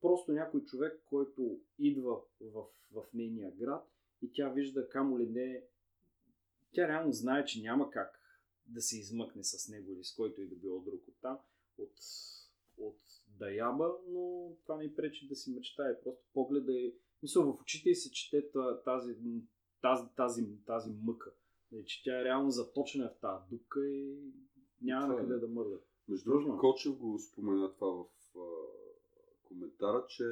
Просто 0.00 0.32
някой 0.32 0.64
човек, 0.64 1.02
който 1.04 1.60
идва 1.78 2.20
в, 2.40 2.64
в 2.92 3.04
нейния 3.14 3.50
град 3.50 3.90
и 4.22 4.32
тя 4.32 4.48
вижда 4.48 4.88
камо 4.88 5.18
ли 5.18 5.26
не. 5.26 5.64
Тя 6.72 6.88
реално 6.88 7.12
знае, 7.12 7.44
че 7.44 7.62
няма 7.62 7.90
как 7.90 8.20
да 8.66 8.80
се 8.80 8.98
измъкне 8.98 9.44
с 9.44 9.68
него 9.68 9.92
или 9.92 10.04
с 10.04 10.14
който 10.14 10.40
и 10.40 10.48
да 10.48 10.56
било 10.56 10.80
друг 10.80 11.08
от 11.08 11.14
там, 11.20 11.38
от, 11.78 11.92
от 12.78 13.00
Даяба, 13.38 13.92
но 14.08 14.52
това 14.62 14.76
не 14.76 14.94
пречи 14.94 15.28
да 15.28 15.36
си 15.36 15.50
мечтае. 15.50 16.00
Просто 16.02 16.22
погледа 16.34 16.72
и 16.72 16.94
мисля, 17.22 17.42
в 17.42 17.60
очите 17.60 17.94
се 17.94 18.10
чете 18.10 18.50
та- 18.50 18.82
тази, 18.82 19.16
тази, 19.82 20.04
тази, 20.16 20.46
тази 20.66 20.90
мъка. 21.02 21.32
Нали, 21.72 21.84
че 21.86 22.02
тя 22.02 22.20
е 22.20 22.24
реално 22.24 22.50
заточена 22.50 23.08
в 23.08 23.20
тази 23.20 23.44
дупка 23.50 23.86
и 23.88 24.16
няма 24.82 25.06
Това 25.06 25.14
на 25.14 25.20
е. 25.20 25.26
къде 25.26 25.38
да 25.40 25.48
мърда. 25.48 25.78
Между 26.08 26.30
другото. 26.30 26.58
Кочев 26.58 26.96
го 26.96 27.18
спомена 27.18 27.74
това 27.74 27.92
в 27.92 28.06
а, 28.36 28.40
коментара, 29.42 30.06
че 30.08 30.24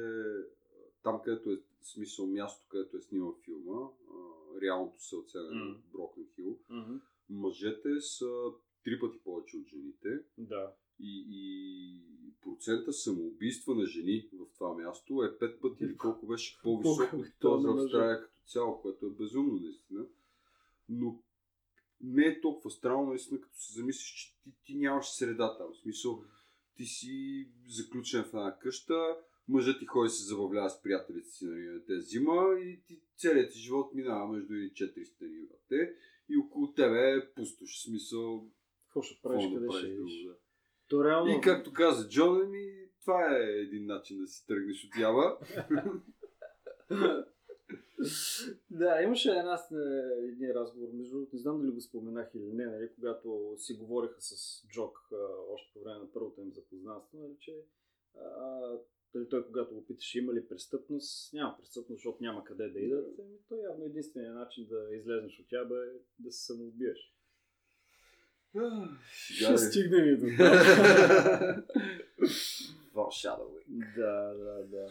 там, 1.03 1.21
където 1.23 1.51
е 1.51 1.61
смисъл 1.81 2.27
място, 2.27 2.65
където 2.69 2.97
е 2.97 3.01
снимал 3.01 3.35
филма, 3.45 3.81
а, 3.81 4.61
реалното 4.61 5.03
се 5.03 5.15
оценя 5.15 5.43
mm. 5.43 5.77
Брокен 5.93 6.25
Хил, 6.35 6.59
мъжете 7.29 8.01
са 8.01 8.29
три 8.83 8.99
пъти 8.99 9.19
повече 9.23 9.57
от 9.57 9.67
жените 9.67 10.09
Да. 10.37 10.73
И, 10.99 11.25
и 11.29 12.33
процента 12.41 12.93
самоубийства 12.93 13.75
на 13.75 13.85
жени 13.85 14.29
в 14.33 14.45
това 14.53 14.73
място 14.73 15.23
е 15.23 15.37
пет 15.37 15.61
пъти 15.61 15.83
или 15.83 15.97
колко 15.97 16.27
беше 16.27 16.59
по-висок 16.63 17.13
от 17.13 17.25
този 17.39 17.67
в. 17.67 17.83
Австралия 17.83 18.21
като 18.21 18.41
цяло, 18.47 18.81
което 18.81 19.05
е 19.05 19.09
безумно 19.09 19.59
наистина. 19.61 20.05
Но 20.89 21.23
не 22.01 22.25
е 22.25 22.41
толкова 22.41 22.71
странно, 22.71 23.09
наистина, 23.09 23.41
като 23.41 23.55
се 23.57 23.73
замислиш, 23.73 24.13
че 24.13 24.41
ти, 24.43 24.53
ти 24.63 24.75
нямаш 24.75 25.09
среда 25.09 25.57
там. 25.57 25.67
В 25.73 25.77
смисъл, 25.77 26.23
ти 26.75 26.85
си 26.85 27.47
заключен 27.67 28.23
в 28.23 28.27
една 28.27 28.57
къща, 28.59 29.17
мъжът 29.47 29.79
ти 29.79 29.85
ходи 29.85 30.09
се 30.09 30.23
забавлява 30.23 30.69
с 30.69 30.81
приятелите 30.81 31.29
си 31.29 31.45
нали, 31.45 31.65
на 31.65 31.85
те 31.85 32.01
зима 32.01 32.59
и 32.59 32.81
ти, 32.87 33.01
целият 33.17 33.51
ти 33.51 33.59
живот 33.59 33.93
минава 33.93 34.27
между 34.27 34.53
и 34.53 34.71
4 34.71 35.03
стени 35.03 35.47
те 35.69 35.95
и 36.29 36.37
около 36.37 36.73
тебе 36.73 37.11
е 37.11 37.33
пустош. 37.33 37.77
В 37.77 37.81
смисъл, 37.81 38.51
Какво 38.83 39.01
ще 39.01 39.21
правиш, 39.21 39.45
къде 39.53 39.67
ще 39.77 39.87
да. 39.87 40.35
То 40.89 41.03
реално... 41.03 41.31
И 41.31 41.41
както 41.41 41.73
каза 41.73 42.09
Джон, 42.09 42.49
ми, 42.49 42.73
това 43.01 43.37
е 43.37 43.43
един 43.43 43.85
начин 43.85 44.21
да 44.21 44.27
си 44.27 44.47
тръгнеш 44.47 44.85
от 44.85 45.01
ява. 45.01 45.37
Да, 48.71 49.01
имаше 49.01 49.29
една, 49.29 49.59
един 50.23 50.51
разговор, 50.51 50.89
между 50.93 51.11
другото, 51.11 51.35
не 51.35 51.41
знам 51.41 51.61
дали 51.61 51.71
го 51.71 51.81
споменах 51.81 52.31
или 52.35 52.53
не, 52.53 52.65
нали, 52.65 52.89
когато 52.95 53.55
си 53.57 53.73
говориха 53.73 54.21
с 54.21 54.63
Джок 54.67 55.09
а, 55.11 55.15
още 55.53 55.73
по 55.73 55.83
време 55.83 55.99
на 55.99 56.11
първото 56.13 56.41
им 56.41 56.53
запознанство, 56.53 57.17
нали, 57.17 57.35
че 57.39 57.65
а, 58.17 58.77
дали 59.13 59.29
той 59.29 59.45
когато 59.45 59.75
го 59.75 59.85
питаше 59.85 60.19
има 60.19 60.33
ли 60.33 60.47
престъпност, 60.47 61.33
няма 61.33 61.57
престъпност, 61.57 61.97
защото 61.97 62.23
няма 62.23 62.43
къде 62.43 62.69
да 62.69 62.79
идат. 62.79 63.19
Еми, 63.19 63.37
то 63.49 63.55
явно 63.55 63.85
единственият 63.85 64.35
начин 64.35 64.67
да 64.69 64.95
излезнеш 64.95 65.39
от 65.39 65.45
тя 65.49 65.65
бе 65.65 65.75
е 65.75 65.99
да 66.19 66.31
се 66.31 66.45
самоубиеш. 66.45 67.15
Ще 69.11 69.57
стигнем 69.57 70.05
и 70.05 70.17
до 70.17 70.25
Foreshadowing. 72.93 73.95
Да, 73.95 74.33
да, 74.33 74.67
да. 74.67 74.87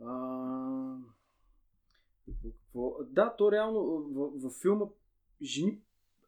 А... 0.00 0.98
Да, 3.04 3.36
то 3.36 3.52
реално 3.52 3.80
в, 3.84 4.48
в 4.48 4.50
филма 4.62 4.86
жени, 5.42 5.80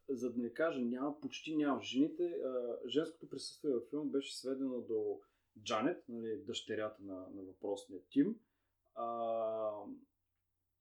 за 0.09 0.33
да 0.33 0.41
не 0.41 0.53
кажа 0.53 0.81
няма, 0.81 1.21
почти 1.21 1.55
няма. 1.55 1.81
Жените, 1.81 2.23
а, 2.23 2.77
женското 2.87 3.29
присъствие 3.29 3.71
във 3.71 3.89
филма 3.89 4.11
беше 4.11 4.37
сведено 4.37 4.81
до 4.81 5.19
Джанет, 5.63 6.03
нали, 6.09 6.41
дъщерята 6.47 7.03
на, 7.03 7.13
на 7.13 7.43
въпросния 7.43 8.01
Тим. 8.09 8.35
А, 8.95 9.71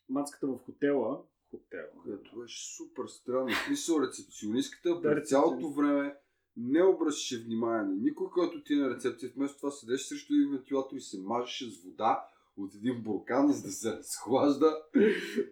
мацката 0.08 0.46
в 0.46 0.58
хотела, 0.58 1.22
хотела, 1.50 1.88
Което 2.02 2.40
беше 2.40 2.76
супер 2.76 3.06
странно. 3.06 3.48
Смисъл 3.66 4.00
рецепционистката 4.00 5.00
през 5.02 5.28
цялото 5.28 5.70
време 5.70 6.16
не 6.56 6.82
обръщаше 6.82 7.42
внимание 7.44 7.82
на 7.82 7.96
никой, 7.96 8.30
който 8.30 8.62
ти 8.62 8.74
е 8.74 8.76
на 8.76 8.90
рецепция. 8.90 9.32
Вместо 9.36 9.56
това 9.56 9.70
седеше 9.70 10.08
срещу 10.08 10.34
един 10.34 10.50
вентилатор 10.50 10.96
и 10.96 11.00
се 11.00 11.20
мажеше 11.20 11.70
с 11.70 11.84
вода 11.84 12.24
от 12.56 12.74
един 12.74 13.02
буркан, 13.02 13.52
за 13.52 13.62
да 13.62 13.72
се 13.72 13.92
разхлажда. 13.92 14.82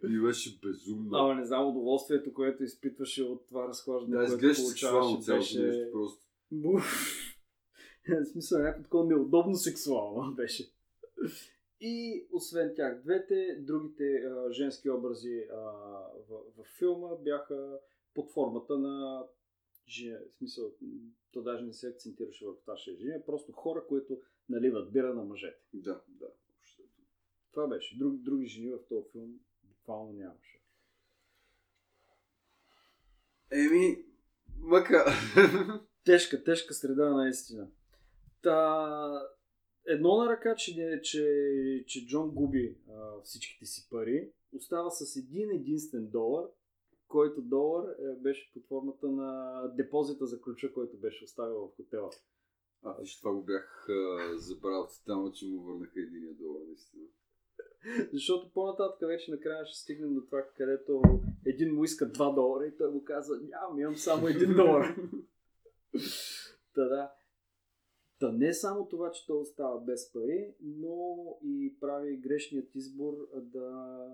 И 0.09 0.21
беше 0.21 0.59
безумно. 0.63 1.17
Ама 1.17 1.35
не 1.35 1.45
знам 1.45 1.69
удоволствието, 1.69 2.35
което 2.35 2.65
изпитваше 2.65 3.23
от 3.23 3.47
това 3.49 3.69
разхлаждане, 3.69 4.17
да, 4.17 4.25
изглеждаше 4.25 4.61
сексуално 4.61 5.21
цялото 5.21 5.41
беше... 5.41 5.61
нещо 5.61 5.93
просто. 5.93 6.23
Буф. 6.53 7.23
В 8.23 8.25
смисъл, 8.25 8.59
някакво 8.59 8.83
такова 8.83 9.05
неудобно 9.05 9.57
сексуално 9.57 10.35
беше. 10.35 10.71
И 11.89 12.27
освен 12.33 12.73
тях 12.77 13.03
двете, 13.03 13.57
другите 13.61 14.05
а, 14.05 14.53
женски 14.53 14.91
образи 14.91 15.47
а, 15.53 15.57
в, 16.29 16.41
в 16.57 16.65
филма 16.79 17.17
бяха 17.17 17.79
под 18.15 18.33
формата 18.33 18.79
на 18.79 19.27
жени. 19.89 20.17
В 20.33 20.37
смисъл, 20.37 20.73
то 21.33 21.43
даже 21.43 21.65
не 21.65 21.73
се 21.73 21.89
акцентираше 21.89 22.47
върху 22.47 22.61
че 22.77 22.91
е 22.91 22.95
жени, 22.95 23.13
а 23.13 23.25
просто 23.25 23.53
хора, 23.53 23.87
които 23.89 24.21
наливат 24.49 24.93
бира 24.93 25.15
на 25.15 25.25
мъжете. 25.25 25.61
Да, 25.73 26.03
да. 26.09 26.27
Това 27.53 27.67
беше. 27.67 27.99
Друг, 27.99 28.17
други 28.17 28.47
жени 28.47 28.71
в 28.71 28.89
този 28.89 29.09
филм 29.13 29.41
буквално 29.65 30.13
нямаше. 30.13 30.63
Еми, 33.51 34.05
мъка. 34.59 35.05
Тежка, 36.05 36.45
тежка 36.45 36.75
среда 36.75 37.11
наистина. 37.11 37.69
Та, 38.43 39.29
едно 39.87 40.17
на 40.17 40.29
ръка, 40.29 40.55
че, 40.55 41.01
че, 41.03 41.85
че 41.87 42.07
Джон 42.07 42.31
губи 42.31 42.77
а, 42.91 43.21
всичките 43.23 43.67
си 43.67 43.89
пари, 43.91 44.31
остава 44.53 44.91
с 44.91 45.17
един 45.17 45.51
единствен 45.51 46.07
долар, 46.07 46.45
който 47.09 47.43
долар 47.43 47.89
е, 47.89 48.21
беше 48.21 48.51
под 48.55 48.67
формата 48.67 49.07
на 49.07 49.63
депозита 49.77 50.27
за 50.27 50.41
ключа, 50.41 50.73
който 50.73 50.97
беше 50.97 51.25
оставил 51.25 51.59
в 51.59 51.77
хотела. 51.77 52.11
А, 52.83 53.01
виж, 53.01 53.19
това 53.19 53.33
го 53.33 53.43
бях 53.43 53.87
а, 53.89 54.39
забрал 54.39 54.87
тотално, 54.87 55.33
че 55.33 55.47
му 55.47 55.63
върнаха 55.63 56.01
единия 56.01 56.35
долар, 56.35 56.61
наистина. 56.67 57.05
Защото 58.13 58.51
по-нататък 58.55 59.09
вече 59.09 59.31
накрая 59.31 59.67
ще 59.67 59.79
стигнем 59.79 60.15
до 60.15 60.21
това, 60.21 60.47
където 60.57 61.03
един 61.47 61.75
му 61.75 61.85
иска 61.85 62.13
2 62.13 62.35
долара 62.35 62.67
и 62.67 62.77
той 62.77 62.91
му 62.91 63.05
казва, 63.05 63.37
нямам, 63.37 63.81
имам 63.81 63.97
само 63.97 64.27
1 64.27 64.57
долар. 64.57 64.97
Та 66.75 66.85
да. 66.85 67.13
Та 68.19 68.33
не 68.33 68.55
само 68.55 68.89
това, 68.89 69.11
че 69.11 69.27
той 69.27 69.41
остава 69.41 69.81
без 69.81 70.13
пари, 70.13 70.55
но 70.61 71.39
и 71.43 71.77
прави 71.81 72.17
грешният 72.17 72.75
избор 72.75 73.29
да, 73.35 74.09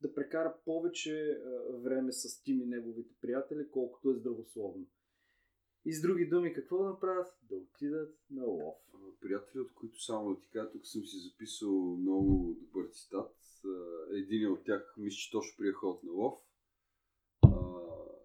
да 0.00 0.14
прекара 0.14 0.54
повече 0.64 1.40
време 1.70 2.12
с 2.12 2.42
Тим 2.42 2.60
и 2.60 2.66
неговите 2.66 3.14
приятели, 3.20 3.70
колкото 3.70 4.10
е 4.10 4.14
здравословно. 4.14 4.86
И 5.84 5.92
с 5.92 6.02
други 6.02 6.26
думи, 6.26 6.52
какво 6.52 6.78
да 6.78 6.84
направят? 6.84 7.38
Да 7.42 7.56
отидат 7.56 8.18
на 8.30 8.44
лов. 8.44 8.76
Приятели, 9.20 9.60
от 9.60 9.74
които 9.74 10.02
само 10.02 10.34
да 10.34 10.40
ти 10.40 10.50
кажа, 10.50 10.70
тук 10.70 10.86
съм 10.86 11.04
си 11.04 11.16
записал 11.18 11.96
много 11.96 12.56
добър 12.60 12.88
цитат. 12.88 13.36
Един 14.12 14.52
от 14.52 14.64
тях 14.64 14.94
мисля, 14.98 15.16
че 15.16 15.30
точно 15.30 15.56
приеха 15.58 15.86
от 15.86 16.02
на 16.02 16.12
лов. 16.12 16.38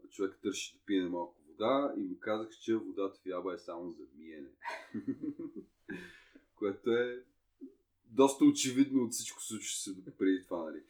Човек 0.09 0.39
търси 0.43 0.77
да 0.77 0.85
пие 0.85 1.09
малко 1.09 1.40
вода 1.61 1.93
и 1.97 2.03
му 2.03 2.19
казах, 2.19 2.49
че 2.49 2.75
водата 2.75 3.19
в 3.23 3.25
яба 3.25 3.53
е 3.53 3.57
само 3.57 3.91
за 3.91 4.03
миене. 4.17 4.49
Което 6.55 6.91
е 6.91 7.23
доста 8.05 8.45
очевидно 8.45 9.03
от 9.03 9.11
всичко 9.11 9.41
случващо 9.41 9.79
се 9.79 10.17
преди 10.17 10.43
това, 10.43 10.63
нали? 10.63 10.83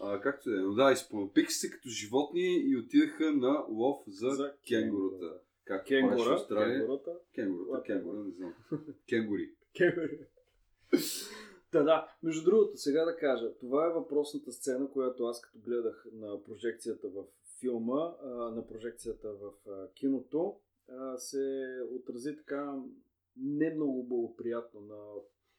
А, 0.00 0.20
както 0.20 0.50
е, 0.50 0.56
но 0.56 0.74
да, 0.74 0.92
изпълнопих 0.92 1.52
се 1.52 1.70
като 1.70 1.88
животни 1.88 2.56
и 2.56 2.76
отидаха 2.76 3.32
на 3.32 3.64
лов 3.68 4.02
за, 4.06 4.30
за 4.30 4.54
кенгурута. 4.68 5.40
Как 5.64 5.86
Кенгура, 5.86 6.34
Австралия? 6.34 6.78
кенгурата. 6.78 7.12
Кенгурута, 7.34 7.82
кенгура, 7.82 8.18
не 8.18 8.32
знам. 8.32 8.54
Кенгури. 9.08 9.50
Кенгури. 9.76 10.18
Та 11.70 11.82
да, 11.82 12.08
между 12.22 12.44
другото, 12.44 12.76
сега 12.76 13.04
да 13.04 13.16
кажа, 13.16 13.54
това 13.60 13.86
е 13.86 13.92
въпросната 13.92 14.52
сцена, 14.52 14.90
която 14.90 15.24
аз 15.24 15.40
като 15.40 15.58
гледах 15.58 16.06
на 16.12 16.42
прожекцията 16.42 17.08
в 17.08 17.24
филма, 17.60 18.16
а, 18.22 18.28
на 18.28 18.66
прожекцията 18.66 19.32
в 19.32 19.52
а, 19.68 19.92
киното, 19.92 20.60
а, 20.88 21.18
се 21.18 21.66
отрази 21.90 22.36
така 22.36 22.82
не 23.36 23.74
много 23.74 24.04
благоприятно 24.04 24.80
на 24.80 25.14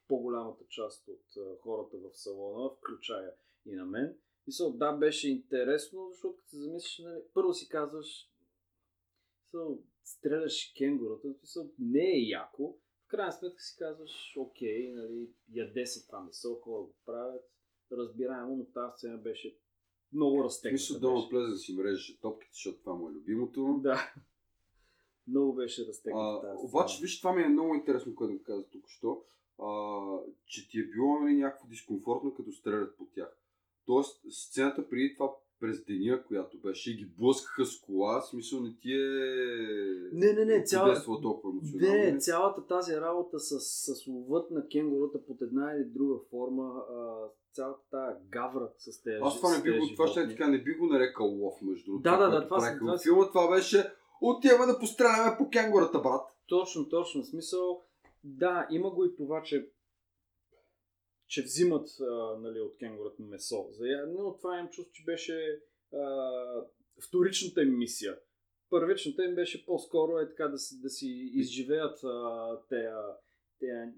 по-голямата 0.07 0.65
част 0.69 1.07
от 1.07 1.37
а, 1.37 1.57
хората 1.61 1.97
в 1.97 2.17
салона, 2.17 2.69
включая 2.69 3.33
и 3.65 3.75
на 3.75 3.85
мен. 3.85 4.17
So, 4.49 4.77
да, 4.77 4.91
беше 4.91 5.29
интересно, 5.29 6.09
защото 6.11 6.35
като 6.35 6.49
се 6.49 6.57
замислиш, 6.57 6.99
нали, 6.99 7.21
първо 7.33 7.53
си 7.53 7.69
казваш, 7.69 8.31
so, 9.53 9.79
стреляш 10.03 10.73
кенгурата, 10.77 11.27
so, 11.27 11.71
не 11.79 12.11
е 12.11 12.27
яко, 12.27 12.77
в 13.05 13.07
крайна 13.07 13.31
сметка 13.31 13.61
си 13.61 13.75
казваш, 13.77 14.35
окей, 14.37 14.91
нали, 14.93 15.29
яде 15.53 15.85
се 15.85 16.05
това 16.05 16.23
месо, 16.23 16.55
хора 16.55 16.81
го 16.81 16.95
правят, 17.05 17.51
разбираемо, 17.91 18.55
но 18.55 18.65
тази 18.65 18.97
сцена 18.97 19.17
беше 19.17 19.57
много 20.13 20.43
разтегната. 20.43 20.73
Мисля, 20.73 20.99
дома 20.99 21.15
беше. 21.15 21.29
плезе 21.29 21.51
да 21.51 21.57
си 21.57 21.73
мрежеше 21.73 22.19
топките, 22.19 22.53
защото 22.53 22.79
това 22.79 22.93
му 22.93 23.09
е 23.09 23.11
любимото. 23.11 23.79
Да. 23.83 24.13
Много 25.27 25.53
беше 25.53 25.87
разтегната 25.87 26.55
обаче, 26.57 27.01
виж, 27.01 27.19
това 27.19 27.33
ми 27.33 27.43
е 27.43 27.49
много 27.49 27.75
интересно, 27.75 28.15
което 28.15 28.33
го 28.33 28.43
каза 28.43 28.63
тук 28.63 28.87
що, 28.87 29.23
а, 29.59 30.19
че 30.45 30.69
ти 30.69 30.79
е 30.79 30.83
било 30.83 31.19
нали, 31.19 31.35
някакво 31.35 31.67
дискомфортно, 31.67 32.33
като 32.33 32.51
стрелят 32.51 32.97
по 32.97 33.05
тях. 33.05 33.37
Тоест, 33.85 34.21
сцената 34.31 34.89
преди 34.89 35.13
това 35.13 35.31
през 35.59 35.85
деня, 35.85 36.23
която 36.23 36.57
беше, 36.59 36.93
ги 36.93 37.05
блъскаха 37.17 37.65
с 37.65 37.79
кола, 37.79 38.21
смисъл 38.21 38.59
не 38.59 38.75
ти 38.75 38.93
е... 38.93 38.97
Не, 40.13 40.33
не, 40.33 40.45
не, 40.45 40.63
цяла- 40.63 41.03
толкова 41.21 41.49
емоционално. 41.51 41.93
Не, 41.95 42.17
цялата 42.17 42.67
тази 42.67 42.95
работа 42.95 43.39
с, 43.39 43.59
с 43.59 44.07
ловът 44.07 44.51
на 44.51 44.67
кенгурута 44.67 45.19
под 45.19 45.41
една 45.41 45.73
или 45.73 45.85
друга 45.85 46.15
форма, 46.29 46.63
а, 46.89 47.15
цялата 47.53 47.79
тази 47.91 48.25
гавра 48.29 48.69
с 48.77 49.03
тези 49.03 49.19
Аз 49.21 49.37
това 49.37 49.57
не 49.57 49.63
би 49.63 49.71
го, 49.71 49.87
това 49.87 50.07
ще 50.07 50.19
животни. 50.19 50.35
така, 50.35 50.49
не 50.49 50.57
би 50.57 50.73
го 50.73 50.85
нарекал 50.85 51.27
лов, 51.27 51.61
между 51.61 51.85
другото. 51.85 52.01
Да, 52.01 52.17
да, 52.17 52.29
да, 52.29 52.45
това 52.45 52.57
това 52.77 52.97
са- 52.97 53.03
филма, 53.03 53.27
това 53.27 53.49
беше 53.49 53.91
отиваме 54.21 54.65
да 54.65 54.79
постреляме 54.79 55.37
по 55.37 55.49
кенгурата, 55.49 55.99
брат. 55.99 56.21
Точно, 56.47 56.89
точно. 56.89 57.23
Смисъл, 57.23 57.81
да, 58.23 58.67
има 58.71 58.89
го 58.89 59.05
и 59.05 59.15
това, 59.15 59.43
че 59.43 59.69
че 61.27 61.43
взимат 61.43 61.89
а, 62.01 62.37
нали, 62.39 62.59
от 62.59 62.77
кенгурата 62.77 63.23
месо. 63.23 63.67
За 63.71 63.85
това 64.37 64.59
им 64.59 64.67
чувство, 64.69 64.93
че 64.93 65.03
беше 65.03 65.61
а, 65.93 66.31
вторичната 67.07 67.61
им 67.61 67.77
мисия. 67.77 68.17
Първичната 68.69 69.25
им 69.25 69.35
беше 69.35 69.65
по-скоро 69.65 70.19
е 70.19 70.29
така 70.29 70.47
да 70.47 70.57
си, 70.57 70.81
да 70.81 70.89
си 70.89 71.31
изживеят 71.33 72.03
а, 72.03 72.59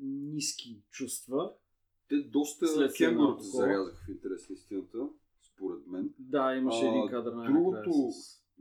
ниски 0.01 0.81
чувства. 0.91 1.53
Те 2.09 2.15
доста 2.15 2.67
След 2.67 2.93
кенгурата 2.93 3.43
зарязаха 3.43 3.97
в 4.05 4.09
интерес 4.09 4.49
на 4.49 4.53
истината, 4.53 4.97
според 5.41 5.87
мен. 5.87 6.13
Да, 6.19 6.55
имаше 6.55 6.85
А, 6.85 6.89
един 6.89 7.07
кадър 7.09 7.33
на 7.33 7.51
другото, 7.51 8.11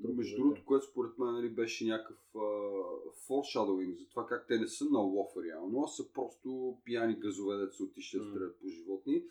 труповете. 0.02 0.18
Между 0.18 0.36
другото, 0.36 0.64
което 0.64 0.86
според 0.86 1.18
мен 1.18 1.32
нали, 1.32 1.48
беше 1.48 1.86
някакъв 1.86 2.16
foreshadowing 3.28 3.98
за 3.98 4.08
това 4.08 4.26
как 4.26 4.46
те 4.48 4.58
не 4.58 4.68
са 4.68 4.84
на 4.84 4.98
лов 4.98 5.30
реално, 5.44 5.82
а 5.84 5.88
са 5.88 6.12
просто 6.12 6.78
пияни 6.84 7.14
газове, 7.14 7.56
да 7.56 7.72
се 7.72 7.82
отишли 7.82 8.18
да 8.18 8.24
стрелят 8.24 8.58
по 8.60 8.68
животни. 8.68 9.24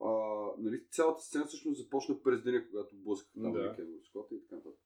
А, 0.00 0.10
нали, 0.58 0.82
цялата 0.90 1.22
сцена 1.22 1.46
всъщност 1.46 1.78
започна 1.78 2.22
през 2.22 2.42
деня, 2.42 2.68
когато 2.70 2.96
блъскаха 2.96 3.40
там 3.42 3.52
Да. 3.52 3.58
на 3.62 3.76
Кевин 3.76 4.00
Скот 4.04 4.28
и 4.32 4.40
така 4.40 4.54
нататък. 4.56 4.80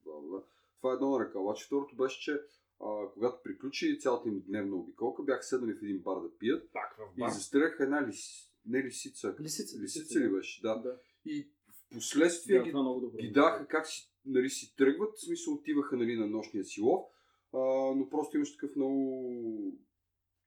Това 0.77 0.91
е 0.91 0.95
едно 0.95 1.09
на 1.09 1.19
ръка. 1.19 1.39
Обаче 1.39 1.65
второто 1.65 1.95
беше, 1.95 2.19
че 2.21 2.41
а, 2.81 3.09
когато 3.13 3.43
приключи 3.43 3.99
цялата 3.99 4.29
им 4.29 4.43
дневна 4.47 4.75
обиколка, 4.75 5.23
бяха 5.23 5.43
седнали 5.43 5.73
в 5.73 5.83
един 5.83 5.99
бар 5.99 6.21
да 6.21 6.37
пият 6.37 6.69
Пак 6.73 6.95
в 6.97 7.17
и 7.17 7.19
бар. 7.19 7.29
застреляха 7.29 7.83
една 7.83 8.07
лис... 8.07 8.51
не 8.65 8.83
лисица, 8.83 9.35
Лисица, 9.39 9.79
лисица 9.79 10.19
ли 10.19 10.29
беше, 10.31 10.61
да. 10.61 10.75
Да, 10.75 10.97
И 11.25 11.47
в 11.71 11.93
последствие 11.95 12.63
ги 12.63 12.73
ги 13.21 13.31
даха 13.31 13.67
как 13.67 13.87
си, 13.87 14.12
нали, 14.25 14.49
си 14.49 14.75
тръгват, 14.75 15.15
в 15.15 15.25
смисъл 15.25 15.53
отиваха 15.53 15.97
нали, 15.97 16.15
на 16.15 16.27
нощния 16.27 16.63
си 16.63 16.81
лов, 16.81 17.05
а, 17.53 17.59
но 17.95 18.09
просто 18.09 18.37
имаш 18.37 18.51
такъв 18.53 18.75
много 18.75 19.33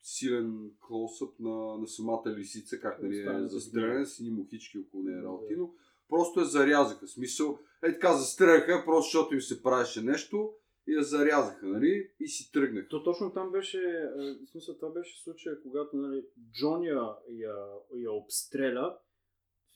силен 0.02 0.70
клоусъп 0.80 1.40
на, 1.40 1.78
на 1.78 1.88
самата 1.88 2.34
лисица, 2.36 2.80
как 2.80 3.02
нали, 3.02 3.18
е 3.18 3.48
застреляна, 3.48 4.06
сини 4.06 4.30
мухички 4.30 4.78
около 4.78 5.02
нея 5.02 5.22
работи, 5.22 5.54
но 5.56 5.70
просто 6.08 6.40
я 6.40 6.46
зарязаха. 6.46 7.08
Смисъл, 7.08 7.58
е 7.82 7.92
така 7.92 8.12
застреляха, 8.12 8.82
просто 8.84 9.06
защото 9.06 9.34
им 9.34 9.40
се 9.40 9.62
правеше 9.62 10.02
нещо 10.02 10.52
и 10.88 10.94
я 10.94 11.02
зарязаха, 11.02 11.66
нали, 11.66 12.10
и 12.20 12.28
си 12.28 12.52
тръгнаха. 12.52 12.88
То 12.88 13.02
точно 13.02 13.32
там 13.32 13.52
беше, 13.52 13.78
е, 13.78 14.44
в 14.44 14.50
смисъл 14.50 14.74
това 14.74 14.90
беше 14.90 15.22
случая, 15.22 15.62
когато 15.62 15.96
нали, 15.96 16.24
Джон 16.52 16.82
я, 16.82 17.16
я, 17.30 17.54
я 17.96 18.12
обстреля. 18.12 18.98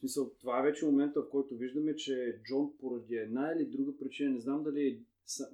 В 0.00 0.02
смисъл, 0.02 0.30
това 0.40 0.58
е 0.58 0.62
вече 0.62 0.86
момента, 0.86 1.22
в 1.22 1.28
който 1.30 1.56
виждаме, 1.56 1.96
че 1.96 2.40
Джон 2.44 2.72
поради 2.80 3.16
една 3.16 3.52
или 3.56 3.64
друга 3.64 3.92
причина, 3.98 4.30
не 4.30 4.40
знам 4.40 4.62
дали 4.62 4.86
е, 4.88 5.00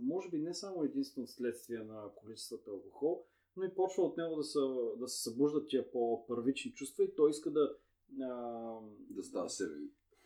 може 0.01 0.31
би 0.31 0.39
не 0.39 0.55
само 0.55 0.85
единствено 0.85 1.27
следствие 1.27 1.79
на 1.79 2.03
количеството 2.17 2.71
алкохол, 2.71 3.25
но 3.57 3.65
и 3.65 3.75
почва 3.75 4.03
от 4.03 4.17
него 4.17 4.37
да 4.37 4.45
се, 4.45 4.59
да 4.97 5.09
се 5.09 5.23
събуждат 5.23 5.69
тия 5.69 5.91
по-първични 5.91 6.73
чувства 6.73 7.05
и 7.05 7.15
той 7.15 7.31
иска 7.31 7.51
да... 7.51 7.77
А, 8.23 8.79
Да 9.11 9.23
става 9.23 9.51
себе. 9.51 9.75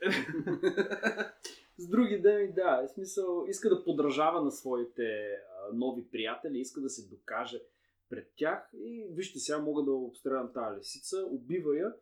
с 1.79 1.89
други 1.89 2.19
думи, 2.19 2.53
да, 2.53 2.87
в 2.87 2.91
смисъл, 2.91 3.45
иска 3.49 3.69
да 3.69 3.85
подражава 3.85 4.45
на 4.45 4.51
своите 4.51 5.03
а, 5.03 5.75
нови 5.75 6.11
приятели, 6.11 6.59
иска 6.59 6.81
да 6.81 6.91
се 6.91 7.09
докаже 7.09 7.63
пред 8.09 8.33
тях 8.37 8.71
и 8.75 9.07
вижте 9.11 9.39
сега 9.39 9.59
мога 9.59 9.83
да 9.83 9.93
обстрелям 9.93 10.53
тази 10.53 10.79
лисица, 10.79 11.27
убива 11.31 11.79
я, 11.79 11.95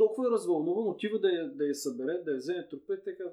толкова 0.00 0.28
е 0.28 0.30
развълнуван, 0.30 0.88
отива 0.88 1.18
да 1.20 1.28
я, 1.28 1.50
да 1.54 1.66
я 1.66 1.74
събере, 1.74 2.22
да 2.24 2.30
я 2.30 2.36
вземе 2.36 2.68
трупа 2.68 2.94
и 2.94 3.04
така 3.04 3.24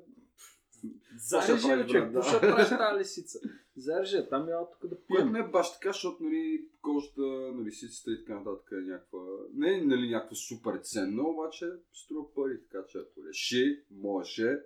Зарежи, 1.18 1.68
да. 1.68 1.88
какво 1.88 2.22
ще 2.22 2.40
правиш 2.40 2.70
тази 2.70 3.00
лисица? 3.00 3.40
Зарежи, 3.76 4.30
там 4.30 4.50
я 4.50 4.60
тук 4.72 4.90
да 4.90 4.96
Което 4.96 5.24
пием. 5.24 5.32
не 5.32 5.40
е 5.40 5.48
баш 5.48 5.74
така, 5.74 5.90
защото 5.90 6.24
нали, 6.24 6.68
кожата 6.82 7.22
на 7.22 7.64
лисицата 7.64 8.12
и 8.12 8.26
така 8.26 8.40
нататък 8.40 8.70
е 8.72 8.76
някаква... 8.76 9.20
Не 9.54 9.78
е 9.78 9.82
нали, 9.82 10.10
някаква 10.10 10.36
супер 10.36 10.80
ценна, 10.84 11.30
обаче 11.30 11.66
струва 11.94 12.34
пари, 12.34 12.62
така 12.62 12.86
че 12.88 12.98
ако 12.98 13.28
реши, 13.28 13.84
може 13.92 14.60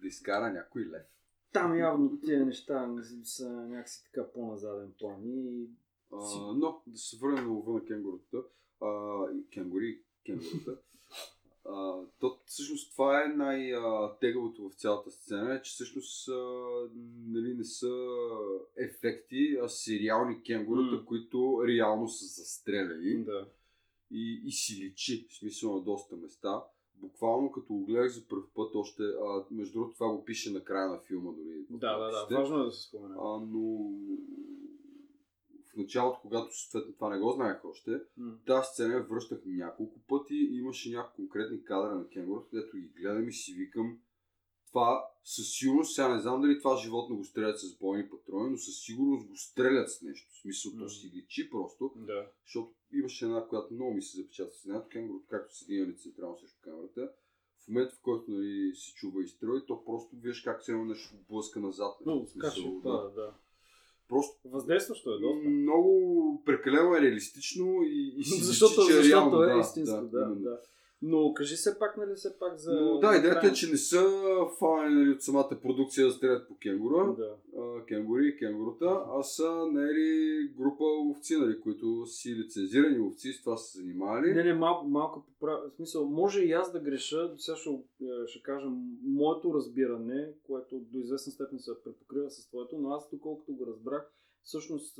да 0.00 0.06
изкара 0.06 0.52
някой 0.52 0.82
лев. 0.82 1.06
Там 1.52 1.78
явно 1.78 2.20
тия 2.20 2.46
неща 2.46 2.86
не 2.86 3.24
са 3.24 3.50
някакси 3.50 4.04
така 4.04 4.32
по-назаден 4.32 4.92
план 4.98 5.22
и 5.24 5.68
А, 6.12 6.16
но 6.54 6.82
да 6.86 6.98
се 6.98 7.16
върнем 7.16 7.44
на 7.44 7.72
на 7.72 7.84
кенгурата. 7.84 8.42
А, 8.80 8.88
и 9.32 9.50
кенгури, 9.50 10.02
кенгурата. 10.26 10.78
А, 11.68 12.00
то, 12.20 12.38
всъщност 12.46 12.92
това 12.92 13.22
е 13.24 13.28
най-тегавото 13.28 14.68
в 14.68 14.74
цялата 14.74 15.10
сцена, 15.10 15.54
е, 15.54 15.62
че 15.62 15.72
всъщност 15.72 16.28
а, 16.28 16.32
нали, 17.26 17.54
не 17.54 17.64
са 17.64 17.90
ефекти, 18.76 19.58
а 19.62 19.68
сериални 19.68 20.42
кенгурата, 20.42 20.96
М. 20.96 21.04
които 21.04 21.62
реално 21.66 22.08
са 22.08 22.24
застреляни. 22.24 23.24
да. 23.24 23.46
и, 24.10 24.42
и 24.44 24.52
си 24.52 24.84
личи, 24.84 25.26
в 25.30 25.34
смисъл 25.34 25.74
на 25.74 25.80
доста 25.82 26.16
места. 26.16 26.62
Буквално 26.94 27.52
като 27.52 27.72
го 27.74 27.84
гледах 27.84 28.08
за 28.12 28.28
първ 28.28 28.42
път 28.54 28.74
още, 28.74 29.02
а, 29.02 29.44
между 29.50 29.72
другото 29.72 29.94
това 29.94 30.08
го 30.08 30.24
пише 30.24 30.52
на 30.52 30.64
края 30.64 30.88
на 30.88 30.98
филма 30.98 31.30
дори. 31.32 31.64
Да, 31.70 31.98
да, 31.98 32.26
да, 32.26 32.36
важно 32.36 32.60
е 32.60 32.64
да 32.64 32.72
се 32.72 32.88
спомене. 32.88 33.14
А, 33.18 33.40
но 33.40 33.90
в 35.74 35.76
началото, 35.76 36.20
когато 36.22 36.56
съответно 36.56 36.94
това 36.94 37.10
не 37.10 37.20
го 37.20 37.32
знаех 37.32 37.64
още, 37.64 38.00
М. 38.16 38.38
тази 38.46 38.66
сцена 38.72 38.94
я 38.94 39.02
връщах 39.02 39.38
няколко 39.46 40.00
пъти 40.08 40.34
и 40.34 40.56
имаше 40.58 40.90
няколко 40.90 41.16
конкретни 41.16 41.64
кадра 41.64 41.94
на 41.94 42.08
кенгурата, 42.08 42.48
където 42.50 42.76
ги 42.76 42.88
гледам 42.88 43.28
и 43.28 43.32
си 43.32 43.54
викам 43.54 43.98
това 44.68 45.04
със 45.24 45.52
сигурност, 45.52 45.94
сега 45.94 46.14
не 46.14 46.20
знам 46.20 46.40
дали 46.40 46.58
това 46.58 46.76
животно 46.76 47.16
го 47.16 47.24
стрелят 47.24 47.60
с 47.60 47.78
бойни 47.78 48.10
патрони, 48.10 48.50
но 48.50 48.58
със 48.58 48.74
сигурност 48.80 49.28
го 49.28 49.36
стрелят 49.36 49.90
с 49.90 50.02
нещо. 50.02 50.32
В 50.32 50.40
смисъл, 50.40 50.72
то 50.72 50.76
Мгм. 50.78 50.88
си 50.88 51.12
личи 51.14 51.50
просто. 51.50 51.92
Да. 51.96 52.30
Защото 52.44 52.74
имаше 52.92 53.24
една, 53.24 53.46
която 53.48 53.74
много 53.74 53.94
ми 53.94 54.02
се 54.02 54.16
запечата 54.16 54.54
с 54.54 54.64
едната 54.64 54.88
кенгуру, 54.88 55.18
както 55.30 55.56
седи 55.56 55.80
нали, 55.80 55.96
централно 55.96 56.38
срещу 56.38 56.60
камерата. 56.60 57.10
В 57.64 57.68
момента, 57.68 57.94
в 57.96 58.00
който 58.02 58.30
нали, 58.30 58.72
се 58.74 58.94
чува 58.94 59.22
изстрел 59.22 59.56
и 59.56 59.66
то 59.66 59.84
просто 59.84 60.16
виждаш 60.16 60.40
как 60.40 60.62
се 60.62 60.72
едно 60.72 60.84
нещо 60.84 61.14
блъска 61.28 61.60
назад. 61.60 61.96
нали, 62.06 62.20
в 62.26 62.28
смисъл, 62.28 62.50
качи, 62.50 62.80
да. 62.82 62.92
да, 62.92 63.10
да. 63.10 63.34
Просто 64.08 64.48
Въздействащо 64.48 65.10
е 65.10 65.20
доста. 65.20 65.48
много 65.48 66.42
прекалено 66.46 66.96
е 66.96 67.00
реалистично 67.00 67.82
и, 67.82 68.14
и 68.16 68.24
си 68.24 68.44
защото 68.50 68.80
личи, 68.80 68.92
че 68.92 68.98
е 68.98 69.02
защото 69.02 69.10
реално, 69.10 69.42
е 69.42 69.54
да, 69.54 69.60
истинско, 69.60 70.00
да, 70.02 70.08
да, 70.08 70.32
именно. 70.32 70.56
Но 71.06 71.34
кажи 71.34 71.56
се 71.56 71.78
пак, 71.78 71.96
нали, 71.96 72.14
все 72.14 72.38
пак 72.38 72.56
за... 72.56 72.72
Но 72.72 72.98
да, 72.98 73.16
идеята 73.16 73.46
е, 73.46 73.52
че 73.52 73.70
не 73.70 73.76
са 73.76 74.02
фани 74.58 74.94
нали, 74.94 75.10
от 75.10 75.22
самата 75.22 75.58
продукция 75.62 76.06
да 76.06 76.12
стрелят 76.12 76.48
по 76.48 76.56
кенгура, 76.56 77.14
Да. 77.18 77.36
а, 77.60 77.84
кенгури 77.86 78.28
и 78.28 78.36
кенгурута, 78.36 79.02
а 79.18 79.22
са 79.22 79.66
наели 79.72 80.48
група 80.58 80.84
ловци, 80.84 81.36
нали, 81.36 81.60
които 81.60 82.06
си 82.06 82.36
лицензирани 82.36 82.98
ловци, 82.98 83.32
с 83.32 83.42
това 83.42 83.56
са 83.56 83.72
се 83.72 83.78
занимавали. 83.78 84.34
Не, 84.34 84.44
не, 84.44 84.54
малко, 84.54 84.86
малко 84.86 85.24
поправя. 85.26 85.68
В 85.70 85.76
смисъл, 85.76 86.06
може 86.06 86.40
и 86.42 86.52
аз 86.52 86.72
да 86.72 86.80
греша, 86.80 87.34
сега 87.38 87.56
ще, 87.56 87.70
е, 87.70 88.26
ще 88.26 88.42
кажа 88.42 88.66
моето 89.04 89.54
разбиране, 89.54 90.28
което 90.46 90.78
до 90.78 90.98
известна 90.98 91.32
степен 91.32 91.58
се 91.58 91.70
препокрива 91.84 92.30
с 92.30 92.48
твоето, 92.48 92.78
но 92.78 92.90
аз 92.90 93.10
доколкото 93.10 93.52
го 93.54 93.66
разбрах, 93.66 94.10
всъщност 94.44 94.98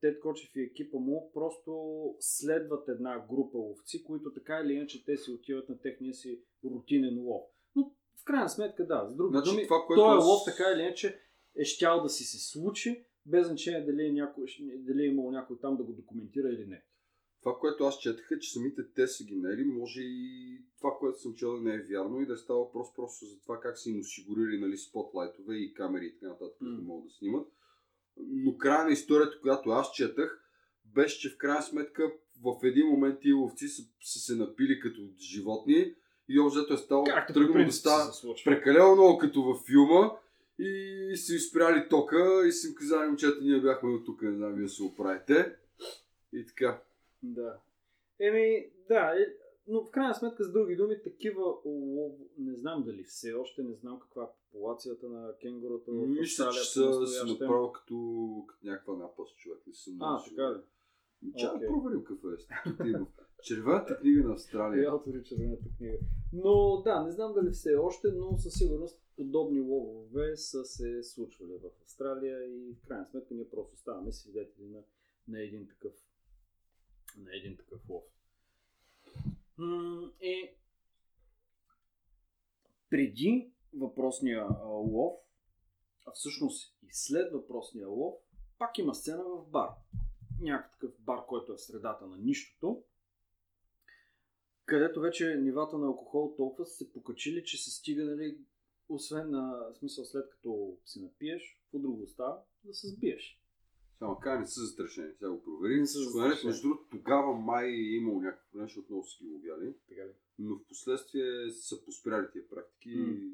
Тед 0.00 0.20
Кочев 0.20 0.56
и 0.56 0.60
екипа 0.62 0.98
му 0.98 1.30
просто 1.34 1.72
следват 2.20 2.88
една 2.88 3.26
група 3.30 3.58
ловци, 3.58 4.04
които 4.04 4.32
така 4.32 4.60
или 4.64 4.72
иначе 4.72 5.04
те 5.04 5.16
си 5.16 5.30
отиват 5.30 5.68
на 5.68 5.80
техния 5.80 6.14
си 6.14 6.40
рутинен 6.64 7.18
лов. 7.18 7.42
Но 7.76 7.92
в 8.20 8.24
крайна 8.24 8.48
сметка 8.48 8.86
да, 8.86 9.06
с 9.08 9.16
други 9.16 9.30
Значи, 9.32 9.50
думи, 9.50 9.64
това, 9.64 9.84
което 9.86 10.02
този 10.02 10.18
аз- 10.18 10.24
лов 10.24 10.40
така 10.46 10.64
или 10.74 10.82
иначе 10.82 11.20
е 11.56 11.64
щял 11.64 12.02
да 12.02 12.08
си 12.08 12.24
се 12.24 12.50
случи, 12.50 13.04
без 13.26 13.46
значение 13.46 13.84
дали 13.84 14.06
е, 14.06 14.12
някой, 14.12 14.46
дали 14.78 15.02
е 15.02 15.06
имал 15.06 15.30
някой 15.30 15.58
там 15.60 15.76
да 15.76 15.82
го 15.84 15.92
документира 15.92 16.48
или 16.48 16.66
не. 16.66 16.84
Това, 17.42 17.58
което 17.58 17.84
аз 17.84 17.98
четах 17.98 18.28
е, 18.30 18.38
че 18.38 18.52
самите 18.52 18.82
те 18.94 19.06
са 19.06 19.24
ги 19.24 19.36
наели, 19.36 19.64
може 19.64 20.00
и 20.00 20.58
това, 20.78 20.90
което 20.98 21.20
съм 21.20 21.34
чел 21.34 21.52
да 21.52 21.60
не 21.60 21.74
е 21.74 21.82
вярно 21.82 22.20
и 22.20 22.26
да 22.26 22.36
става 22.36 22.58
въпрос 22.58 22.94
просто 22.94 23.24
за 23.24 23.40
това 23.40 23.60
как 23.60 23.78
са 23.78 23.90
им 23.90 24.00
осигурили 24.00 24.60
нали, 24.60 24.76
спотлайтове 24.76 25.56
и 25.56 25.74
камери 25.74 26.06
и 26.06 26.12
така 26.12 26.28
нататък, 26.28 26.58
които 26.58 26.74
М. 26.74 26.82
могат 26.82 27.04
да 27.08 27.14
снимат. 27.14 27.48
Но 28.16 28.56
края 28.56 28.84
на 28.84 28.92
историята, 28.92 29.40
която 29.40 29.70
аз 29.70 29.92
четах, 29.92 30.42
беше, 30.84 31.20
че 31.20 31.30
в 31.30 31.38
крайна 31.38 31.62
сметка 31.62 32.12
в 32.44 32.56
един 32.62 32.86
момент 32.86 33.20
тия 33.20 33.36
ловци 33.36 33.68
са, 33.68 33.82
са 34.00 34.18
се 34.18 34.34
напили 34.34 34.80
като 34.80 35.00
животни 35.18 35.94
и 36.28 36.40
общо 36.40 36.58
взето 36.58 36.74
е 36.74 36.76
стало 36.76 37.04
тръгнало 37.34 37.66
да 37.66 37.72
става 37.72 38.12
прекалено 38.44 38.94
много 38.94 39.18
като 39.18 39.42
във 39.42 39.58
филма 39.66 40.10
и 40.58 41.16
са 41.16 41.34
изпряли 41.34 41.88
тока 41.88 42.46
и 42.46 42.52
са 42.52 42.68
им 42.68 42.74
казали, 42.74 43.06
момчета, 43.06 43.38
ние 43.42 43.60
бяхме 43.60 43.90
от 43.90 44.06
тук, 44.06 44.22
не 44.22 44.32
знам, 44.32 44.54
вие 44.54 44.68
се 44.68 44.82
оправите. 44.82 45.52
И 46.32 46.46
така. 46.46 46.80
Да. 47.22 47.56
Еми, 48.20 48.66
да, 48.88 49.14
но 49.68 49.84
в 49.84 49.90
крайна 49.90 50.14
сметка, 50.14 50.44
с 50.44 50.52
други 50.52 50.76
думи, 50.76 51.02
такива 51.02 51.42
лов... 51.64 52.12
не 52.38 52.54
знам 52.54 52.84
дали 52.84 53.04
все 53.04 53.32
още, 53.32 53.62
не 53.62 53.74
знам 53.74 54.00
каква 54.00 54.22
е 54.22 54.26
популацията 54.44 55.08
на 55.08 55.34
кенгурата 55.40 55.92
в 55.92 56.06
Мисля, 56.06 56.22
Австралия 56.22 56.52
че 56.62 56.68
са 56.68 56.72
се 56.72 56.80
по-настоящем. 56.80 57.28
направил 57.40 57.72
като, 57.72 57.94
като 58.48 58.66
някаква 58.66 58.96
напаст 58.96 59.36
човек. 59.36 59.62
Не 59.66 59.74
съм 59.74 59.96
А, 60.00 60.24
така 60.24 60.42
ли? 60.54 60.60
Ча 61.36 61.50
да 61.50 61.56
Окей. 61.56 61.68
проверим 61.68 62.04
какво 62.04 62.30
е. 62.30 62.36
Червената 63.42 63.96
книга 63.98 64.22
на 64.24 64.30
И 64.30 64.32
Австралия. 64.32 64.94
автори 64.94 65.24
червената 65.24 65.64
книга. 65.78 65.98
Но 66.32 66.82
да, 66.84 67.02
не 67.04 67.10
знам 67.12 67.32
дали 67.32 67.50
все 67.50 67.74
още, 67.74 68.08
но 68.08 68.38
със 68.38 68.54
сигурност 68.54 69.00
подобни 69.16 69.60
ловове 69.60 70.36
са 70.36 70.64
се 70.64 71.02
случвали 71.02 71.52
в 71.56 71.82
Австралия 71.82 72.46
и 72.46 72.74
в 72.74 72.88
крайна 72.88 73.06
сметка 73.06 73.34
ние 73.34 73.50
просто 73.50 73.76
ставаме 73.76 74.12
свидетели 74.12 74.66
на, 74.68 74.82
на 75.28 75.42
един 75.42 75.68
такъв 75.68 75.92
на 77.18 77.36
един 77.36 77.56
такъв 77.56 77.88
лов. 77.88 78.04
И 80.20 80.50
преди 82.90 83.50
въпросния 83.74 84.46
лов, 84.64 85.14
а 86.06 86.10
всъщност 86.12 86.76
и 86.82 86.88
след 86.90 87.32
въпросния 87.32 87.88
лов, 87.88 88.14
пак 88.58 88.78
има 88.78 88.94
сцена 88.94 89.24
в 89.24 89.50
бар. 89.50 89.70
Някакъв 90.40 90.90
бар, 91.00 91.26
който 91.26 91.52
е 91.52 91.56
в 91.56 91.60
средата 91.60 92.06
на 92.06 92.18
нищото, 92.18 92.84
където 94.64 95.00
вече 95.00 95.36
нивата 95.36 95.78
на 95.78 95.86
алкохол 95.86 96.34
толкова 96.36 96.66
са 96.66 96.74
се 96.74 96.92
покачили, 96.92 97.44
че 97.44 97.56
се 97.56 97.70
стига, 97.70 98.04
нали, 98.04 98.38
освен 98.88 99.30
на 99.30 99.74
смисъл 99.78 100.04
след 100.04 100.30
като 100.30 100.76
си 100.84 101.02
напиеш, 101.02 101.60
по 101.70 101.78
друго 101.78 102.02
остава 102.02 102.42
да 102.64 102.74
се 102.74 102.88
сбиеш. 102.88 103.40
Само 103.98 104.18
кажа, 104.18 104.40
не 104.40 104.46
са 104.46 104.60
застрашени. 104.60 105.12
Сега 105.12 105.30
го 105.30 105.42
проверим. 105.42 105.80
Не 105.80 105.86
са 105.86 105.98
застрашени. 105.98 106.50
Между 106.50 106.68
другото, 106.68 106.88
тогава 106.90 107.34
май 107.34 107.66
е 107.66 107.96
имало 107.96 108.20
някакво 108.20 108.58
нещо, 108.58 108.84
много 108.88 109.04
са 109.04 109.24
ги 109.24 109.30
ловяли. 109.30 109.74
Така 109.88 110.06
ли? 110.06 110.12
Но 110.38 110.56
в 110.56 110.68
последствие 110.68 111.50
са 111.50 111.84
поспряли 111.84 112.26
тия 112.32 112.48
практики 112.48 112.96
М. 112.96 113.12
и 113.12 113.30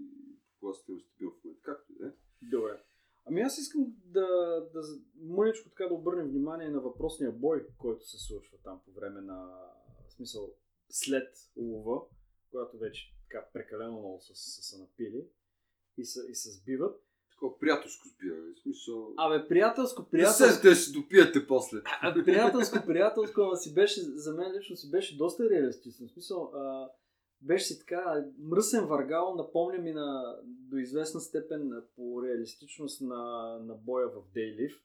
популацията 0.55 0.93
им 0.93 0.99
е 0.99 1.01
стабилна 1.01 1.35
в 1.41 1.45
момента. 1.45 1.63
Както 1.63 1.93
и 1.93 1.97
да 1.99 2.07
е. 2.07 2.11
Добре. 2.43 2.83
Ами 3.25 3.41
аз 3.41 3.59
искам 3.59 3.87
да, 4.05 4.27
да 4.73 4.83
мъничко 5.15 5.69
така 5.69 5.87
да 5.87 5.95
обърнем 5.95 6.29
внимание 6.29 6.71
на 6.71 6.81
въпросния 6.81 7.33
бой, 7.33 7.67
който 7.79 8.07
се 8.07 8.19
случва 8.19 8.59
там 8.65 8.81
по 8.85 8.93
време 8.93 9.21
на 9.21 9.69
в 10.09 10.13
смисъл 10.13 10.55
след 10.91 11.29
лова, 11.57 12.03
когато 12.51 12.79
вече 12.79 13.15
така 13.23 13.47
прекалено 13.53 13.93
много 13.93 14.21
са, 14.21 14.35
са, 14.35 14.63
са 14.63 14.79
напили 14.79 15.27
и 15.99 16.05
се, 16.05 16.21
и 16.31 16.35
се 16.35 16.51
сбиват. 16.51 17.01
Такова 17.43 17.59
приятелско 17.59 18.09
сбиване. 18.09 18.55
В 18.55 18.59
смисъл... 18.59 19.15
Абе, 19.17 19.49
приятелско, 19.49 20.05
Приятелско. 20.05 20.39
приятелско, 20.39 20.63
те 20.63 20.75
си 20.75 20.93
допиете 20.93 21.47
после. 21.47 21.79
а, 22.03 22.25
приятелско, 22.25 22.79
приятелско, 22.87 23.41
ама 23.41 23.57
си 23.57 23.75
беше, 23.75 24.01
за 24.01 24.35
мен 24.35 24.53
лично 24.53 24.77
си 24.77 24.91
беше 24.91 25.17
доста 25.17 25.51
реалистично. 25.51 26.09
В 26.09 26.13
смисъл, 26.13 26.43
а, 26.55 26.89
беше 27.41 27.65
си 27.65 27.79
така 27.79 28.25
мръсен 28.41 28.87
варгал, 28.87 29.35
напомня 29.35 29.79
ми 29.79 29.93
на, 29.93 30.37
до 30.45 30.77
известна 30.77 31.21
степен 31.21 31.71
по 31.97 32.23
реалистичност 32.25 33.01
на, 33.01 33.23
на 33.63 33.75
боя 33.75 34.09
в 34.09 34.33
Дейлив. 34.35 34.83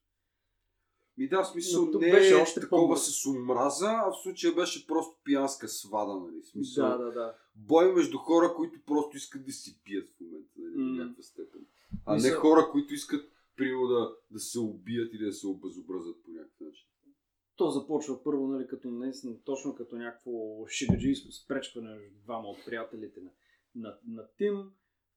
Ми 1.18 1.30
да, 1.30 1.44
в 1.44 1.48
смисъл 1.48 1.86
Но 1.86 1.92
тук 1.92 2.02
не 2.02 2.12
беше 2.12 2.34
е 2.34 2.42
още 2.42 2.60
такова 2.60 2.82
по-мръс. 2.84 3.22
с 3.22 3.26
омраза, 3.26 3.88
а 4.06 4.12
в 4.12 4.22
случая 4.24 4.54
беше 4.54 4.88
просто 4.88 5.16
пиянска 5.24 5.68
свада, 5.68 6.16
нали? 6.16 6.42
В 6.42 6.48
смисъл, 6.48 6.90
Да, 6.90 6.98
да, 6.98 7.12
да. 7.12 7.36
бой 7.56 7.94
между 7.94 8.18
хора, 8.18 8.54
които 8.56 8.80
просто 8.86 9.18
искат 9.18 9.46
да 9.46 9.52
си 9.52 9.80
пият 9.84 10.10
в 10.10 10.20
момента, 10.22 10.50
нали, 10.58 10.74
до 10.74 10.80
М. 10.80 11.04
някаква 11.04 11.24
степен. 11.24 11.62
А 12.06 12.16
не 12.16 12.30
хора, 12.30 12.70
които 12.72 12.94
искат 12.94 13.32
примерно 13.56 13.88
да, 13.88 14.16
да 14.32 14.40
се 14.40 14.60
убият 14.60 15.14
или 15.14 15.26
да 15.26 15.34
се 15.34 15.48
обезобразят 15.48 16.24
по 16.24 16.32
някакъв 16.32 16.60
начин. 16.60 16.88
То 17.56 17.70
започва 17.70 18.24
първо, 18.24 18.48
нали, 18.48 18.68
като 18.68 18.92
наистина, 18.92 19.36
точно 19.46 19.76
като 19.76 19.96
някакво 19.96 20.68
шигаджийско 20.68 21.32
спречкване 21.32 21.96
между 21.96 22.20
двама 22.24 22.48
от 22.48 22.58
приятелите 22.66 23.20
на, 23.22 23.30
на, 23.76 23.98
на 24.08 24.28
Тим. 24.38 24.72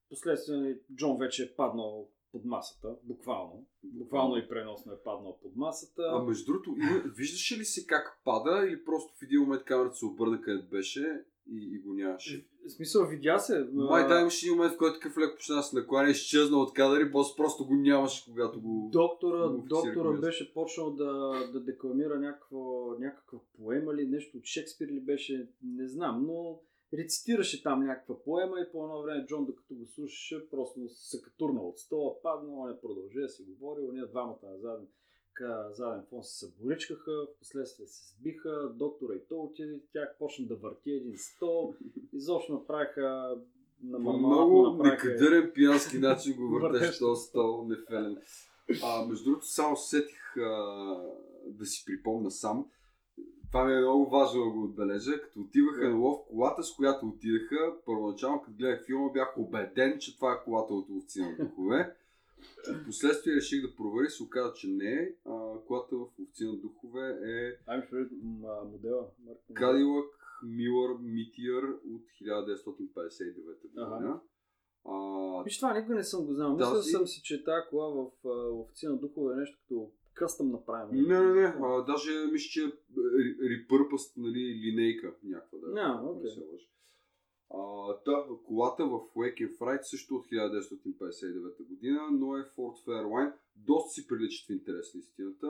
Последствие 0.09 0.57
нали, 0.57 0.79
Джон 0.95 1.17
вече 1.17 1.43
е 1.43 1.55
паднал 1.55 2.09
под 2.31 2.45
масата, 2.45 2.95
буквално. 3.03 3.65
Буквално 3.83 4.37
и 4.37 4.47
преносно 4.47 4.91
е 4.91 5.03
паднал 5.03 5.39
под 5.41 5.55
масата. 5.55 6.01
А 6.11 6.23
между 6.23 6.45
другото, 6.45 6.75
виждаше 7.15 7.57
ли 7.57 7.65
се 7.65 7.87
как 7.87 8.21
пада 8.25 8.67
или 8.67 8.85
просто 8.85 9.13
в 9.19 9.21
един 9.21 9.41
момент 9.41 9.63
камерата 9.63 9.95
се 9.95 10.05
обърна 10.05 10.41
където 10.41 10.69
беше 10.69 11.25
и, 11.51 11.75
и 11.75 11.79
го 11.79 11.93
нямаше? 11.93 12.45
В 12.65 12.69
смисъл, 12.69 13.07
видя 13.07 13.39
се. 13.39 13.67
Май 13.73 14.07
да 14.07 14.19
имаше 14.19 14.45
един 14.45 14.57
момент, 14.57 14.73
в 14.73 14.77
който 14.77 14.99
такъв 14.99 15.17
леко 15.17 15.35
почна 15.35 15.55
да 15.55 15.63
се 15.63 15.75
накланя, 15.75 16.09
изчезна 16.09 16.57
от 16.57 16.73
кадъри, 16.73 17.11
после 17.11 17.35
просто 17.37 17.65
го 17.65 17.75
нямаше, 17.75 18.31
когато 18.31 18.61
го... 18.61 18.89
Доктора, 18.91 19.47
го 19.47 19.57
доктора 19.57 19.89
официрахме. 19.91 20.19
беше 20.19 20.53
почнал 20.53 20.91
да, 20.91 21.33
да 21.53 21.59
декламира 21.59 22.19
някаква, 22.19 22.59
някаква 22.99 23.39
поема 23.57 23.93
ли, 23.93 24.07
нещо 24.07 24.37
от 24.37 24.45
Шекспир 24.45 24.87
ли 24.87 24.99
беше, 24.99 25.49
не 25.63 25.87
знам, 25.87 26.25
но 26.27 26.59
рецитираше 26.93 27.63
там 27.63 27.85
някаква 27.85 28.23
поема 28.23 28.59
и 28.59 28.71
по 28.71 28.83
едно 28.83 29.01
време 29.01 29.25
Джон, 29.25 29.45
докато 29.45 29.75
го 29.75 29.85
слушаше, 29.85 30.49
просто 30.49 30.89
се 30.89 31.21
катурна 31.21 31.61
от 31.61 31.79
стола, 31.79 32.21
падна, 32.21 32.53
он 32.53 32.69
е 32.69 32.79
продължи 32.81 33.19
да 33.19 33.29
си 33.29 33.43
говори, 33.43 33.81
ония 33.89 34.07
двамата 34.07 34.39
на 34.43 34.57
заден, 35.41 35.67
ка, 35.67 35.73
заден 35.73 36.01
фон 36.09 36.23
се 36.23 36.39
съборичкаха, 36.39 37.11
в 37.11 37.39
последствие 37.39 37.87
се 37.87 38.15
сбиха, 38.15 38.71
доктора 38.75 39.13
и 39.13 39.19
то 39.29 39.35
отиде, 39.35 39.79
тях 39.93 40.15
почна 40.19 40.45
да 40.45 40.55
върти 40.55 40.91
един 40.91 41.17
стол, 41.17 41.73
изобщо 42.13 42.53
направиха 42.53 43.35
на 43.83 43.99
много 43.99 44.69
направиха... 44.71 45.07
некадърен 45.07 45.51
пиянски 45.55 45.97
начин 45.97 46.35
го 46.37 46.47
Въртеше. 46.49 46.99
този 46.99 47.27
стол, 47.27 47.65
нефелен. 47.67 48.17
А, 48.83 49.05
между 49.05 49.25
другото, 49.25 49.45
само 49.45 49.77
се 49.77 49.89
сетих 49.89 50.37
а, 50.37 50.49
да 51.47 51.65
си 51.65 51.83
припомна 51.85 52.31
сам. 52.31 52.65
Това 53.47 53.65
ми 53.65 53.73
е 53.73 53.79
много 53.79 54.09
важно 54.09 54.43
да 54.43 54.49
го 54.49 54.63
отбележа. 54.63 55.21
Като 55.21 55.39
отиваха 55.39 55.81
Да. 55.81 55.89
на 55.89 55.95
лов, 55.95 56.19
колата 56.29 56.63
с 56.63 56.75
която 56.75 57.05
отидаха, 57.07 57.73
първоначално 57.85 58.41
като 58.41 58.57
гледах 58.57 58.85
филма 58.85 59.09
бях 59.09 59.37
убеден, 59.37 59.99
че 59.99 60.15
това 60.15 60.33
е 60.33 60.43
колата 60.45 60.73
от 60.73 60.89
ловци 60.89 61.21
на 61.21 61.35
духове. 61.45 61.95
Впоследствие 62.83 63.35
реших 63.35 63.61
да 63.61 63.75
проверя 63.75 64.05
и 64.05 64.09
се 64.09 64.23
оказа, 64.23 64.53
че 64.53 64.67
не 64.67 64.91
е. 64.93 65.15
А, 65.25 65.31
колата 65.67 65.95
в 65.95 65.99
ловци 66.19 66.45
на 66.45 66.55
духове 66.57 67.19
е 67.25 67.57
Ами, 67.67 67.83
предвид, 67.89 68.19
м- 68.23 68.63
модела. 68.71 69.07
Cadillac 69.51 70.05
Miller 70.45 70.97
Meteor 70.97 71.73
от 71.73 72.01
1959 72.21 73.61
година. 73.61 73.97
Ага. 74.01 74.21
А, 74.85 75.43
Виж, 75.43 75.57
това 75.59 75.73
никога 75.73 75.95
не 75.95 76.03
съм 76.03 76.25
го 76.25 76.33
знал. 76.33 76.53
Мисля 76.55 76.71
Тази- 76.73 76.91
съм 76.91 77.07
си, 77.07 77.21
че 77.23 77.43
тази 77.43 77.69
кола 77.69 77.89
в 77.89 78.11
на 78.83 78.97
духове 78.97 79.33
е 79.33 79.37
нещо 79.37 79.57
като 79.61 79.91
къстъм 80.13 80.51
направено. 80.51 81.01
Не, 81.01 81.19
не, 81.19 81.33
не. 81.33 81.55
А, 81.61 81.83
даже 81.85 82.11
мисля, 82.31 82.49
че 82.51 82.61
е 82.63 82.69
репърпъст, 83.49 84.17
нали, 84.17 84.39
линейка 84.39 85.13
някаква. 85.23 85.57
Да, 85.59 86.01
не 86.01 86.09
окей. 86.09 86.29
се 86.29 86.39
лъжа. 86.39 86.65
Та, 88.05 88.25
колата 88.45 88.85
в 88.85 88.99
Wake 89.15 89.39
and 89.39 89.57
Fright 89.57 89.81
също 89.81 90.15
от 90.15 90.27
1959 90.27 91.67
година, 91.67 92.07
но 92.11 92.37
е 92.37 92.43
Ford 92.43 92.85
Fairlane. 92.85 93.33
Доста 93.55 93.89
си 93.89 94.07
приличат 94.07 94.47
в 94.47 94.51
интерес 94.51 94.93
на 94.93 94.99
истината, 94.99 95.47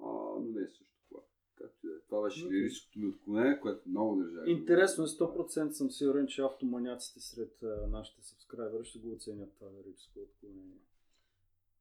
а, 0.00 0.06
но 0.06 0.40
не 0.54 0.62
е 0.62 0.68
също 0.68 0.94
кола. 1.08 1.22
както 1.54 1.86
е. 1.86 2.00
Това 2.08 2.22
беше 2.22 2.46
Окей. 2.46 2.58
лирическото 2.58 2.98
ми 2.98 3.08
отклонение, 3.08 3.60
което 3.60 3.88
много 3.88 4.16
държа. 4.16 4.42
Интересно 4.46 5.04
е, 5.04 5.06
100% 5.06 5.70
съм 5.70 5.90
сигурен, 5.90 6.26
че 6.26 6.42
автоманяците 6.42 7.20
сред 7.20 7.62
а, 7.62 7.86
нашите 7.86 8.22
сабскрайбери 8.22 8.84
ще 8.84 8.98
го 8.98 9.12
оценят 9.12 9.54
това 9.54 9.68
лирическо 9.72 10.20
отклонение. 10.20 10.78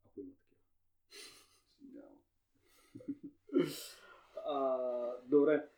Ако 0.05 0.19
има 0.19 0.31
такива. 0.33 0.61
Добре. 5.29 5.69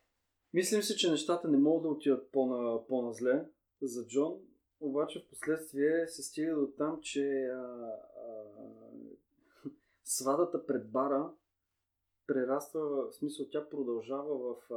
Мислим 0.54 0.82
си, 0.82 0.98
че 0.98 1.12
нещата 1.12 1.48
не 1.48 1.58
могат 1.58 1.84
да 1.84 1.90
отидат 1.90 2.32
по-на, 2.32 2.88
по-назле 2.88 3.46
за 3.82 4.08
Джон, 4.08 4.40
обаче 4.80 5.20
в 5.20 5.30
последствие 5.30 6.08
се 6.08 6.24
стига 6.24 6.56
до 6.56 6.68
там, 6.68 7.00
че 7.02 7.46
а, 7.46 7.58
а, 7.58 8.44
свадата 10.04 10.66
пред 10.66 10.92
бара 10.92 11.32
прераства, 12.28 12.82
в 12.82 13.16
смисъл 13.16 13.46
тя 13.52 13.70
продължава 13.70 14.38
в, 14.38 14.74
а, 14.74 14.76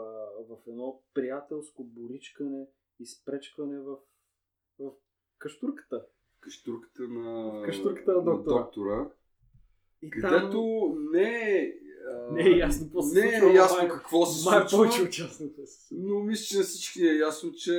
в 0.49 0.59
едно 0.67 1.03
приятелско 1.15 1.85
боричкане, 1.85 2.67
изпречкане 3.01 3.81
в, 3.81 3.97
в 4.79 4.91
каштурката. 5.39 6.07
Каштурката 6.41 7.03
на, 7.03 7.63
Каштурката 7.65 8.13
на 8.13 8.25
доктора. 8.25 8.59
доктора 8.59 9.11
И 10.03 10.11
където 10.11 10.93
не 11.13 11.59
е... 11.59 11.75
не 12.31 12.43
е 12.43 12.59
ясно 12.59 12.87
какво 12.87 13.03
се 13.03 13.21
не 13.21 13.31
случва, 13.31 13.51
е 13.51 13.55
ясно 13.55 13.79
май- 13.79 13.89
какво 13.89 14.27
се 14.27 14.51
май 14.51 14.61
случва. 14.61 14.79
повече 14.79 15.03
участник 15.03 15.57
да 15.57 15.67
се 15.67 15.87
случва. 15.87 16.05
Но 16.09 16.21
мисля, 16.21 16.45
че 16.45 16.59
на 16.59 16.65
всички 16.65 17.07
е 17.07 17.15
ясно, 17.19 17.53
че 17.53 17.73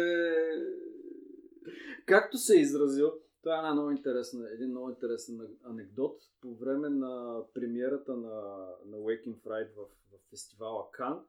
Както 2.10 2.38
се 2.38 2.58
е 2.58 2.62
изразил, 2.62 3.12
това 3.44 3.56
е 3.56 3.58
една 3.58 3.74
много 3.74 3.92
интересна, 3.92 4.50
един 4.52 4.70
много 4.70 4.90
интересен 4.90 5.58
анекдот. 5.64 6.22
По 6.42 6.56
време 6.56 6.90
на 6.90 7.44
премиерата 7.54 8.18
на, 8.18 8.68
на 8.86 8.98
Waking 8.98 9.36
Fright 9.36 9.68
в, 9.76 9.82
в 10.12 10.30
фестивала 10.30 10.92
Кан, 10.92 11.20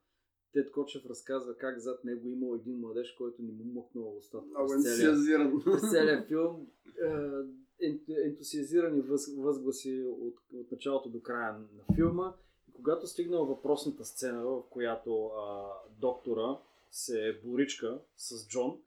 Тед 0.52 0.70
Кочев 0.70 1.06
разказва 1.06 1.56
как 1.56 1.78
зад 1.78 2.04
него 2.04 2.28
имал 2.28 2.54
един 2.54 2.80
младеж, 2.80 3.12
който 3.12 3.42
не 3.42 3.52
му 3.52 3.64
мъкнал 3.64 4.16
устата 4.16 4.46
много 4.46 4.72
ентусиазиран. 4.72 5.62
през 5.64 5.90
целия 5.90 6.24
филм. 6.28 6.66
Е, 7.02 7.88
ент- 7.88 8.26
ентусиазирани 8.26 9.00
въз, 9.00 9.36
възгласи 9.36 10.04
от, 10.06 10.34
от 10.54 10.72
началото 10.72 11.08
до 11.08 11.22
края 11.22 11.52
на 11.52 11.94
филма. 11.94 12.34
И 12.68 12.72
когато 12.72 13.06
стигнал 13.06 13.46
въпросната 13.46 14.04
сцена, 14.04 14.44
в 14.44 14.62
която 14.70 15.26
а, 15.26 15.68
доктора 16.00 16.58
се 16.90 17.40
боричка 17.44 18.00
с 18.16 18.48
Джон, 18.48 18.80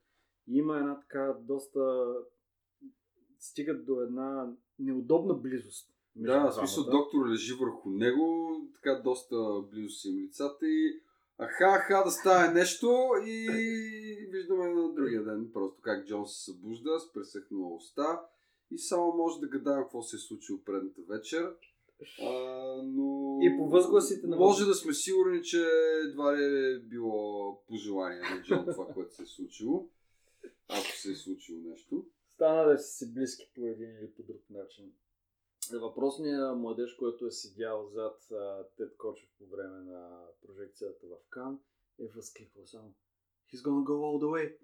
има 0.48 0.78
една 0.78 1.00
така 1.00 1.36
доста... 1.42 2.06
стигат 3.40 3.86
до 3.86 4.02
една 4.02 4.52
неудобна 4.80 5.34
близост. 5.34 5.90
Да, 6.16 6.48
в 6.48 6.54
смисъл 6.54 6.84
доктор 6.84 7.30
лежи 7.30 7.54
върху 7.54 7.90
него, 7.90 8.56
така 8.74 9.02
доста 9.04 9.36
близо 9.72 9.90
си 9.90 10.10
им 10.10 10.18
лицата 10.18 10.68
и 10.68 11.02
аха, 11.38 11.66
аха 11.66 12.04
да 12.06 12.12
стане 12.12 12.54
нещо 12.54 12.88
и 13.26 13.50
виждаме 14.32 14.68
на 14.68 14.94
другия 14.94 15.24
ден 15.24 15.50
просто 15.54 15.82
как 15.82 16.06
Джон 16.08 16.28
се 16.28 16.44
събужда 16.44 17.00
с 17.00 17.14
пресъхнала 17.14 17.76
уста 17.76 18.22
и 18.72 18.78
само 18.78 19.14
може 19.18 19.40
да 19.40 19.48
гадаем 19.48 19.84
какво 19.84 20.02
се 20.02 20.16
е 20.16 20.20
случило 20.20 20.60
предната 20.66 21.02
вечер. 21.10 21.56
А, 22.22 22.32
но... 22.84 23.38
И 23.42 23.58
по 23.58 23.70
възгласите 23.70 24.28
на- 24.28 24.36
Може 24.38 24.66
да 24.66 24.74
сме 24.74 24.94
сигурни, 24.94 25.44
че 25.44 25.66
едва 26.06 26.38
ли 26.38 26.44
е 26.44 26.80
било 26.80 27.58
пожелание 27.68 28.20
на 28.22 28.42
Джон 28.44 28.66
това, 28.66 28.88
което 28.94 29.16
се 29.16 29.24
е 29.24 29.26
случило. 29.26 29.88
Ако 30.70 30.88
се 30.88 31.12
е 31.12 31.16
случило 31.16 31.60
нещо. 31.60 32.06
Стана 32.34 32.70
да 32.72 32.78
си 32.78 32.98
си 32.98 33.14
близки 33.14 33.52
по 33.56 33.68
един 33.68 33.98
или 33.98 34.12
по 34.12 34.24
друг 34.24 34.50
начин. 34.50 34.94
Въпросният 35.72 36.58
младеж, 36.58 36.94
който 36.94 37.26
е 37.26 37.32
седял 37.32 37.88
зад 37.88 38.32
а, 38.32 38.68
Тед 38.78 38.98
Кочев 38.98 39.30
по 39.38 39.46
време 39.46 39.82
на 39.82 40.26
прожекцията 40.42 41.08
в 41.08 41.30
Кан, 41.30 41.60
е 42.00 42.08
възкликвал 42.08 42.66
само 42.66 42.94
He's 43.54 43.62
gonna 43.62 43.84
go 43.84 43.96
all 44.08 44.20
the 44.20 44.30
way! 44.36 44.58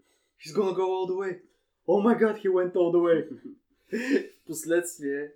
He's 0.43 0.53
gonna 0.53 0.75
go 0.75 0.85
all 0.95 1.07
the 1.07 1.17
way! 1.23 1.41
Oh 1.87 2.01
my 2.07 2.15
god, 2.23 2.35
he 2.37 2.49
went 2.49 2.75
all 2.75 2.91
the 2.91 3.01
way! 3.07 3.19
Впоследствие 4.41 5.33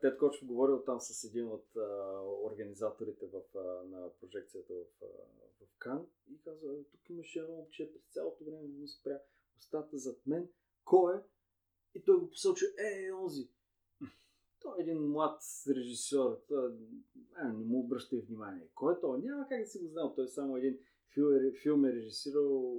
Тед 0.00 0.18
Кочев 0.18 0.46
говорил 0.46 0.82
там 0.84 1.00
с 1.00 1.24
един 1.24 1.48
от 1.48 1.76
а, 1.76 2.20
организаторите 2.44 3.26
в, 3.26 3.58
а, 3.58 3.88
на 3.88 4.10
прожекцията 4.20 4.74
в, 4.74 5.04
а, 5.04 5.06
в 5.64 5.78
Кан 5.78 6.06
и 6.30 6.40
каза, 6.44 6.66
«Е, 6.66 6.84
тук 6.84 7.10
имаше 7.10 7.38
едно 7.38 7.54
момче 7.54 7.92
през 7.92 8.02
цялото 8.12 8.44
време 8.44 8.68
му 8.68 8.88
спря 8.88 9.20
устата 9.58 9.98
зад 9.98 10.26
мен. 10.26 10.48
Кой 10.84 11.16
е? 11.16 11.18
И 11.94 12.04
той 12.04 12.20
го 12.20 12.30
посочи, 12.30 12.64
е, 12.64 13.06
е, 13.06 13.12
онзи. 13.12 13.48
Той 14.60 14.78
е 14.78 14.82
един 14.82 15.08
млад 15.08 15.42
режисьор. 15.68 16.44
Той, 16.48 16.72
а, 17.34 17.52
не 17.52 17.64
му 17.64 17.80
обръщай 17.80 18.20
внимание. 18.20 18.68
Кой 18.74 18.94
е 18.94 19.00
той? 19.00 19.18
Няма 19.18 19.46
как 19.48 19.60
да 19.60 19.66
си 19.66 19.78
го 19.78 19.88
знам. 19.88 20.12
Той 20.16 20.24
е 20.24 20.28
само 20.28 20.56
един 20.56 20.78
фил, 21.14 21.52
филм 21.62 21.84
е 21.84 21.92
режисирал 21.92 22.76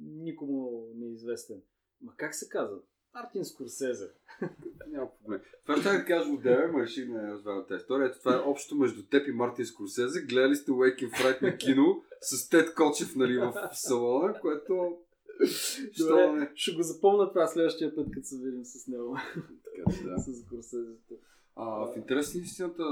никому 0.00 0.88
неизвестен. 0.94 1.62
Ма 2.00 2.12
как 2.16 2.34
се 2.34 2.48
казва? 2.48 2.78
Мартин 3.14 3.44
Скорсезе. 3.44 4.10
Няма 4.88 5.10
проблем. 5.22 5.40
Това 5.66 5.80
ще 5.80 5.98
да 5.98 6.04
кажа 6.04 6.30
от 6.30 6.42
тебе, 6.42 6.66
ма 6.66 6.82
реших 6.82 7.08
да 7.12 7.66
тази 7.68 7.80
история. 7.80 8.06
Ето 8.06 8.18
това 8.18 8.34
е 8.34 8.38
общо 8.38 8.74
между 8.74 9.06
теб 9.06 9.28
и 9.28 9.32
Мартин 9.32 9.66
Скорсезе. 9.66 10.22
Гледали 10.22 10.56
сте 10.56 10.70
Waking 10.70 11.10
Fright 11.10 11.42
на 11.42 11.56
кино 11.56 12.02
с 12.20 12.48
Тед 12.48 12.74
Кочев 12.74 13.16
нали, 13.16 13.38
в 13.38 13.70
салона, 13.72 14.40
което... 14.40 14.98
Добре, 15.98 16.52
ще 16.54 16.74
го 16.74 16.82
запомня 16.82 17.28
това 17.28 17.46
следващия 17.46 17.94
път, 17.94 18.10
като 18.10 18.26
се 18.26 18.36
видим 18.38 18.64
с 18.64 18.86
него. 18.86 19.16
Така 19.64 20.08
да. 20.08 20.18
с 20.18 20.42
Скорсезето. 20.42 21.14
А, 21.56 21.64
в 21.64 21.96
интерес 21.96 22.34
на 22.34 22.40
истината, 22.40 22.84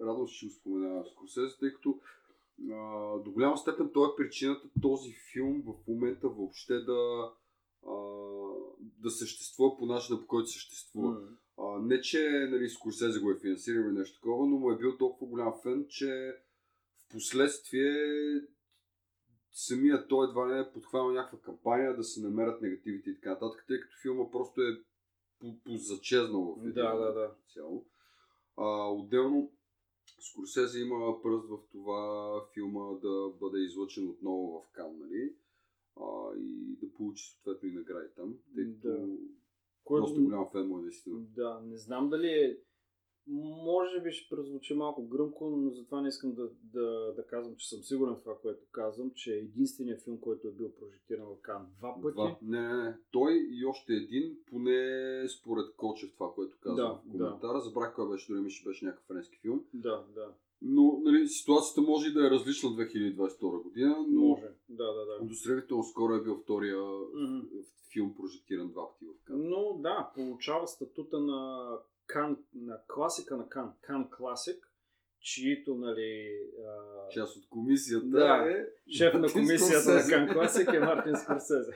радвам 0.00 0.28
се, 0.28 0.34
че 0.34 0.46
го 0.46 0.52
споменава 0.52 1.04
Скорсезе, 1.04 1.56
тъй 1.60 1.72
като 1.72 2.00
а, 2.70 3.18
до 3.18 3.30
голяма 3.30 3.58
степен 3.58 3.90
той 3.94 4.08
е 4.08 4.16
причината 4.16 4.68
този 4.82 5.14
филм 5.32 5.62
в 5.66 5.88
момента 5.88 6.28
въобще 6.28 6.74
да, 6.74 7.32
а, 7.86 7.94
да 8.98 9.10
съществува 9.10 9.78
по 9.78 9.86
начина, 9.86 10.20
по 10.20 10.26
който 10.26 10.48
съществува. 10.48 11.16
А, 11.58 11.78
не, 11.82 12.00
че 12.00 12.48
нали, 12.50 12.68
Скорсезе 12.68 13.20
го 13.20 13.30
е 13.30 13.38
финансирал 13.40 13.80
или 13.80 13.98
нещо 13.98 14.20
такова, 14.20 14.46
но 14.46 14.56
му 14.56 14.70
е 14.70 14.78
бил 14.78 14.96
толкова 14.96 15.30
голям 15.30 15.54
фен, 15.62 15.86
че 15.88 16.36
в 16.98 17.08
последствие 17.12 17.94
самия 19.58 20.08
той 20.08 20.28
едва 20.28 20.46
не 20.46 20.60
е 20.60 20.72
подхванал 20.72 21.10
някаква 21.10 21.38
кампания 21.40 21.96
да 21.96 22.04
се 22.04 22.22
намерят 22.22 22.62
негативите 22.62 23.10
и 23.10 23.14
така 23.14 23.30
нататък, 23.30 23.64
тъй 23.68 23.80
като 23.80 23.96
филма 24.02 24.30
просто 24.30 24.62
е 24.62 24.80
по- 25.40 25.58
позачезнал 25.64 26.54
в 26.54 26.60
един 26.60 26.72
Да, 26.72 26.94
да, 26.94 27.12
да. 27.12 27.34
цяло. 27.54 27.86
А, 28.56 28.88
отделно 28.92 29.52
Скорсезе 30.20 30.80
има 30.80 31.22
пръст 31.22 31.48
в 31.48 31.58
това 31.72 32.44
филма 32.54 32.92
да 33.02 33.32
бъде 33.40 33.58
излъчен 33.58 34.08
отново 34.08 34.52
в 34.60 34.72
Кан, 34.72 34.98
нали? 34.98 35.34
А, 35.96 36.36
и 36.38 36.76
да 36.80 36.92
получи 36.92 37.24
съответно 37.30 37.68
и 37.68 37.72
награди 37.72 38.08
там, 38.16 38.34
тъй 38.54 38.64
като 38.64 38.88
Да. 38.88 38.98
доста 38.98 39.16
Който, 39.84 40.24
голям 40.24 40.48
фен 40.52 40.68
му 40.68 40.78
е 40.78 40.82
наистина. 40.82 41.20
Да, 41.20 41.60
не 41.64 41.76
знам 41.76 42.10
дали 42.10 42.26
е... 42.28 42.58
Може 43.64 44.00
би 44.00 44.12
ще 44.12 44.36
прозвучи 44.36 44.74
малко 44.74 45.06
гръмко, 45.06 45.50
но 45.50 45.70
затова 45.70 46.00
не 46.00 46.08
искам 46.08 46.34
да, 46.34 46.50
да, 46.62 47.12
да 47.16 47.26
казвам, 47.26 47.56
че 47.56 47.68
съм 47.68 47.82
сигурен 47.82 48.14
в 48.14 48.20
това, 48.20 48.38
което 48.42 48.66
казвам, 48.70 49.10
че 49.14 49.34
е 49.34 49.38
единственият 49.38 50.02
филм, 50.02 50.20
който 50.20 50.48
е 50.48 50.52
бил 50.52 50.72
прожектиран 50.72 51.26
в 51.26 51.40
Кан 51.42 51.66
два 51.78 51.94
пъти. 52.02 52.14
Два. 52.14 52.36
Не, 52.42 52.68
не, 52.68 52.82
не. 52.82 52.96
Той 53.10 53.48
и 53.50 53.64
още 53.66 53.92
един, 53.92 54.36
поне 54.50 55.28
според 55.28 55.76
Кочев 55.76 56.14
това, 56.14 56.32
което 56.34 56.56
каза 56.60 56.76
Да, 56.76 56.88
в 56.88 57.10
коментара. 57.10 57.60
Забрах 57.60 57.94
кой 57.94 58.08
беше, 58.08 58.32
дори 58.32 58.40
ми 58.40 58.50
ще 58.50 58.68
беше 58.68 58.84
някакъв 58.84 59.06
френски 59.06 59.38
филм. 59.38 59.64
Да, 59.74 60.04
да. 60.14 60.34
Но 60.62 61.00
нали, 61.04 61.28
ситуацията 61.28 61.80
може 61.80 62.08
и 62.08 62.12
да 62.12 62.26
е 62.26 62.30
различна 62.30 62.70
2022 62.70 63.62
година, 63.62 63.96
но 64.08 64.20
Може. 64.20 64.42
Да, 64.68 64.92
да, 64.92 65.04
да. 65.04 65.34
сравнително 65.34 65.84
скоро 65.84 66.14
е 66.14 66.22
бил 66.22 66.36
втория 66.36 66.78
Мгм. 67.14 67.38
филм 67.92 68.14
прожектиран 68.16 68.68
два 68.68 68.88
пъти 68.88 69.04
в 69.06 69.24
Кан. 69.24 69.48
Но 69.48 69.78
да, 69.82 70.10
получава 70.14 70.68
статута 70.68 71.20
на 71.20 71.70
Кан, 72.08 72.36
на 72.54 72.78
класика 72.88 73.36
на 73.36 73.48
Кан, 73.48 73.72
Кан 73.80 74.08
класик, 74.10 74.64
чието, 75.20 75.74
нали, 75.74 76.38
а, 76.66 77.08
Част 77.08 77.36
от 77.36 77.48
комисията 77.48 78.06
Да. 78.06 78.46
е 78.50 78.66
шеф 78.90 79.14
на 79.14 79.32
комисията 79.32 79.80
Скорсезе. 79.80 80.16
на 80.16 80.26
Кан 80.26 80.34
Класик 80.34 80.72
е 80.72 80.78
Мартин 80.80 81.16
Скорсезе. 81.16 81.72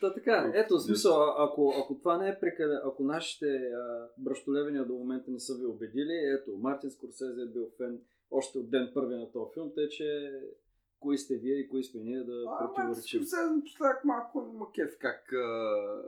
Та 0.00 0.14
така, 0.14 0.52
ето, 0.54 0.78
смисъл, 0.78 1.12
а- 1.14 1.34
ако, 1.38 1.74
ако 1.78 1.98
това 1.98 2.18
не 2.18 2.28
е 2.28 2.38
прекалено, 2.40 2.80
ако 2.84 3.04
нашите 3.04 3.46
а, 3.46 4.08
бръщолевения 4.18 4.84
до 4.84 4.92
момента 4.94 5.30
не 5.30 5.40
са 5.40 5.54
ви 5.54 5.66
убедили, 5.66 6.12
ето, 6.40 6.50
Мартин 6.52 6.90
Скорсезе 6.90 7.42
е 7.42 7.46
бил 7.46 7.68
фен 7.76 8.00
още 8.30 8.58
от 8.58 8.70
ден 8.70 8.90
първи 8.94 9.14
на 9.14 9.32
този 9.32 9.54
филм, 9.54 9.72
тъй 9.74 9.88
че 9.88 10.32
кои 11.00 11.18
сте 11.18 11.36
вие 11.36 11.54
и 11.54 11.68
кои 11.68 11.84
сме 11.84 12.00
ние 12.00 12.18
да 12.20 12.44
противоречим. 12.60 13.20
Скорсезе 13.20 13.54
напоследък 13.54 14.04
малко 14.04 14.40
ма 14.54 14.66
кеф 14.74 14.98
как 14.98 15.32
а, 15.32 16.02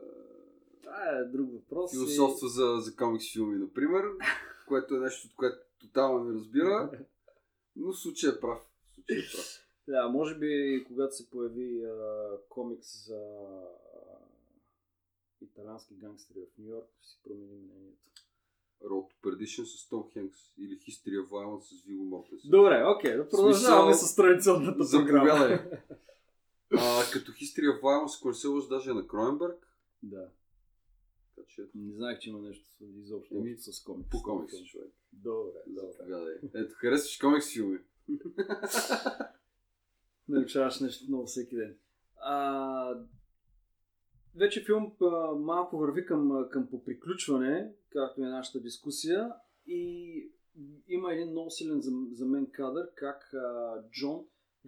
Това 0.84 1.18
е 1.18 1.24
друг 1.24 1.52
въпрос. 1.52 1.92
и- 1.92 1.96
философства 1.96 2.48
за, 2.48 2.80
за 2.80 2.96
комикс 2.96 3.32
филми, 3.32 3.58
например, 3.58 4.04
което 4.68 4.94
е 4.96 5.00
нещо, 5.00 5.28
от 5.28 5.34
което 5.34 5.56
тотално 5.80 6.24
не 6.24 6.34
разбира, 6.34 6.90
но 7.76 7.92
в 7.92 7.98
случая 7.98 8.32
е 8.32 8.40
прав. 8.40 8.58
В 8.90 8.94
случая 8.94 9.18
е 9.18 9.32
прав. 9.36 9.60
Да, 9.88 10.08
може 10.08 10.38
би 10.38 10.84
когато 10.86 11.16
се 11.16 11.30
появи 11.30 11.84
а, 11.84 12.28
комикс 12.48 13.06
за 13.06 13.16
а, 13.16 13.62
италиански 15.42 15.94
гангстери 15.94 16.38
в 16.40 16.58
Нью 16.58 16.68
Йорк, 16.70 16.88
си 17.02 17.18
променим 17.24 17.64
мнението. 17.64 18.00
Road 18.84 19.06
to 19.08 19.14
Perdition 19.24 19.64
с 19.64 19.88
Том 19.88 20.10
Хенкс 20.12 20.38
или 20.58 20.78
History 20.78 21.24
of 21.24 21.28
Violence 21.28 21.80
с 21.80 21.84
Виго 21.84 22.04
Мортенсен. 22.04 22.50
Добре, 22.50 22.84
окей, 22.96 23.16
да 23.16 23.28
продължаваме 23.28 23.94
с 23.94 24.16
традиционната 24.16 24.84
програма. 24.90 25.60
А, 26.76 27.02
като 27.12 27.32
History 27.32 27.66
of 27.72 27.80
Violence, 27.80 28.24
лъжа, 28.54 28.68
даже 28.68 28.90
е 28.90 28.94
на 28.94 29.06
Кроенберг. 29.06 29.66
Да. 30.02 30.28
Така 31.36 31.46
че, 31.48 31.62
Не 31.74 31.92
знаех, 31.92 32.18
че 32.18 32.30
има 32.30 32.42
нещо 32.42 32.68
изобщо 32.80 33.34
Еми, 33.34 33.56
с 33.56 33.84
комикс. 33.84 34.10
по 34.10 34.22
комикс, 34.22 34.52
човек. 34.64 34.92
Добре, 35.12 35.58
добре. 35.66 36.40
Ето, 36.54 36.74
харесваш 36.74 37.18
комикс 37.18 37.52
филми. 37.52 37.78
Научаваш 40.28 40.80
нещо 40.80 41.10
ново 41.10 41.26
всеки 41.26 41.56
ден. 41.56 41.78
А, 42.16 43.00
вече 44.36 44.64
филм 44.64 44.92
а, 45.00 45.34
малко 45.34 45.78
върви 45.78 46.06
към, 46.06 46.46
към 46.50 46.70
поприключване, 46.70 47.72
както 47.90 48.20
е 48.22 48.28
нашата 48.28 48.60
дискусия. 48.60 49.32
И 49.66 50.32
има 50.88 51.12
един 51.12 51.30
много 51.30 51.50
силен 51.50 51.80
за, 51.80 51.90
за 52.12 52.26
мен 52.26 52.50
кадър, 52.52 52.90
как 52.94 53.34
а, 53.34 53.74
Джон 53.90 54.26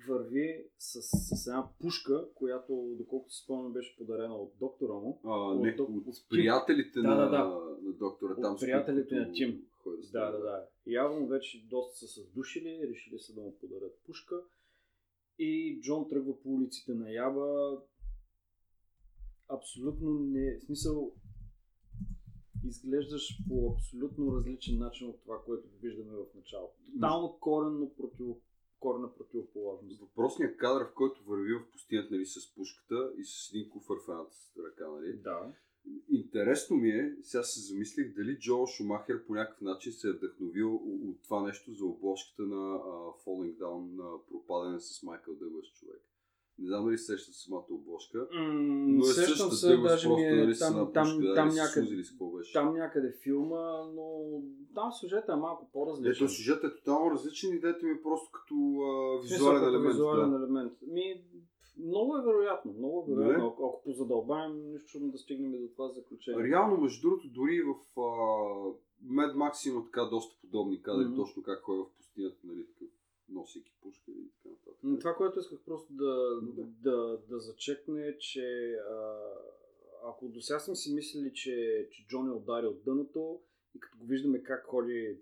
върви 0.09 0.65
с, 0.79 1.03
с 1.03 1.47
една 1.47 1.69
пушка, 1.81 2.29
която, 2.35 2.95
доколкото 2.99 3.35
си 3.35 3.43
спомням, 3.45 3.73
беше 3.73 3.97
подарена 3.97 4.35
от 4.37 4.53
доктора 4.59 4.93
му. 4.93 5.21
А, 5.25 5.31
От 5.31 5.63
не, 5.63 5.77
док- 5.77 5.89
от, 5.89 6.07
от 6.07 6.15
приятелите 6.31 7.01
Да, 7.01 7.09
на, 7.09 7.17
да, 7.17 7.31
да. 7.31 7.45
на 7.83 7.93
доктора. 7.93 8.33
От 8.33 8.43
там 8.43 8.59
с 8.59 8.61
приятелите 8.61 9.15
на 9.15 9.33
Тим. 9.33 9.63
Да, 10.13 10.31
да, 10.31 10.39
да. 10.39 10.67
Явно 10.87 11.27
вече 11.27 11.67
доста 11.71 11.99
са 11.99 12.07
се 12.07 12.21
сдушили, 12.21 12.89
решили 12.89 13.19
са 13.19 13.35
да 13.35 13.41
му 13.41 13.59
подарят 13.61 14.01
пушка. 14.07 14.43
И 15.39 15.81
Джон 15.83 16.09
тръгва 16.09 16.41
по 16.43 16.49
улиците 16.55 16.95
на 16.95 17.13
Яба. 17.13 17.79
Абсолютно 19.49 20.19
не... 20.19 20.59
В 20.59 20.63
смисъл, 20.63 21.13
изглеждаш 22.65 23.39
по 23.49 23.73
абсолютно 23.77 24.37
различен 24.37 24.79
начин 24.79 25.09
от 25.09 25.21
това, 25.23 25.43
което 25.45 25.69
виждаме 25.83 26.11
в 26.13 26.27
началото. 26.35 26.75
Тотално 26.95 27.39
коренно 27.41 27.95
против... 27.97 28.27
корена 28.87 29.15
противоположност. 29.15 30.01
Въпросният 30.01 30.57
кадър, 30.57 30.85
в 30.85 30.95
който 30.95 31.25
върви 31.25 31.55
в 31.55 31.71
пустинята 31.73 32.15
нали, 32.15 32.27
с 32.27 32.55
пушката 32.55 33.13
и 33.19 33.25
с 33.25 33.51
един 33.55 33.71
куфър 33.71 33.97
в 33.97 34.09
едната 34.09 34.37
ръка. 34.67 34.91
Нали. 34.91 35.17
Да. 35.17 35.53
Интересно 36.09 36.77
ми 36.77 36.91
е, 36.91 37.17
сега 37.23 37.43
се 37.43 37.61
замислих, 37.61 38.15
дали 38.15 38.39
Джо 38.39 38.67
Шумахер 38.67 39.27
по 39.27 39.35
някакъв 39.35 39.61
начин 39.61 39.93
се 39.93 40.09
е 40.09 40.13
вдъхновил 40.13 40.75
от 40.75 41.23
това 41.23 41.43
нещо 41.43 41.75
за 41.75 41.85
обложката 41.85 42.43
на 42.43 42.75
а, 42.75 42.81
Falling 43.25 43.57
Down 43.57 43.97
на 43.97 44.27
пропадане 44.29 44.81
с 44.81 45.03
Майкъл 45.03 45.35
Дъглас 45.35 45.67
човек. 45.67 46.03
Не 46.59 46.69
знам 46.69 46.85
дали 46.85 46.99
сещат 46.99 47.35
самата 47.35 47.65
обложка. 47.71 48.29
М, 48.33 48.43
Но 48.89 49.05
е 49.05 49.09
сещам 49.09 49.51
се, 49.51 49.77
даже 49.77 50.09
ми 50.09 50.15
нали, 50.15 50.51
е 50.51 50.55
с 50.55 50.59
там, 50.59 50.75
там, 50.75 50.87
пушка, 50.87 51.35
там, 51.35 51.49
дали 51.49 51.57
някъде, 51.57 51.87
сузили 51.87 52.05
там 52.53 52.75
някъде 52.75 53.13
филма, 53.23 53.85
но 53.95 54.21
там 54.75 54.93
сюжета 54.93 55.33
е 55.33 55.37
малко 55.37 55.71
по-различен. 55.73 56.27
Ето, 56.27 56.35
сюжетът 56.35 56.73
е 56.73 56.77
тотално 56.77 57.11
различен, 57.11 57.57
идеята 57.57 57.87
ми 57.87 57.93
е 57.93 58.03
просто 58.03 58.31
като 58.33 58.55
а, 58.55 59.19
смисъл, 59.21 59.37
визуален 59.37 59.61
като 59.61 59.69
елемент. 59.71 59.93
Визуален 59.95 60.31
да. 60.31 60.37
елемент. 60.37 60.73
Ми, 60.87 61.23
много 61.79 62.17
е 62.17 62.23
вероятно. 62.23 62.73
Много 62.73 63.07
е 63.09 63.15
вероятно. 63.15 63.45
Добре. 63.45 63.53
Ако, 63.53 63.67
ако 63.67 63.83
позадълбаем, 63.85 64.73
нищо 64.73 64.89
чудно 64.89 65.11
да 65.11 65.19
стигнем 65.19 65.55
и 65.55 65.59
до 65.61 65.69
това 65.69 65.89
заключение. 65.89 66.45
Реално, 66.45 66.77
между 66.77 67.09
другото, 67.09 67.29
дори 67.29 67.55
и 67.55 67.63
в 67.63 67.75
а, 68.01 68.03
Mad 69.05 69.35
Max 69.35 69.71
има 69.71 69.85
така 69.85 70.05
доста 70.05 70.41
подобни 70.41 70.83
кадри, 70.83 71.05
Мгм. 71.05 71.17
точно 71.17 71.43
как 71.43 71.63
ходи 71.63 71.81
в 71.81 71.97
пустинята, 71.97 72.37
нали, 72.45 72.67
такъв, 72.67 72.89
носейки 73.29 73.73
пушка 73.83 74.11
и 74.11 74.31
така 74.31 74.49
нататък. 74.49 74.79
Но 74.83 74.99
Това, 74.99 75.15
което 75.15 75.41
исках 75.41 75.59
просто 75.67 75.93
да, 75.93 76.41
Добре. 76.43 76.63
да, 76.83 77.19
да 77.29 77.39
зачекна 77.41 78.07
е, 78.07 78.19
че 78.19 78.73
а, 78.91 79.17
ако 80.09 80.29
до 80.29 80.41
сега 80.41 80.59
сме 80.59 80.77
си 80.77 80.95
мислили, 80.95 81.33
че, 81.35 81.89
че 81.93 82.07
Джон 82.07 82.29
е 82.29 82.33
ударил 82.33 82.75
дъното 82.85 83.41
и 83.75 83.81
като 83.81 83.99
го 83.99 84.07
виждаме 84.07 84.43
как 84.43 84.65
ходи 84.65 85.19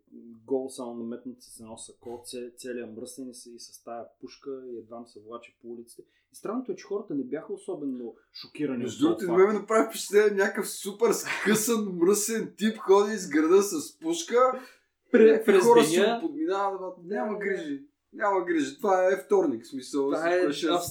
гол 0.47 0.69
само 0.69 0.95
наметнат 0.95 1.43
с 1.43 1.61
едно 1.61 1.79
сако, 1.79 2.23
це, 2.25 2.51
целият 2.57 2.97
мръсен 2.97 3.31
и 3.31 3.35
с, 3.35 3.47
и 3.47 3.59
с 3.59 3.85
тая 3.85 4.05
пушка 4.21 4.63
и 4.67 4.79
едва 4.79 5.05
се 5.07 5.21
влачи 5.21 5.57
по 5.63 5.69
улиците. 5.69 6.03
И 6.33 6.37
странното 6.37 6.73
е, 6.73 6.77
че 6.77 6.85
хората 6.85 7.15
не 7.15 7.25
бяха 7.25 7.53
особено 7.53 8.15
шокирани 8.33 8.83
Между 8.83 9.07
от 9.07 9.19
другото, 9.19 9.39
на 9.39 9.47
мен 9.47 9.55
направи 9.55 9.89
впечатление 9.89 10.31
някакъв 10.31 10.69
супер 10.71 11.13
скъсан, 11.13 11.97
мръсен 11.97 12.55
тип 12.59 12.79
ходи 12.79 13.15
из 13.15 13.29
града 13.29 13.63
с 13.63 13.99
пушка. 13.99 14.63
Пре- 15.13 15.45
през 15.45 15.65
хора 15.65 15.81
деня- 15.81 16.17
се 16.17 16.27
подминават, 16.27 16.99
няма 17.05 17.33
Да, 17.33 17.39
грижи. 17.39 17.85
Няма 18.15 18.45
грижи. 18.45 18.77
Това 18.77 19.13
е 19.13 19.25
вторник, 19.25 19.67
смисъл. 19.67 20.11
Това 20.11 20.35
е 20.35 20.47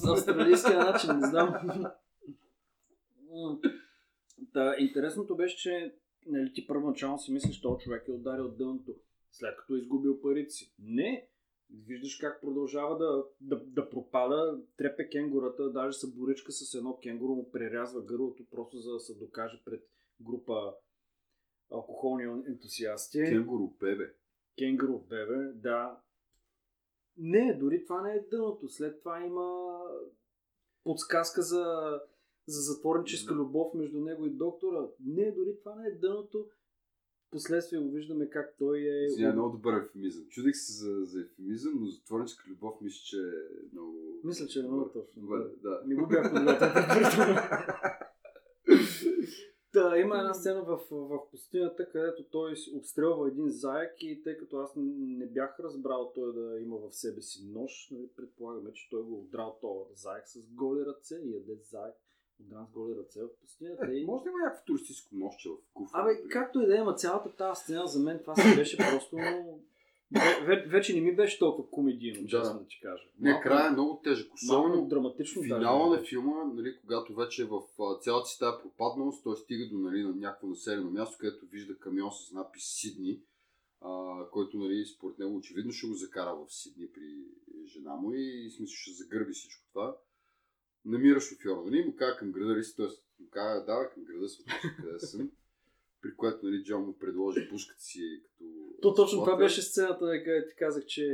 австралийския 0.09 0.79
начин, 0.79 1.09
не 1.19 1.27
знам. 1.27 1.53
Та, 4.53 4.75
интересното 4.79 5.35
беше, 5.35 5.57
че 5.57 5.95
нали, 6.25 6.53
ти 6.53 6.67
първоначално 6.67 7.19
си 7.19 7.33
мислиш, 7.33 7.61
този 7.61 7.83
човек 7.83 8.07
е 8.07 8.11
ударил 8.11 8.49
дъното, 8.49 8.95
след 9.31 9.57
като 9.57 9.75
е 9.75 9.79
изгубил 9.79 10.21
парите 10.21 10.49
си. 10.49 10.73
Не! 10.79 11.27
Виждаш 11.87 12.15
как 12.15 12.41
продължава 12.41 12.97
да, 12.97 13.23
да, 13.41 13.63
да 13.65 13.89
пропада, 13.89 14.61
трепе 14.77 15.09
кенгурата, 15.09 15.71
даже 15.71 15.97
са 15.97 16.07
боричка 16.07 16.51
с 16.51 16.73
едно 16.73 16.99
кенгуру, 17.03 17.35
му 17.35 17.51
прерязва 17.51 18.01
гърлото, 18.01 18.45
просто 18.51 18.77
за 18.77 18.93
да 18.93 18.99
се 18.99 19.15
докаже 19.15 19.61
пред 19.65 19.83
група 20.21 20.73
алкохолни 21.71 22.23
ентусиасти. 22.23 23.23
Кенгуру, 23.23 23.67
бебе. 23.79 24.13
Кенгуру 24.57 24.99
бебе, 24.99 25.51
да. 25.53 26.01
Не, 27.17 27.57
дори 27.59 27.85
това 27.85 28.01
не 28.01 28.13
е 28.13 28.25
дъното. 28.31 28.69
След 28.69 28.99
това 28.99 29.25
има 29.25 29.79
подсказка 30.83 31.41
за, 31.41 31.65
за 32.47 32.61
затворническа 32.61 33.33
любов 33.33 33.73
между 33.73 33.99
него 33.99 34.25
и 34.25 34.29
доктора. 34.29 34.87
Не, 35.05 35.31
дори 35.31 35.59
това 35.59 35.75
не 35.75 35.87
е 35.87 35.95
дъното. 35.95 36.47
Последствие 37.31 37.79
го 37.79 37.91
виждаме 37.91 38.29
как 38.29 38.55
той 38.57 38.79
е... 38.79 39.05
Извиня, 39.05 39.33
много 39.33 39.49
добър 39.49 39.73
ефемизъм. 39.73 40.25
Чудих 40.29 40.55
се 40.55 40.73
за, 40.73 41.05
за 41.05 41.21
ефемизъм, 41.21 41.73
но 41.79 41.85
затворническа 41.85 42.49
любов 42.49 42.81
мисля, 42.81 43.01
че 43.05 43.17
е 43.17 43.73
много... 43.73 44.19
Мисля, 44.23 44.47
че 44.47 44.59
е 44.59 44.63
много 44.63 44.89
точно. 44.89 45.21
Добре, 45.21 45.37
да. 45.63 45.81
Не 45.85 45.95
го 45.95 46.07
бях 46.07 46.33
подготвил 46.33 46.69
Да, 49.73 49.97
има 49.97 50.17
една 50.17 50.33
сцена 50.33 50.63
в, 50.63 50.79
в 50.91 51.29
пустинята, 51.31 51.89
където 51.89 52.23
той 52.23 52.55
обстрелва 52.75 53.27
един 53.27 53.49
заек 53.49 53.95
и 53.99 54.23
тъй 54.23 54.37
като 54.37 54.57
аз 54.57 54.71
не 54.75 55.25
бях 55.25 55.59
разбрал 55.59 56.11
той 56.15 56.33
да 56.33 56.59
има 56.59 56.77
в 56.77 56.95
себе 56.95 57.21
си 57.21 57.45
нож, 57.45 57.87
нали, 57.91 58.07
предполагаме, 58.15 58.73
че 58.73 58.89
той 58.89 59.03
го 59.03 59.19
удрал 59.19 59.57
този 59.61 60.01
заек 60.01 60.27
с 60.27 60.47
голи 60.53 60.85
ръце 60.85 61.15
и 61.15 61.33
яде 61.33 61.55
заек 61.55 61.95
удран 62.39 62.67
с 62.67 62.71
голи 62.71 62.95
ръце 62.95 63.21
в 63.21 63.29
пустинята. 63.41 63.91
Е, 63.91 63.95
И... 63.95 64.05
може 64.05 64.23
да 64.23 64.29
има 64.29 64.39
някакво 64.39 64.65
туристическо 64.65 65.15
нощче 65.15 65.49
в 65.49 65.73
куфа. 65.73 65.97
Абе, 65.97 66.27
както 66.29 66.61
и 66.61 66.65
да 66.65 66.75
е, 66.75 66.79
ама 66.79 66.95
цялата 66.95 67.35
тази 67.35 67.61
сцена 67.61 67.87
за 67.87 67.99
мен 67.99 68.19
това 68.19 68.35
си 68.35 68.55
беше 68.55 68.77
просто... 68.77 69.17
Ве- 70.13 70.45
ве- 70.45 70.69
вече 70.69 70.93
не 70.95 71.01
ми 71.01 71.15
беше 71.15 71.39
толкова 71.39 71.69
комедийно, 71.69 72.27
честно 72.27 72.59
да 72.59 72.65
ти 72.67 72.79
кажа. 72.81 73.03
Не, 73.19 73.41
края 73.43 73.67
е 73.67 73.71
много 73.71 74.01
тежък. 74.03 74.27
малко 74.27 74.65
Особено 74.67 74.87
драматично. 74.87 75.41
даже 75.41 75.55
финала 75.55 75.97
на 75.97 76.03
филма, 76.03 76.43
нали, 76.43 76.77
когато 76.81 77.15
вече 77.15 77.41
е 77.41 77.45
в 77.45 77.61
цялата 78.01 78.29
си 78.29 78.39
тази 78.39 78.57
пропадналост, 78.61 79.23
той 79.23 79.37
стига 79.37 79.69
до 79.69 79.77
нали, 79.77 80.03
на 80.03 80.15
някакво 80.15 80.47
населено 80.47 80.91
място, 80.91 81.17
където 81.19 81.45
вижда 81.45 81.77
камион 81.79 82.11
с 82.11 82.31
надпис 82.31 82.63
Сидни, 82.63 83.19
а, 83.81 84.19
който 84.31 84.57
нали, 84.57 84.85
според 84.85 85.19
него 85.19 85.35
очевидно 85.35 85.71
ще 85.71 85.87
го 85.87 85.93
закара 85.93 86.35
в 86.35 86.53
Сидни 86.53 86.87
при 86.93 87.25
жена 87.67 87.95
му 87.95 88.11
и 88.13 88.49
в 88.49 88.53
смисъл 88.53 88.75
ще 88.75 88.91
загърби 88.91 89.33
всичко 89.33 89.63
това. 89.73 89.95
Намира 90.85 91.19
шофьора, 91.21 91.61
нали, 91.65 91.85
му 91.85 91.95
казва 91.95 92.17
към 92.17 92.31
града, 92.31 92.55
ли 92.55 92.63
си, 92.63 92.75
т.е. 92.75 92.87
му 93.23 93.29
казва, 93.31 93.65
да, 93.65 93.89
към 93.93 94.03
града 94.03 94.29
съм, 94.29 94.45
къде 94.81 94.99
съм. 94.99 95.31
При 96.03 96.15
което 96.15 96.45
нали, 96.45 96.63
Джон 96.63 96.85
му 96.85 96.97
предложи 96.99 97.49
пушката 97.49 97.81
си 97.81 98.21
като... 98.23 98.45
То 98.81 98.93
точно 98.93 99.19
това 99.23 99.37
беше 99.37 99.61
сцената, 99.61 100.05
където 100.25 100.49
ти 100.49 100.55
казах, 100.55 100.85
че 100.85 101.05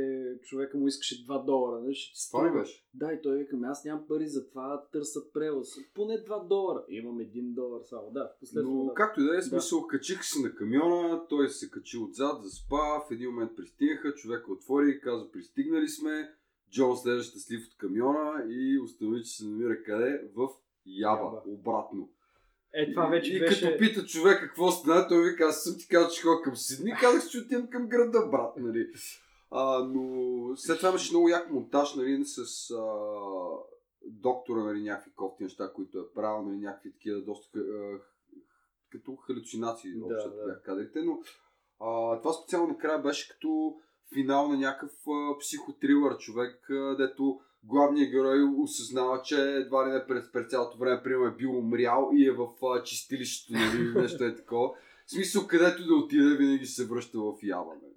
човека 0.42 0.78
му 0.78 0.86
искаше 0.86 1.26
2 1.26 1.44
долара. 1.44 1.80
Нали? 1.80 1.94
Ще 1.94 2.14
ти 2.14 2.28
Това 2.30 2.44
ли 2.44 2.48
струва. 2.48 2.60
беше? 2.60 2.84
Да, 2.94 3.12
и 3.12 3.22
той 3.22 3.38
вика, 3.38 3.56
«Ами 3.56 3.66
аз 3.66 3.84
нямам 3.84 4.06
пари 4.08 4.28
за 4.28 4.48
това, 4.48 4.84
търся 4.92 5.20
превоз. 5.32 5.68
Поне 5.94 6.14
2 6.14 6.48
долара. 6.48 6.84
Имам 6.88 7.18
1 7.18 7.54
долар 7.54 7.80
само. 7.84 8.10
Да, 8.10 8.32
последно. 8.40 8.70
Но 8.70 8.84
да. 8.84 8.94
както 8.94 9.20
и 9.20 9.24
да 9.24 9.36
е, 9.36 9.42
смисъл, 9.42 9.86
качих 9.86 10.24
се 10.24 10.40
на 10.40 10.54
камиона, 10.54 11.26
той 11.28 11.48
се 11.48 11.70
качи 11.70 11.98
отзад, 11.98 12.44
заспа, 12.44 12.76
в 12.76 13.10
един 13.10 13.30
момент 13.30 13.56
пристигнаха, 13.56 14.14
човека 14.14 14.52
отвори 14.52 14.90
и 14.90 15.00
каза, 15.00 15.30
пристигнали 15.30 15.88
сме, 15.88 16.34
Джон 16.70 16.96
слезе 16.96 17.22
щастлив 17.22 17.66
от 17.66 17.76
камиона 17.76 18.44
и 18.48 18.80
установи, 18.84 19.22
че 19.24 19.30
се 19.30 19.44
намира 19.44 19.82
къде? 19.82 20.22
В 20.36 20.48
Яба, 20.86 21.22
Яба. 21.24 21.42
обратно. 21.46 22.08
Е, 22.74 22.92
това 22.92 23.06
вече 23.06 23.36
и, 23.36 23.40
беше... 23.40 23.66
като 23.66 23.78
пита 23.78 24.06
човека 24.06 24.40
какво 24.40 24.70
стана, 24.70 25.08
той 25.08 25.30
вика, 25.30 25.44
аз 25.44 25.62
съм 25.62 25.78
ти 25.78 25.88
казал, 25.88 26.10
че 26.10 26.22
ходя 26.22 26.42
към 26.42 26.56
Сидни, 26.56 26.92
казах, 27.00 27.30
че 27.30 27.38
отивам 27.38 27.70
към 27.70 27.88
града, 27.88 28.26
брат, 28.26 28.56
нали. 28.56 28.86
А, 29.50 29.84
но 29.84 30.56
след 30.56 30.76
това 30.76 30.88
имаше 30.88 31.12
много 31.12 31.28
як 31.28 31.50
монтаж, 31.50 31.94
нали, 31.94 32.24
с 32.24 32.70
а, 32.70 32.82
доктора, 34.02 34.64
нали, 34.64 34.82
някакви 34.82 35.12
кофти 35.12 35.42
неща, 35.42 35.72
които 35.74 35.98
е 35.98 36.12
правил, 36.14 36.42
нали, 36.42 36.58
някакви 36.58 36.92
такива 36.92 37.20
доста 37.20 37.58
а, 37.58 37.98
като 38.92 39.16
халюцинации, 39.16 39.92
Да, 39.94 40.04
общо 40.04 40.30
да. 40.30 40.46
бях 40.46 40.62
кадрите, 40.62 41.02
но 41.02 41.18
а, 41.80 42.20
това 42.20 42.32
специално 42.32 42.68
накрая 42.68 43.02
беше 43.02 43.28
като 43.28 43.76
финал 44.14 44.48
на 44.48 44.56
някакъв 44.58 44.92
а, 45.08 45.38
психотрилър 45.38 46.18
човек, 46.18 46.70
а, 46.70 46.96
дето 46.96 47.40
главният 47.64 48.10
герой 48.10 48.42
осъзнава, 48.58 49.22
че 49.22 49.42
едва 49.42 49.88
ли 49.88 49.92
не 49.92 50.06
през, 50.06 50.32
през 50.32 50.50
цялото 50.50 50.78
време, 50.78 51.02
примерно, 51.02 51.26
е 51.26 51.36
бил 51.36 51.58
умрял 51.58 52.10
и 52.14 52.26
е 52.26 52.32
в 52.32 52.48
а, 52.66 52.82
чистилището, 52.82 53.52
нали, 53.52 53.94
нещо 53.94 54.24
е 54.24 54.36
такова. 54.36 54.68
В 55.06 55.10
смисъл, 55.10 55.46
където 55.46 55.86
да 55.86 55.94
отиде, 55.94 56.36
винаги 56.36 56.66
се 56.66 56.86
връща 56.86 57.18
в 57.20 57.34
ява. 57.42 57.74
Нали? 57.82 57.94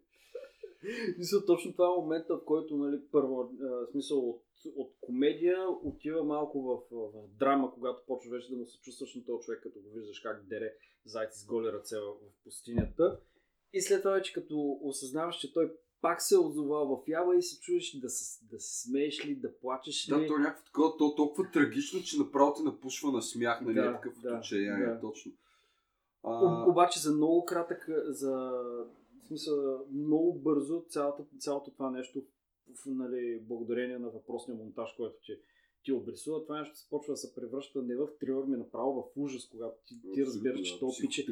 Мисля, 1.17 1.45
точно 1.45 1.71
това 1.71 1.85
е 1.85 2.01
момента, 2.01 2.35
в 2.35 2.45
който, 2.45 2.77
нали, 2.77 3.01
първо, 3.11 3.49
в 3.59 3.87
смисъл 3.91 4.29
от, 4.29 4.41
от 4.75 4.93
комедия 5.01 5.69
отива 5.83 6.23
малко 6.23 6.61
в, 6.61 6.95
в, 6.95 7.11
в 7.11 7.37
драма, 7.39 7.71
когато 7.73 8.05
почва 8.07 8.31
вече 8.31 8.49
да 8.49 8.55
му 8.55 8.65
се 8.65 8.81
чувстваш 8.81 9.15
на 9.15 9.25
този 9.25 9.45
човек, 9.45 9.59
като 9.63 9.79
го 9.79 9.89
виждаш 9.95 10.19
как 10.19 10.45
дере 10.47 10.73
зайци 11.05 11.39
с 11.39 11.45
голи 11.45 11.71
ръце 11.71 11.95
в, 11.99 12.11
в 12.11 12.43
пустинята. 12.43 13.19
И 13.73 13.81
след 13.81 14.01
това 14.01 14.13
вече 14.13 14.33
като 14.33 14.79
осъзнаваш, 14.81 15.35
че 15.35 15.53
той 15.53 15.71
пак 16.03 16.21
се 16.21 16.35
е 16.35 16.37
озовал 16.37 16.87
в 16.87 17.07
ява 17.07 17.37
и 17.37 17.41
се 17.41 17.59
чуеш 17.59 17.99
да, 17.99 18.09
се, 18.09 18.45
да 18.51 18.59
се 18.59 18.81
смееш 18.81 19.25
ли, 19.25 19.35
да 19.35 19.57
плачеш 19.57 20.09
ли. 20.09 20.11
Да, 20.11 20.27
то 20.27 20.35
е 20.35 20.39
някакво 20.39 20.65
такова, 20.65 20.97
то 20.97 21.15
толкова 21.15 21.51
трагично, 21.51 22.01
че 22.01 22.19
направо 22.19 22.53
те 22.53 22.63
напушва 22.63 23.11
на 23.11 23.21
смях, 23.21 23.61
нали, 23.61 23.75
Да, 23.75 23.85
е 23.85 23.93
такъв 23.93 24.19
да, 24.21 24.37
отчаяние, 24.37 24.85
да. 24.85 24.99
точно. 24.99 25.31
Об, 26.23 26.67
обаче 26.67 26.99
за 26.99 27.13
много 27.13 27.45
кратък, 27.45 27.89
за 28.07 28.31
в 29.23 29.27
смисъл, 29.27 29.85
много 29.93 30.33
бързо 30.33 30.83
цялото, 30.89 31.25
цялото 31.39 31.71
това 31.71 31.91
нещо, 31.91 32.21
нали, 32.85 33.39
благодарение 33.41 33.99
на 33.99 34.09
въпросния 34.09 34.57
монтаж, 34.57 34.93
който 34.97 35.15
ти, 35.25 35.37
ти 35.83 35.91
обрисува, 35.91 36.43
това 36.43 36.59
нещо 36.59 36.77
започва 36.77 37.13
да 37.13 37.17
се 37.17 37.35
превръща 37.35 37.81
не 37.81 37.95
в 37.95 38.07
трилър, 38.19 38.45
ми 38.45 38.57
направо 38.57 39.01
в 39.01 39.21
ужас, 39.21 39.47
когато 39.51 39.77
ти, 39.87 39.95
ти 40.13 40.25
разбираш, 40.25 40.61
че 40.61 40.79
то 40.79 40.91
пиче, 41.01 41.25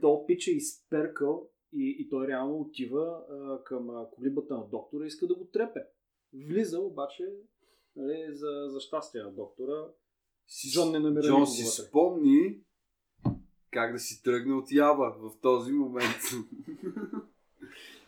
то 0.00 0.26
пиче 0.26 0.50
е 0.50 0.54
изперкал 0.54 1.48
и, 1.76 1.96
и 1.98 2.08
той 2.08 2.26
реално 2.26 2.56
отива 2.56 3.24
а, 3.30 3.64
към 3.64 3.90
а, 3.90 4.10
колибата 4.10 4.54
на 4.54 4.66
доктора 4.66 5.04
и 5.04 5.08
иска 5.08 5.26
да 5.26 5.34
го 5.34 5.44
трепе. 5.44 5.80
Влиза 6.34 6.80
обаче, 6.80 7.24
нали, 7.96 8.26
за, 8.30 8.66
за 8.68 8.80
щастие 8.80 9.22
на 9.22 9.32
доктора, 9.32 9.86
Си- 10.48 10.70
Джон 10.72 10.92
не 10.92 10.98
намира 10.98 11.26
Джон 11.26 11.46
си 11.46 11.62
вътре. 11.62 11.88
спомни 11.88 12.60
как 13.70 13.92
да 13.92 13.98
си 13.98 14.22
тръгне 14.22 14.54
от 14.54 14.72
ява 14.72 15.16
в 15.20 15.40
този 15.40 15.72
момент. 15.72 16.16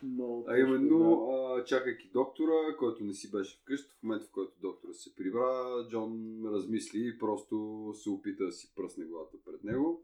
но, 0.03 0.43
А 0.47 0.57
именно, 0.57 1.29
а, 1.29 1.63
чакайки 1.63 2.09
доктора, 2.09 2.75
който 2.79 3.03
не 3.03 3.13
си 3.13 3.31
беше 3.31 3.59
вкъщи, 3.61 3.91
в 3.91 4.03
момента 4.03 4.25
в 4.25 4.31
който 4.31 4.53
доктора 4.61 4.93
се 4.93 5.15
прибра, 5.15 5.87
Джон 5.89 6.41
размисли 6.45 7.07
и 7.07 7.19
просто 7.19 7.85
се 7.95 8.09
опита 8.09 8.45
да 8.45 8.51
си 8.51 8.73
пръсне 8.75 9.05
главата 9.05 9.37
пред 9.45 9.63
него. 9.63 10.03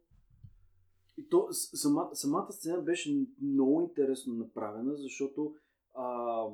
И 1.18 1.30
то, 1.30 1.47
сама, 1.51 2.09
самата 2.13 2.51
сцена 2.51 2.82
беше 2.82 3.26
много 3.41 3.82
интересно 3.82 4.34
направена, 4.34 4.95
защото 4.95 5.55
а, 5.93 6.45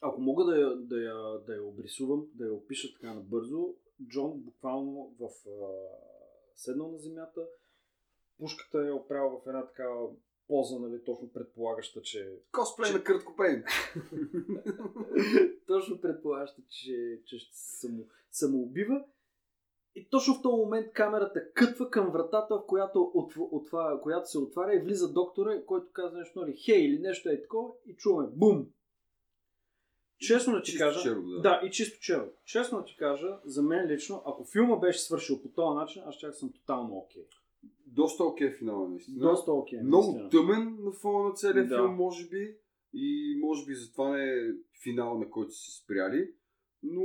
ако 0.00 0.20
мога 0.20 0.44
да 0.44 0.60
я, 0.60 0.76
да, 0.76 1.02
я, 1.02 1.38
да 1.46 1.54
я 1.54 1.64
обрисувам, 1.64 2.26
да 2.34 2.46
я 2.46 2.54
опиша 2.54 2.92
така 2.92 3.14
набързо, 3.14 3.74
Джон 4.08 4.40
буквално 4.40 5.14
в 5.20 5.28
а, 5.48 5.68
седнал 6.54 6.90
на 6.92 6.98
земята, 6.98 7.46
пушката 8.38 8.86
е 8.88 8.92
опряла 8.92 9.40
в 9.40 9.46
една 9.46 9.66
такава 9.66 10.08
поза, 10.48 10.80
нали, 10.80 11.04
точно 11.04 11.32
предполагаща, 11.32 12.02
че 12.02 12.32
Косплей 12.52 12.92
на 12.92 13.04
Кърт 13.04 13.24
Копейн. 13.24 13.64
точно 15.66 16.00
предполагаща, 16.00 16.62
че, 16.68 17.20
че 17.24 17.38
ще 17.38 17.56
се 17.56 17.76
само, 17.76 18.06
самоубива. 18.30 19.04
И 19.96 20.08
точно 20.10 20.34
в 20.34 20.42
този 20.42 20.56
момент 20.56 20.92
камерата 20.92 21.52
кътва 21.54 21.90
към 21.90 22.10
вратата, 22.10 22.54
в 22.54 22.66
която, 22.66 23.10
отв, 23.14 23.36
отва, 23.50 24.00
която 24.02 24.30
се 24.30 24.38
отваря 24.38 24.74
и 24.76 24.78
влиза 24.80 25.12
доктора, 25.12 25.64
който 25.66 25.92
казва 25.92 26.18
нещо, 26.18 26.40
нали, 26.40 26.56
хей 26.56 26.80
или 26.80 26.98
нещо 26.98 27.28
е 27.28 27.42
такова 27.42 27.68
и 27.86 27.96
чуваме 27.96 28.28
бум. 28.32 28.66
Честно 30.18 30.52
да 30.52 30.62
ти 30.62 30.70
Чисто 30.70 30.84
кажа, 30.84 31.02
черно, 31.02 31.28
да. 31.28 31.40
да, 31.40 31.60
и 31.66 31.70
чисто 31.70 32.00
черно. 32.00 32.28
Честно 32.44 32.78
да 32.78 32.84
ти 32.84 32.96
кажа, 32.96 33.38
за 33.44 33.62
мен 33.62 33.86
лично, 33.86 34.22
ако 34.26 34.44
филма 34.44 34.76
беше 34.76 35.00
свършил 35.00 35.42
по 35.42 35.48
този 35.48 35.74
начин, 35.76 36.02
аз 36.06 36.14
чак 36.16 36.34
съм 36.34 36.52
тотално 36.52 36.96
окей. 36.96 37.26
Доста 37.86 38.24
окей 38.24 38.50
финал, 38.50 38.88
наистина. 38.88 39.18
Доста 39.18 39.52
окей. 39.52 39.80
Много 39.82 40.12
наистина. 40.12 40.30
тъмен 40.30 40.76
на 40.80 40.92
фона 40.92 41.28
на 41.28 41.34
целия 41.34 41.66
Да. 41.66 41.76
филм, 41.76 41.94
може 41.94 42.28
би. 42.28 42.56
И 42.92 43.36
може 43.40 43.66
би 43.66 43.74
затова 43.74 44.16
не 44.16 44.24
е 44.32 44.52
финал, 44.82 45.18
на 45.18 45.30
който 45.30 45.50
си 45.52 45.82
спряли. 45.82 46.30
Но 46.82 47.02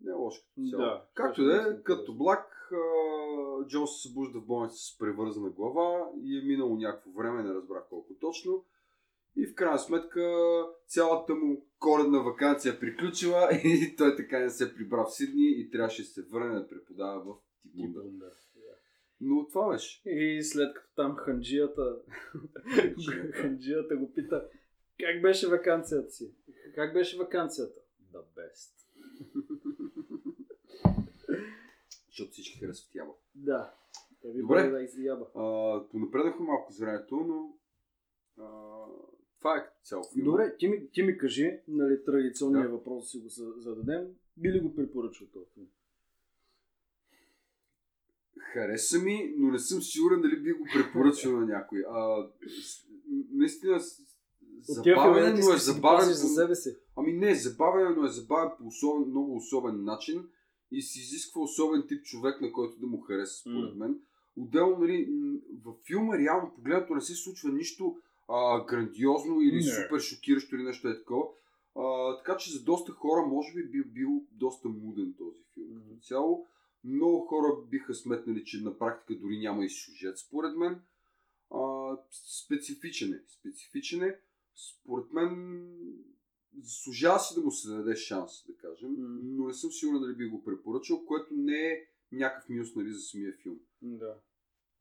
не 0.00 0.10
е 0.10 0.14
лошо 0.14 0.42
като 0.42 0.68
цяло. 0.70 0.82
Да, 0.82 1.04
Както 1.14 1.44
да 1.44 1.56
мисля, 1.56 1.72
е, 1.72 1.82
като 1.82 2.14
Блак, 2.14 2.72
а, 2.72 3.66
Джон 3.68 3.86
се 3.86 4.08
събужда 4.08 4.40
в 4.40 4.46
болница 4.46 4.76
с 4.76 4.98
превързана 4.98 5.50
глава 5.50 6.10
и 6.22 6.38
е 6.38 6.42
минало 6.42 6.76
някакво 6.76 7.10
време, 7.10 7.42
не 7.42 7.54
разбрах 7.54 7.82
колко 7.88 8.14
точно. 8.20 8.64
И 9.36 9.46
в 9.46 9.54
крайна 9.54 9.78
сметка 9.78 10.22
цялата 10.86 11.34
му 11.34 11.66
коледна 11.78 12.18
вакансия 12.18 12.72
е 12.72 12.80
приключила 12.80 13.48
и 13.64 13.94
той 13.96 14.16
така 14.16 14.38
не 14.38 14.50
се 14.50 14.74
прибра 14.74 15.04
в 15.04 15.14
Сидни 15.14 15.50
и 15.60 15.70
трябваше 15.70 16.02
да 16.02 16.08
се 16.08 16.22
върне 16.22 16.54
да 16.54 16.68
преподава 16.68 17.20
в. 17.20 17.36
Тибунда. 17.72 18.32
Но 19.20 19.46
това 19.46 19.72
беше. 19.72 20.02
И 20.10 20.42
след 20.42 20.74
като 20.74 20.88
там 20.96 21.16
ханджията, 21.16 21.96
ханджията 23.32 23.96
го 24.00 24.12
пита, 24.14 24.48
как 25.00 25.22
беше 25.22 25.48
вакансията 25.48 26.10
си? 26.10 26.30
Как 26.74 26.92
беше 26.92 27.18
вакансията? 27.18 27.80
The 28.12 28.20
best. 28.36 28.87
Защото 32.08 32.30
всички 32.30 32.58
харесват 32.58 32.94
яба. 32.94 33.12
Да. 33.34 33.74
Еви 34.24 34.40
Добре. 34.40 34.54
бъде 34.56 34.70
да 34.70 34.82
изяба. 34.82 35.26
А, 35.34 35.82
понапреднахме 35.90 36.46
малко 36.46 36.72
с 36.72 36.78
времето, 36.78 37.16
но 37.16 37.56
а, 38.44 38.48
това 39.38 39.56
е 39.56 39.66
цяло 39.84 40.04
филм. 40.14 40.24
Добре, 40.24 40.56
ти 40.58 40.68
ми, 40.68 40.90
ти 40.90 41.02
ми 41.02 41.18
кажи, 41.18 41.60
нали, 41.68 42.04
традиционния 42.04 42.62
да. 42.62 42.68
въпрос 42.68 43.10
си 43.10 43.18
го 43.18 43.28
за- 43.28 43.52
зададем. 43.56 44.06
Би 44.36 44.52
ли 44.52 44.60
го 44.60 44.74
препоръчал 44.74 45.26
този 45.26 45.46
филм? 45.54 45.66
Хареса 48.38 48.98
ми, 48.98 49.34
но 49.38 49.50
не 49.50 49.58
съм 49.58 49.82
сигурен 49.82 50.20
дали 50.20 50.40
би 50.40 50.52
го 50.52 50.66
препоръчал 50.74 51.32
на 51.40 51.46
някой. 51.46 51.84
А, 51.90 52.28
наистина 53.32 53.80
забавен, 54.60 55.40
но 55.40 55.52
е 55.52 55.56
забавен. 55.56 56.08
за 56.08 56.28
себе 56.28 56.54
си. 56.54 56.76
Ами 56.98 57.12
не, 57.12 57.34
забавен, 57.34 57.94
но 57.96 58.04
е 58.06 58.08
забавен 58.08 58.50
по 58.58 58.66
особен, 58.66 59.08
много 59.10 59.36
особен 59.36 59.84
начин 59.84 60.28
и 60.70 60.82
се 60.82 60.98
изисква 61.00 61.42
особен 61.42 61.84
тип 61.88 62.04
човек, 62.04 62.40
на 62.40 62.52
който 62.52 62.78
да 62.80 62.86
му 62.86 63.00
хареса, 63.00 63.40
според 63.40 63.76
мен. 63.76 64.00
Отделно, 64.36 64.78
нали, 64.78 65.08
във 65.64 65.76
филма 65.86 66.18
реално 66.18 66.54
погледнато 66.54 66.94
не 66.94 67.00
се 67.00 67.14
случва 67.14 67.52
нищо 67.52 67.96
а, 68.28 68.64
грандиозно 68.64 69.40
или 69.40 69.56
Не. 69.56 69.62
супер 69.62 70.00
шокиращо 70.00 70.56
или 70.56 70.62
нещо 70.62 70.88
е 70.88 70.98
такова. 70.98 71.24
А, 71.76 72.16
така 72.16 72.36
че 72.36 72.50
за 72.50 72.64
доста 72.64 72.92
хора 72.92 73.26
може 73.26 73.52
би 73.54 73.68
би 73.68 73.84
бил 73.84 74.22
доста 74.32 74.68
муден 74.68 75.14
този 75.18 75.38
филм. 75.54 75.82
Като 75.88 76.00
цяло, 76.02 76.46
много 76.84 77.20
хора 77.20 77.56
биха 77.70 77.94
сметнали, 77.94 78.44
че 78.44 78.60
на 78.62 78.78
практика 78.78 79.20
дори 79.20 79.38
няма 79.38 79.64
и 79.64 79.70
сюжет, 79.70 80.18
според 80.18 80.56
мен. 80.56 80.80
А, 81.50 81.92
специфичен 82.44 83.12
е. 83.12 83.20
Специфичен 83.28 84.02
е. 84.02 84.18
Според 84.54 85.12
мен 85.12 85.60
заслужава 86.62 87.18
си 87.18 87.34
да 87.34 87.40
му 87.40 87.50
се 87.50 87.68
даде 87.68 87.96
шанс, 87.96 88.44
да 88.46 88.56
кажем, 88.56 88.90
М. 88.98 89.20
но 89.22 89.46
не 89.46 89.54
съм 89.54 89.70
сигурен 89.70 90.00
дали 90.00 90.14
би 90.14 90.28
го 90.28 90.44
препоръчал, 90.44 91.04
което 91.06 91.34
не 91.34 91.72
е 91.72 91.84
някакъв 92.12 92.48
минус 92.48 92.74
нали, 92.74 92.92
за 92.92 93.00
самия 93.00 93.32
филм. 93.42 93.60
Да. 93.82 94.14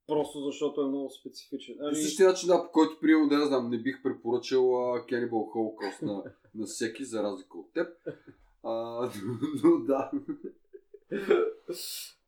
Просто 0.08 0.40
защото 0.40 0.82
е 0.82 0.88
много 0.88 1.10
специфичен. 1.10 1.78
По 1.78 1.86
Ами, 1.86 1.96
същия 1.96 2.30
начин, 2.30 2.48
да, 2.48 2.64
по 2.64 2.72
който, 2.72 3.00
примерно, 3.00 3.30
да 3.30 3.38
не 3.38 3.46
знам, 3.46 3.70
не 3.70 3.82
бих 3.82 4.04
препоръчал 4.04 4.94
а, 4.94 5.06
Cannibal 5.06 5.32
Holocaust 5.32 6.02
на, 6.02 6.24
на 6.56 6.66
всеки, 6.66 7.06
за 7.06 7.24
разлика 7.24 7.58
от 7.58 7.74
теб. 7.74 7.88
А, 8.64 9.12
но 9.64 9.78
да. 9.78 10.12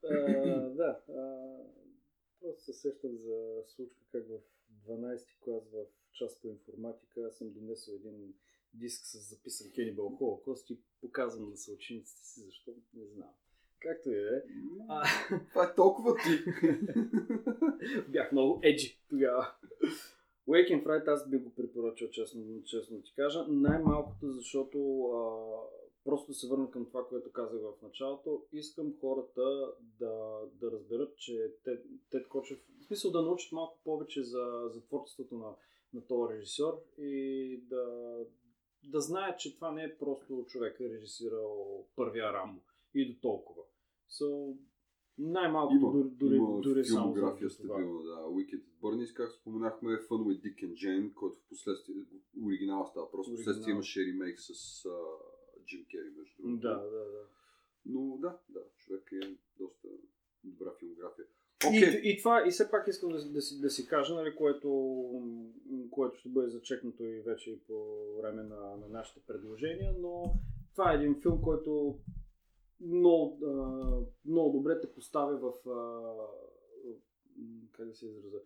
А, 0.03 0.69
да. 0.69 0.99
А, 1.09 1.57
просто 2.41 2.63
се 2.63 2.73
сещам 2.73 3.17
за 3.17 3.63
случка 3.67 3.99
как 4.11 4.23
в 4.27 4.39
12-ти 4.89 5.37
клас 5.43 5.63
в 5.73 5.85
част 6.13 6.41
по 6.41 6.47
информатика 6.47 7.21
аз 7.21 7.35
съм 7.35 7.53
донесъл 7.53 7.93
един 7.93 8.33
диск 8.73 9.05
с 9.05 9.29
записан 9.29 9.67
Cannibal 9.67 10.19
Holocaust 10.19 10.73
и 10.73 10.79
показвам 11.01 11.49
на 11.49 11.57
съучениците 11.57 12.25
си, 12.25 12.41
защо 12.41 12.71
не 12.93 13.05
знам. 13.05 13.29
Както 13.79 14.09
и 14.09 14.13
да 14.13 14.37
е. 14.37 14.41
А, 14.89 15.03
Това 15.49 15.63
е 15.63 15.75
толкова 15.75 16.15
ти. 16.15 16.43
бях 18.11 18.31
много 18.31 18.59
еджи 18.63 18.99
тогава. 19.09 19.53
Waking 20.47 20.83
Fright 20.83 21.07
аз 21.07 21.29
би 21.29 21.37
го 21.37 21.53
препоръчал, 21.55 22.09
честно, 22.09 22.63
честно 22.65 23.01
ти 23.01 23.13
кажа. 23.15 23.45
Най-малкото, 23.47 24.31
защото 24.31 25.03
а, 25.03 25.19
просто 26.03 26.33
се 26.33 26.47
върна 26.47 26.71
към 26.71 26.85
това, 26.85 27.07
което 27.07 27.31
казах 27.31 27.61
в 27.61 27.81
началото. 27.83 28.43
Искам 28.53 28.93
хората 29.01 29.71
да, 29.99 30.41
да 30.53 30.71
разберат, 30.71 31.17
че 31.17 31.53
Тед, 31.63 31.85
Тед 32.09 32.27
Кочев, 32.27 32.59
в 32.81 32.85
смисъл 32.85 33.11
да 33.11 33.21
научат 33.21 33.51
малко 33.51 33.79
повече 33.83 34.23
за, 34.23 34.69
за 34.73 34.81
творчеството 34.81 35.37
на, 35.37 35.55
на 35.93 36.07
този 36.07 36.33
режисьор 36.33 36.83
и 36.97 37.61
да, 37.69 37.85
да 38.83 39.01
знаят, 39.01 39.39
че 39.39 39.55
това 39.55 39.71
не 39.71 39.83
е 39.83 39.97
просто 39.97 40.45
човек 40.47 40.79
е 40.79 40.89
режисирал 40.89 41.85
първия 41.95 42.33
Рамбо 42.33 42.61
и 42.93 43.13
до 43.13 43.19
толкова. 43.21 43.63
So, 44.09 44.57
най-малкото 45.17 45.75
Има, 45.75 45.91
дори, 45.91 46.09
дори, 46.09 46.35
има 46.35 46.61
дори 46.61 46.85
само 46.85 47.13
филмография 47.13 47.49
стабилна, 47.49 48.03
да. 48.03 48.15
Wicked 48.15 48.61
at 48.61 48.63
Bernie's, 48.81 49.13
както 49.13 49.35
споменахме, 49.35 49.89
Fun 49.89 50.21
with 50.23 50.41
Dick 50.41 50.65
and 50.65 50.73
Jane, 50.73 51.13
който 51.13 51.37
в 51.37 51.49
последствие, 51.49 51.95
оригинал 52.45 52.85
става, 52.85 53.11
просто 53.11 53.31
Оригинал. 53.31 53.45
последствие 53.45 53.73
имаше 53.73 54.05
ремейк 54.05 54.39
с 54.39 54.85
а, 54.85 54.97
Джим 55.65 55.85
Кери, 55.91 56.09
между 56.17 56.41
другото. 56.41 56.61
Да, 56.61 56.75
да, 56.75 56.89
да. 56.89 57.23
Но 57.85 58.17
да, 58.17 58.37
да, 58.49 58.59
човек 58.77 59.11
е 59.11 59.37
доста 59.59 59.87
добра 60.43 60.71
филмография. 60.79 61.25
Окей. 61.67 62.01
И, 62.03 62.11
и, 62.11 62.17
това, 62.17 62.43
и 62.47 62.51
все 62.51 62.71
пак 62.71 62.87
искам 62.87 63.09
да, 63.09 63.29
да, 63.29 63.41
си, 63.41 63.61
да 63.61 63.69
си 63.69 63.87
кажа, 63.87 64.15
нали, 64.15 64.35
което, 64.35 64.69
което 65.91 66.19
ще 66.19 66.29
бъде 66.29 66.49
зачекнато 66.49 67.03
и 67.03 67.21
вече 67.21 67.51
и 67.51 67.59
по 67.59 68.05
време 68.21 68.43
на, 68.43 68.77
на 68.77 68.87
нашите 68.89 69.19
предложения, 69.27 69.95
но 69.99 70.33
това 70.71 70.91
е 70.91 70.95
един 70.95 71.21
филм, 71.21 71.41
който 71.41 71.99
много, 72.81 73.37
много 74.25 74.57
добре 74.57 74.81
те 74.81 74.93
поставя 74.93 75.37
в, 75.37 75.53
как 77.71 77.87
да 77.87 77.93
се 77.93 78.05
изразя, 78.07 78.41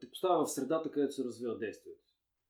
те 0.00 0.10
поставя 0.10 0.44
в 0.44 0.52
средата, 0.52 0.90
където 0.90 1.14
се 1.14 1.24
развива 1.24 1.58
действието. 1.58 2.07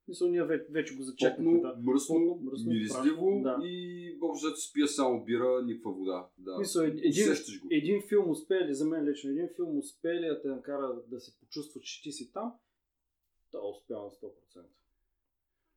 Мисля, 0.08 0.28
ние 0.28 0.44
вече, 0.70 0.96
го 0.96 1.02
зачекнахме. 1.02 1.60
Да. 1.60 1.76
мръсно, 1.82 2.40
мръсно, 2.42 2.70
миризливо 2.70 3.42
прашно, 3.42 3.42
да. 3.42 3.58
и 3.66 4.18
общо 4.22 4.46
взето 4.46 4.60
спия 4.60 4.88
само 4.88 5.24
бира, 5.24 5.62
никаква 5.62 5.92
вода. 5.92 6.28
Да. 6.38 6.58
Мисля, 6.58 6.86
един, 6.86 7.34
един 7.70 8.02
филм 8.08 8.30
успее 8.30 8.68
ли, 8.68 8.74
за 8.74 8.86
мен 8.86 9.04
лично, 9.04 9.30
един 9.30 9.48
филм 9.56 9.78
успее 9.78 10.20
ли 10.20 10.26
да 10.26 10.42
те 10.42 10.48
накара 10.48 11.02
да 11.08 11.20
се 11.20 11.38
почувстваш, 11.38 11.84
че 11.84 12.02
ти 12.02 12.12
си 12.12 12.32
там, 12.32 12.52
то 13.50 13.70
успява 13.70 14.04
на 14.04 14.10
100%. 14.10 14.64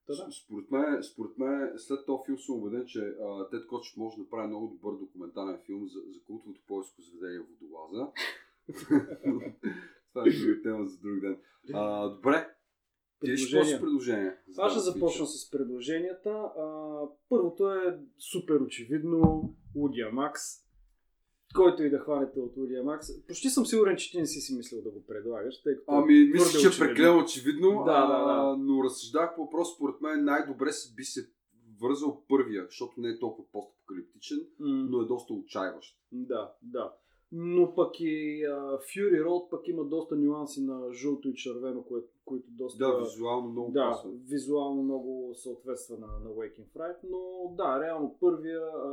Та 0.07 0.25
да. 0.25 0.31
Според 0.31 0.71
мен, 0.71 1.03
според 1.03 1.37
мен, 1.37 1.73
след 1.77 2.05
този 2.05 2.25
филм 2.25 2.39
съм 2.39 2.55
убеден, 2.55 2.85
че 2.85 2.99
а, 2.99 3.49
Тед 3.49 3.67
Кочев 3.67 3.97
може 3.97 4.15
да 4.15 4.21
направи 4.21 4.47
много 4.47 4.67
добър 4.67 4.99
документален 4.99 5.59
филм 5.65 5.87
за, 5.87 5.99
за 5.99 6.23
култовото 6.23 6.61
поиско 6.67 7.01
заведение 7.01 7.39
Водолаза. 7.39 8.07
Това 10.13 10.27
е 10.27 10.29
друга 10.29 10.61
тема 10.63 10.85
за 10.85 10.97
друг 10.97 11.19
ден. 11.19 11.37
А, 11.73 12.09
добре. 12.09 12.47
Ти 13.21 13.27
Предложения. 13.27 13.77
с 13.77 13.81
предложение? 13.81 14.35
Аз 14.57 14.71
ще 14.71 14.79
започна 14.81 15.25
с 15.27 15.51
предложенията. 15.51 16.29
А, 16.29 16.99
първото 17.29 17.71
е 17.73 17.99
супер 18.31 18.55
очевидно 18.55 19.43
Удия 19.75 20.11
Макс. 20.11 20.41
Който 21.55 21.83
и 21.83 21.89
да 21.89 21.99
хванете 21.99 22.39
от 22.39 22.57
Удия 22.57 22.83
Макс. 22.83 23.07
Почти 23.27 23.49
съм 23.49 23.65
сигурен, 23.65 23.97
че 23.97 24.11
ти 24.11 24.19
не 24.19 24.25
си 24.25 24.39
си 24.41 24.55
мислил 24.55 24.81
да 24.81 24.89
го 24.89 25.03
предлагаш, 25.07 25.61
тъй 25.61 25.75
като 25.75 25.91
Ами, 25.91 26.23
мисля, 26.33 26.59
че 26.59 26.67
е 26.67 26.87
преклено 26.87 27.19
очевидно, 27.19 27.83
Да, 27.85 27.91
а, 27.91 28.07
да, 28.07 28.49
да. 28.49 28.57
но 28.57 28.83
разсъждах 28.83 29.35
по 29.35 29.41
въпрос, 29.45 29.75
според 29.75 30.01
мен 30.01 30.25
най-добре 30.25 30.71
се 30.71 30.95
би 30.95 31.03
се 31.03 31.29
вързал 31.81 32.23
първия, 32.29 32.65
защото 32.65 32.93
не 32.97 33.09
е 33.09 33.19
толкова 33.19 33.47
постапокалиптичен, 33.51 34.37
М, 34.59 34.87
но 34.89 35.01
е 35.01 35.05
доста 35.05 35.33
отчаиващ. 35.33 35.97
Да, 36.11 36.51
да. 36.61 36.93
Но 37.31 37.75
пък 37.75 37.99
и 37.99 38.43
а, 38.45 38.77
Fury 38.77 39.23
Road 39.23 39.49
пък 39.49 39.67
има 39.67 39.85
доста 39.85 40.15
нюанси 40.15 40.61
на 40.61 40.93
жълто 40.93 41.29
и 41.29 41.35
червено, 41.35 41.83
кое, 41.83 42.01
които 42.25 42.47
доста... 42.51 42.77
Да, 42.85 42.99
визуално 42.99 43.49
много 43.49 43.71
Да, 43.71 43.89
пасва. 43.89 44.11
визуално 44.11 44.83
много 44.83 45.35
съответства 45.35 45.97
на, 45.97 46.07
на 46.07 46.29
Waking 46.29 46.67
Fright, 46.75 46.97
но 47.03 47.53
да, 47.55 47.79
реално 47.83 48.17
първия 48.19 48.61
а, 48.61 48.89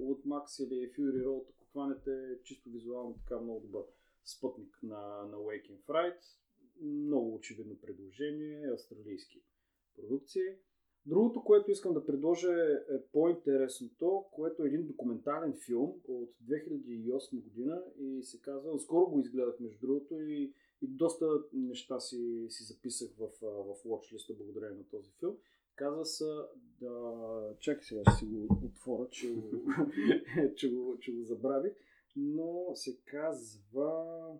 от 0.00 0.24
Max 0.24 0.64
или 0.66 0.92
Fury 0.92 1.24
Road, 1.26 1.44
ако 1.50 1.66
хванете 1.70 2.38
чисто 2.44 2.70
визуално 2.70 3.14
така 3.14 3.40
много 3.40 3.60
добър 3.60 3.82
спътник 4.24 4.78
на, 4.82 5.22
на 5.30 5.36
Waking 5.36 5.78
Fright. 5.88 6.18
Много 6.80 7.34
очевидно 7.34 7.76
предложение, 7.80 8.70
австралийски 8.72 9.42
продукции. 9.96 10.42
Другото, 11.06 11.44
което 11.44 11.70
искам 11.70 11.94
да 11.94 12.06
предложа 12.06 12.52
е, 12.52 12.94
е 12.94 13.02
по-интересното, 13.12 14.24
което 14.32 14.62
е 14.62 14.66
един 14.66 14.86
документален 14.86 15.54
филм 15.66 15.92
от 16.08 16.30
2008 16.48 17.42
година 17.42 17.82
и 17.98 18.22
се 18.22 18.40
казва, 18.40 18.78
скоро 18.78 19.06
го 19.06 19.20
изгледах 19.20 19.60
между 19.60 19.86
другото 19.86 20.20
и, 20.20 20.52
и 20.82 20.86
доста 20.86 21.26
неща 21.52 22.00
си, 22.00 22.46
си 22.48 22.64
записах 22.64 23.10
в, 23.18 23.28
в 23.40 23.84
watchlist 23.84 24.36
благодарение 24.36 24.78
на 24.78 24.88
този 24.88 25.10
филм. 25.10 25.36
Казва 25.74 26.06
се 26.06 26.24
да... 26.80 27.56
Чакай 27.60 27.82
сега, 27.82 28.02
ще 28.02 28.18
си 28.18 28.26
го 28.26 28.58
отворя, 28.64 29.08
че 29.10 29.34
го, 29.34 29.42
че 30.56 30.74
го, 30.74 30.98
че 31.00 31.12
го 31.12 31.22
забравих. 31.22 31.72
Но 32.16 32.72
се 32.74 32.98
казва... 33.04 34.38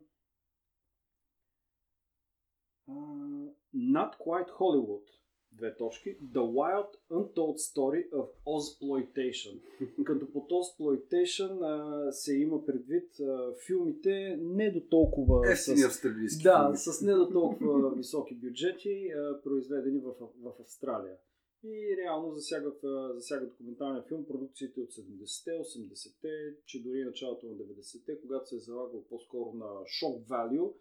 Uh, 2.88 3.52
Not 3.74 4.18
Quite 4.18 4.50
Hollywood. 4.50 5.23
Две 5.56 5.76
точки. 5.76 6.18
The 6.18 6.40
Wild 6.40 6.88
Untold 7.10 7.56
Story 7.56 8.10
of 8.10 8.28
Ozploitation. 8.46 9.60
Като 10.04 10.32
под 10.32 10.50
Ozploitation 10.50 11.62
а, 11.62 12.12
се 12.12 12.36
има 12.36 12.66
предвид 12.66 13.20
а, 13.20 13.54
филмите 13.66 14.38
не 14.40 14.70
до 14.70 14.80
толкова... 14.80 15.52
Ефтини 15.52 15.78
с- 15.78 15.84
австралийски 15.86 16.42
да, 16.42 16.64
филми. 16.64 16.76
с 16.76 17.02
не 17.02 17.12
до 17.12 17.30
толкова 17.30 17.94
високи 17.96 18.34
бюджети, 18.34 19.08
а, 19.08 19.40
произведени 19.42 19.98
в, 19.98 20.12
в 20.42 20.52
Австралия. 20.60 21.16
И 21.64 21.96
реално 21.96 22.32
засягат, 22.32 22.84
а, 22.84 23.14
засягат 23.14 23.48
документалния 23.48 24.02
филм 24.02 24.24
продукциите 24.26 24.80
от 24.80 24.90
70-те, 24.90 25.50
80-те, 25.50 26.28
че 26.66 26.82
дори 26.82 27.04
началото 27.04 27.46
на 27.46 27.52
90-те, 27.52 28.20
когато 28.20 28.48
се 28.48 28.56
е 28.56 28.58
залагал 28.58 29.04
по-скоро 29.08 29.52
на 29.54 29.86
шок 29.86 30.28
value. 30.28 30.72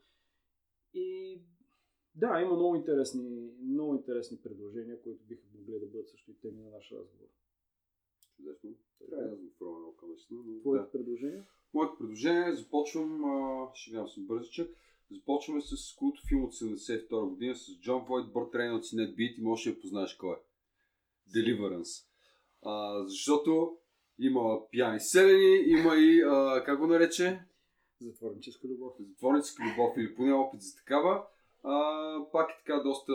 И 0.93 1.39
да, 2.15 2.41
има 2.41 2.55
много 2.55 2.75
интересни, 2.75 3.51
много 3.63 3.95
интересни 3.95 4.37
предложения, 4.43 5.01
които 5.01 5.23
биха 5.23 5.43
могли 5.55 5.79
да 5.79 5.85
бъдат 5.85 6.09
също 6.09 6.31
и 6.31 6.35
теми 6.41 6.61
на 6.63 6.69
наш 6.69 6.91
разговор. 6.91 7.27
Чудесно. 8.35 8.69
Трябва 9.09 9.27
да 9.27 9.35
много 9.59 9.95
към 9.95 10.09
наистина, 10.09 10.39
но 10.45 10.59
Твоите 10.59 10.83
да. 10.85 10.91
предложения? 10.91 11.45
Моето 11.73 11.97
предложение, 11.97 12.55
започвам, 12.55 13.25
а, 13.25 13.67
ще 13.73 13.91
гледам 13.91 14.09
съм 14.09 14.27
бързичък, 14.27 14.77
започваме 15.11 15.61
с 15.61 15.95
култ 15.95 16.15
филм 16.27 16.43
от 16.43 16.53
72 16.53 17.29
година 17.29 17.55
с 17.55 17.79
Джон 17.79 18.05
Войт, 18.05 18.33
Бърт 18.33 18.55
Рейнолдс 18.55 18.93
и 18.93 18.95
Нед 18.95 19.15
Бит 19.15 19.37
и 19.37 19.41
можеш 19.41 19.73
да 19.73 19.79
познаеш 19.81 20.15
кой 20.15 20.35
е. 20.35 20.39
Deliverance. 21.35 22.05
А, 22.61 23.03
защото 23.07 23.77
има 24.19 24.69
пияни 24.71 24.99
селени, 24.99 25.55
има 25.67 25.95
и, 25.95 26.21
а, 26.21 26.63
как 26.65 26.79
го 26.79 26.87
нарече, 26.87 27.45
Затворническа 28.01 28.67
любов. 28.67 28.93
затворническа 28.99 29.63
любов 29.63 29.97
или 29.97 30.15
поне 30.15 30.33
опит 30.33 30.61
за 30.61 30.75
такава. 30.75 31.27
А, 31.63 32.17
пак 32.31 32.49
е 32.49 32.57
така 32.57 32.79
доста... 32.79 33.13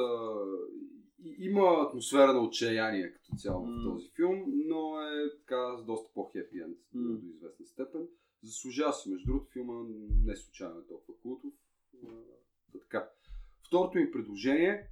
Има 1.39 1.87
атмосфера 1.89 2.33
на 2.33 2.41
отчаяние 2.41 3.13
като 3.13 3.37
цяло 3.37 3.65
в 3.65 3.69
М. 3.69 3.83
този 3.85 4.11
филм, 4.17 4.45
но 4.47 5.01
е 5.01 5.39
така 5.39 5.77
с 5.79 5.85
доста 5.85 6.11
по-хепи 6.15 6.59
енд 6.59 6.79
М. 6.95 7.19
до 7.19 7.27
известна 7.27 7.67
степен. 7.67 8.09
Заслужава 8.43 8.93
си, 8.93 9.11
между 9.11 9.27
другото, 9.27 9.51
филма 9.53 9.85
не 10.25 10.37
случайно 10.37 10.79
е 10.79 10.87
толкова 10.87 11.19
култов. 11.23 11.53
А, 12.07 12.09
та 12.73 12.79
така. 12.79 13.09
Второто 13.67 13.99
ми 13.99 14.11
предложение 14.11 14.87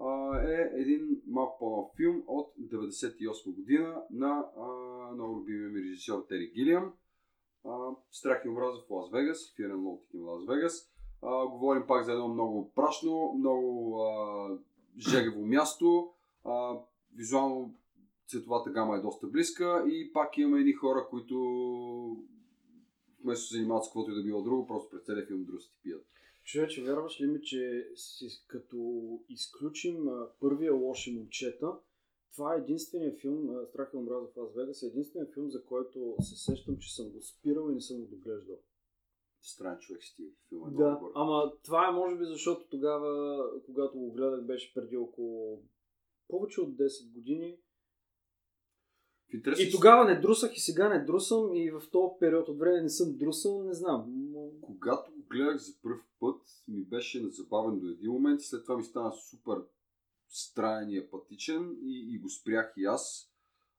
а, 0.00 0.40
е 0.50 0.70
един 0.74 1.22
малко 1.26 1.58
по-нов 1.58 1.90
филм 1.96 2.24
от 2.26 2.54
98 2.60 3.54
година 3.54 4.02
на 4.10 4.44
а, 4.56 4.66
много 5.14 5.40
любимия 5.40 5.68
ми 5.68 5.80
режисьор 5.80 6.26
Тери 6.28 6.52
Гилиам. 6.54 6.92
А, 7.64 7.90
Страх 8.10 8.42
и 8.44 8.48
омраза 8.48 8.80
в 8.80 8.90
Лас 8.90 9.10
Вегас, 9.12 9.38
Fear 9.38 9.72
and 9.72 9.76
Loathing 9.76 10.20
в 10.20 10.26
Лас 10.26 10.46
Вегас. 10.48 10.95
А, 11.28 11.46
говорим 11.46 11.86
пак 11.86 12.04
за 12.04 12.12
едно 12.12 12.28
много 12.28 12.72
прашно, 12.74 13.32
много 13.38 14.00
а, 14.02 14.58
жегаво 14.98 15.46
място. 15.46 16.10
А, 16.44 16.78
визуално 17.16 17.74
цветовата 18.28 18.70
гама 18.70 18.96
е 18.96 19.00
доста 19.00 19.26
близка 19.26 19.84
и 19.88 20.12
пак 20.12 20.38
имаме 20.38 20.60
едни 20.60 20.72
хора, 20.72 21.06
които 21.10 21.36
вместо 23.24 23.46
се 23.46 23.54
занимават 23.54 23.84
с 23.84 23.88
каквото 23.88 24.10
и 24.10 24.14
да 24.14 24.22
било 24.22 24.42
друго, 24.42 24.66
просто 24.66 24.90
през 24.90 25.02
целия 25.02 25.26
филм 25.26 25.44
друго 25.44 25.60
си 25.60 25.70
пият. 25.82 26.06
Човече, 26.44 26.82
вярваш 26.82 27.20
ли 27.20 27.26
ми, 27.26 27.42
че 27.42 27.88
си, 27.94 28.44
като 28.46 29.02
изключим 29.28 30.08
а, 30.08 30.28
първия 30.40 30.74
лоши 30.74 31.12
момчета, 31.18 31.72
това 32.34 32.54
е 32.54 32.58
единствения 32.58 33.16
филм, 33.20 33.50
а, 33.50 33.66
Страх 33.66 33.90
и 33.94 33.96
омраза 33.96 34.26
в 34.26 34.36
Лас 34.36 34.54
Вегас, 34.54 34.82
е 34.82 34.86
единствения 34.86 35.32
филм, 35.34 35.50
за 35.50 35.64
който 35.64 36.16
се 36.20 36.36
сещам, 36.36 36.78
че 36.78 36.94
съм 36.94 37.10
го 37.10 37.22
спирал 37.22 37.70
и 37.70 37.74
не 37.74 37.80
съм 37.80 37.96
го 37.96 38.06
доглеждал. 38.06 38.56
Странен 39.42 39.78
човек 39.78 40.02
си 40.02 40.16
ти. 40.16 40.22
Филм 40.48 40.60
много 40.60 40.76
Да, 40.76 40.90
добър. 40.90 41.12
ама 41.14 41.52
това 41.64 41.88
е 41.88 41.92
може 41.92 42.16
би 42.16 42.24
защото 42.24 42.68
тогава, 42.70 43.38
когато 43.66 43.98
го 43.98 44.12
гледах, 44.12 44.42
беше 44.42 44.74
преди 44.74 44.96
около 44.96 45.62
повече 46.28 46.60
от 46.60 46.76
10 46.76 47.12
години. 47.12 47.58
В 49.30 49.34
интерес 49.34 49.60
И 49.60 49.70
тогава 49.70 50.04
не 50.04 50.20
друсах 50.20 50.56
и 50.56 50.60
сега 50.60 50.88
не 50.88 51.04
друсам 51.04 51.54
и 51.54 51.70
в 51.70 51.82
този 51.92 52.12
период 52.20 52.48
от 52.48 52.58
време 52.58 52.82
не 52.82 52.88
съм 52.88 53.16
друсал, 53.16 53.62
не 53.62 53.74
знам. 53.74 54.04
Но... 54.32 54.50
когато 54.60 55.12
го 55.12 55.22
гледах 55.30 55.56
за 55.56 55.72
първ 55.82 56.00
път, 56.20 56.40
ми 56.68 56.84
беше 56.84 57.28
забавен 57.28 57.80
до 57.80 57.88
един 57.88 58.12
момент 58.12 58.40
и 58.40 58.44
след 58.44 58.64
това 58.64 58.76
ми 58.76 58.84
стана 58.84 59.12
супер 59.12 59.62
странен 60.28 60.90
и 60.90 60.98
апатичен 60.98 61.76
и, 61.82 62.14
и 62.14 62.18
го 62.18 62.28
спрях 62.28 62.74
и 62.76 62.84
аз. 62.84 63.32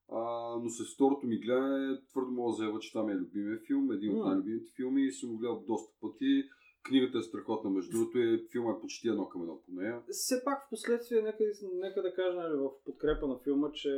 А, 0.09 0.19
но 0.63 0.69
с 0.69 0.93
второто 0.93 1.27
ми 1.27 1.39
гледане 1.39 2.01
твърдо 2.09 2.31
мога 2.31 2.51
да 2.51 2.55
заявя, 2.55 2.79
че 2.79 2.91
това 2.91 3.05
ми 3.05 3.11
е 3.11 3.15
любимия 3.15 3.59
филм, 3.67 3.91
един 3.91 4.17
от 4.17 4.25
най-любимите 4.25 4.71
филми 4.75 5.05
и 5.05 5.11
съм 5.11 5.29
го 5.29 5.37
гледал 5.37 5.63
доста 5.67 5.93
пъти. 6.01 6.43
Книгата 6.83 7.17
е 7.17 7.21
страхотна, 7.21 7.69
между 7.69 7.91
другото, 7.91 8.19
и 8.19 8.47
филма 8.51 8.71
е 8.71 8.81
почти 8.81 9.07
едно 9.07 9.29
към 9.29 9.41
едно 9.41 9.61
по 9.61 9.71
нея. 9.71 10.03
Все 10.09 10.43
пак 10.45 10.65
в 10.65 10.69
последствие, 10.69 11.21
нека, 11.21 11.43
нека 11.73 12.01
да 12.01 12.13
кажа 12.13 12.35
нали, 12.35 12.55
в 12.55 12.69
подкрепа 12.85 13.27
на 13.27 13.39
филма, 13.39 13.71
че 13.71 13.91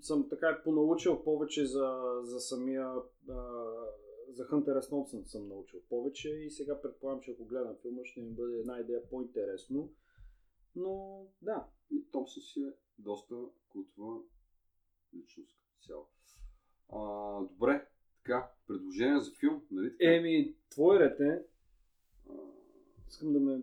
съм 0.00 0.28
така 0.28 0.60
понаучил 0.64 1.24
повече 1.24 1.66
за, 1.66 2.20
за 2.22 2.40
самия 2.40 2.86
а, 3.28 3.42
за 4.28 4.44
Хънтер. 4.44 4.72
Thompson 4.72 5.22
съм 5.24 5.48
научил 5.48 5.80
повече 5.88 6.28
и 6.28 6.50
сега 6.50 6.80
предполагам, 6.80 7.20
че 7.20 7.30
ако 7.30 7.44
гледам 7.44 7.76
филма 7.82 8.00
ще 8.04 8.20
ми 8.20 8.30
бъде 8.30 8.58
една 8.58 8.80
идея 8.80 9.08
по-интересно. 9.10 9.92
Но 10.76 11.24
да, 11.42 11.66
И 11.90 12.10
Томсън 12.12 12.42
си 12.42 12.60
е 12.60 12.72
доста 12.98 13.34
култова 13.68 14.20
личност 15.16 15.56
като 15.58 15.86
цяло. 15.86 16.06
А, 16.92 17.40
добре, 17.40 17.86
така, 18.24 18.50
предложение 18.66 19.20
за 19.20 19.30
филм, 19.40 19.62
нали 19.70 19.90
така? 19.90 20.14
Еми, 20.14 20.54
твой 20.70 20.98
ред 20.98 21.20
е. 21.20 21.42
Искам 23.08 23.32
да 23.32 23.40
ме... 23.40 23.60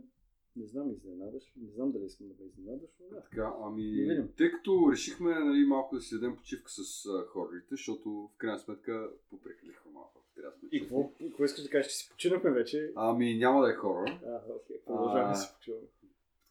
Не 0.56 0.68
знам, 0.68 0.91
изненадаш. 0.91 1.53
Не 1.56 1.69
знам 1.69 1.91
дали 1.91 2.06
искам 2.06 2.28
да 2.28 2.34
ме 2.40 2.45
изненадаш, 2.45 2.90
но 2.99 3.07
да. 3.10 3.22
Така, 3.22 3.53
ами, 3.61 4.06
Да 4.06 4.32
тъй 4.32 4.52
като 4.52 4.91
решихме 4.91 5.40
нали, 5.40 5.65
малко 5.65 5.95
да 5.95 6.02
си 6.02 6.15
дадем 6.15 6.36
почивка 6.36 6.72
с 6.72 7.06
а, 7.06 7.26
хорорите, 7.28 7.68
защото 7.72 8.10
в 8.10 8.38
крайна 8.38 8.60
сметка 8.60 9.11
попрекалихме 9.30 9.91
малко. 9.91 10.22
Трябва 10.36 10.52
сме 10.52 10.69
И 10.72 10.82
какво, 10.82 11.11
какво 11.19 11.45
искаш 11.45 11.64
да 11.64 11.69
кажеш, 11.69 11.91
че 11.91 11.98
си 11.98 12.10
починахме 12.10 12.52
вече? 12.52 12.91
Ами 12.95 13.38
няма 13.38 13.61
да 13.61 13.72
е 13.72 13.76
хорор. 13.76 14.07
А, 14.07 14.41
окей, 14.56 14.82
продължаваме 14.86 15.34
да 15.34 15.40
си 15.40 15.53
почуваме. 15.53 15.88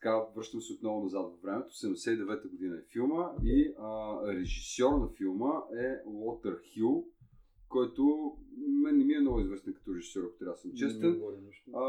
Така, 0.03 0.25
връщам 0.37 0.61
се 0.61 0.73
отново 0.73 1.03
назад 1.03 1.23
във 1.23 1.43
времето. 1.43 1.75
79-та 1.75 2.49
година 2.49 2.77
е 2.77 2.93
филма 2.93 3.33
и 3.45 3.75
а, 3.79 4.19
режисьор 4.27 4.93
на 4.93 5.09
филма 5.09 5.63
е 5.79 6.03
Уотър 6.07 6.61
Хил, 6.63 7.07
който 7.69 8.33
мен 8.83 8.99
не 8.99 9.05
ми 9.05 9.15
е 9.15 9.21
много 9.21 9.41
известен 9.41 9.75
като 9.75 9.95
режисьор, 9.95 10.25
ако 10.25 10.39
трябва 10.39 10.53
да 10.53 10.59
съм 10.59 10.73
честен. 10.75 11.23
А, 11.75 11.83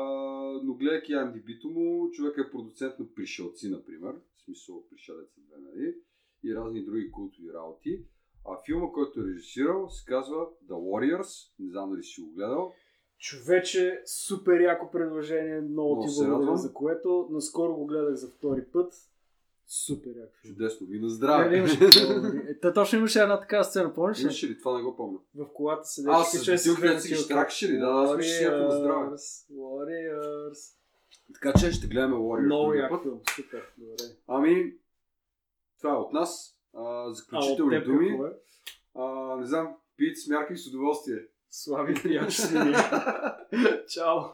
но 0.64 0.74
гледайки 0.74 1.12
IMDb-то 1.12 1.70
му, 1.70 2.12
човек 2.12 2.38
е 2.38 2.52
продуцент 2.52 3.00
на 3.00 3.14
Пришелци, 3.14 3.70
например. 3.70 4.14
В 4.36 4.42
смисъл 4.42 4.84
Пришелец 4.90 5.30
две, 5.38 5.58
нали? 5.62 5.96
И 6.44 6.56
разни 6.56 6.86
други 6.86 7.12
култови 7.12 7.54
работи. 7.54 8.06
А 8.46 8.58
филма, 8.66 8.92
който 8.92 9.20
е 9.20 9.28
режисирал, 9.28 9.90
се 9.90 10.06
казва 10.06 10.50
The 10.66 10.74
Warriors. 10.74 11.54
Не 11.60 11.70
знам 11.70 11.90
дали 11.90 12.04
си 12.04 12.22
го 12.22 12.32
гледал. 12.32 12.74
Човече, 13.22 14.02
супер 14.06 14.60
яко 14.60 14.92
предложение, 14.92 15.62
много 15.62 15.96
Много 15.96 16.08
ти 16.08 16.14
благодаря 16.18 16.58
за 16.58 16.74
което. 16.74 17.28
Наскоро 17.32 17.74
го 17.76 17.86
гледах 17.86 18.16
за 18.16 18.28
втори 18.28 18.64
път. 18.74 18.94
Супер 19.68 20.10
яко. 20.10 20.32
Чудесно. 20.46 20.88
И 20.92 21.00
на 21.00 21.10
здраве. 21.10 21.50
не 21.50 21.58
имаше. 21.58 21.78
Е, 22.50 22.60
Та 22.60 22.74
точно 22.74 23.00
имаше 23.00 23.20
една 23.20 23.40
такава 23.40 23.64
сцена, 23.64 23.94
помниш 23.94 24.20
ли? 24.20 24.22
Имаше 24.24 24.48
ли? 24.50 24.60
Това 24.60 24.78
не 24.78 24.84
го 24.84 24.96
помня. 24.96 25.20
В 25.36 25.46
колата 25.54 25.86
се 25.86 26.02
А, 26.08 26.20
деше 26.20 26.58
с 26.58 26.64
бутилки, 26.64 26.82
дето 26.82 27.02
си 27.02 27.10
ги 27.10 27.16
штракаше 27.16 27.68
ли? 27.70 27.78
Да, 27.78 27.86
да, 27.86 28.14
аз 28.16 28.26
че 28.26 28.44
някакво 28.44 28.66
на 28.66 28.72
здраве. 28.72 29.16
Warriors. 29.54 30.76
Така 31.34 31.54
че 31.54 31.72
ще 31.72 31.88
гледаме 31.88 32.16
Warriors 32.16 32.46
Много 32.46 32.66
другия 32.66 32.82
як 32.82 32.92
път. 32.92 33.02
филм, 33.04 33.20
супер, 33.36 33.64
добре. 33.78 34.04
Ами, 34.28 34.74
това 35.82 35.94
е 35.94 35.98
от 35.98 36.14
нас. 36.14 36.58
А, 36.74 36.82
А 36.82 37.04
от 37.04 37.18
заключителни 37.18 37.78
теб 37.78 37.86
думи. 37.86 38.10
какво 38.10 38.26
е? 38.26 38.32
А, 38.96 39.36
не 39.38 39.46
знам, 39.46 39.76
смярка 40.16 40.54
и 40.54 40.58
с 40.58 40.68
удоволствие. 40.68 41.20
Слави 41.54 41.94
приятели. 41.94 42.76
Чао. 43.90 44.34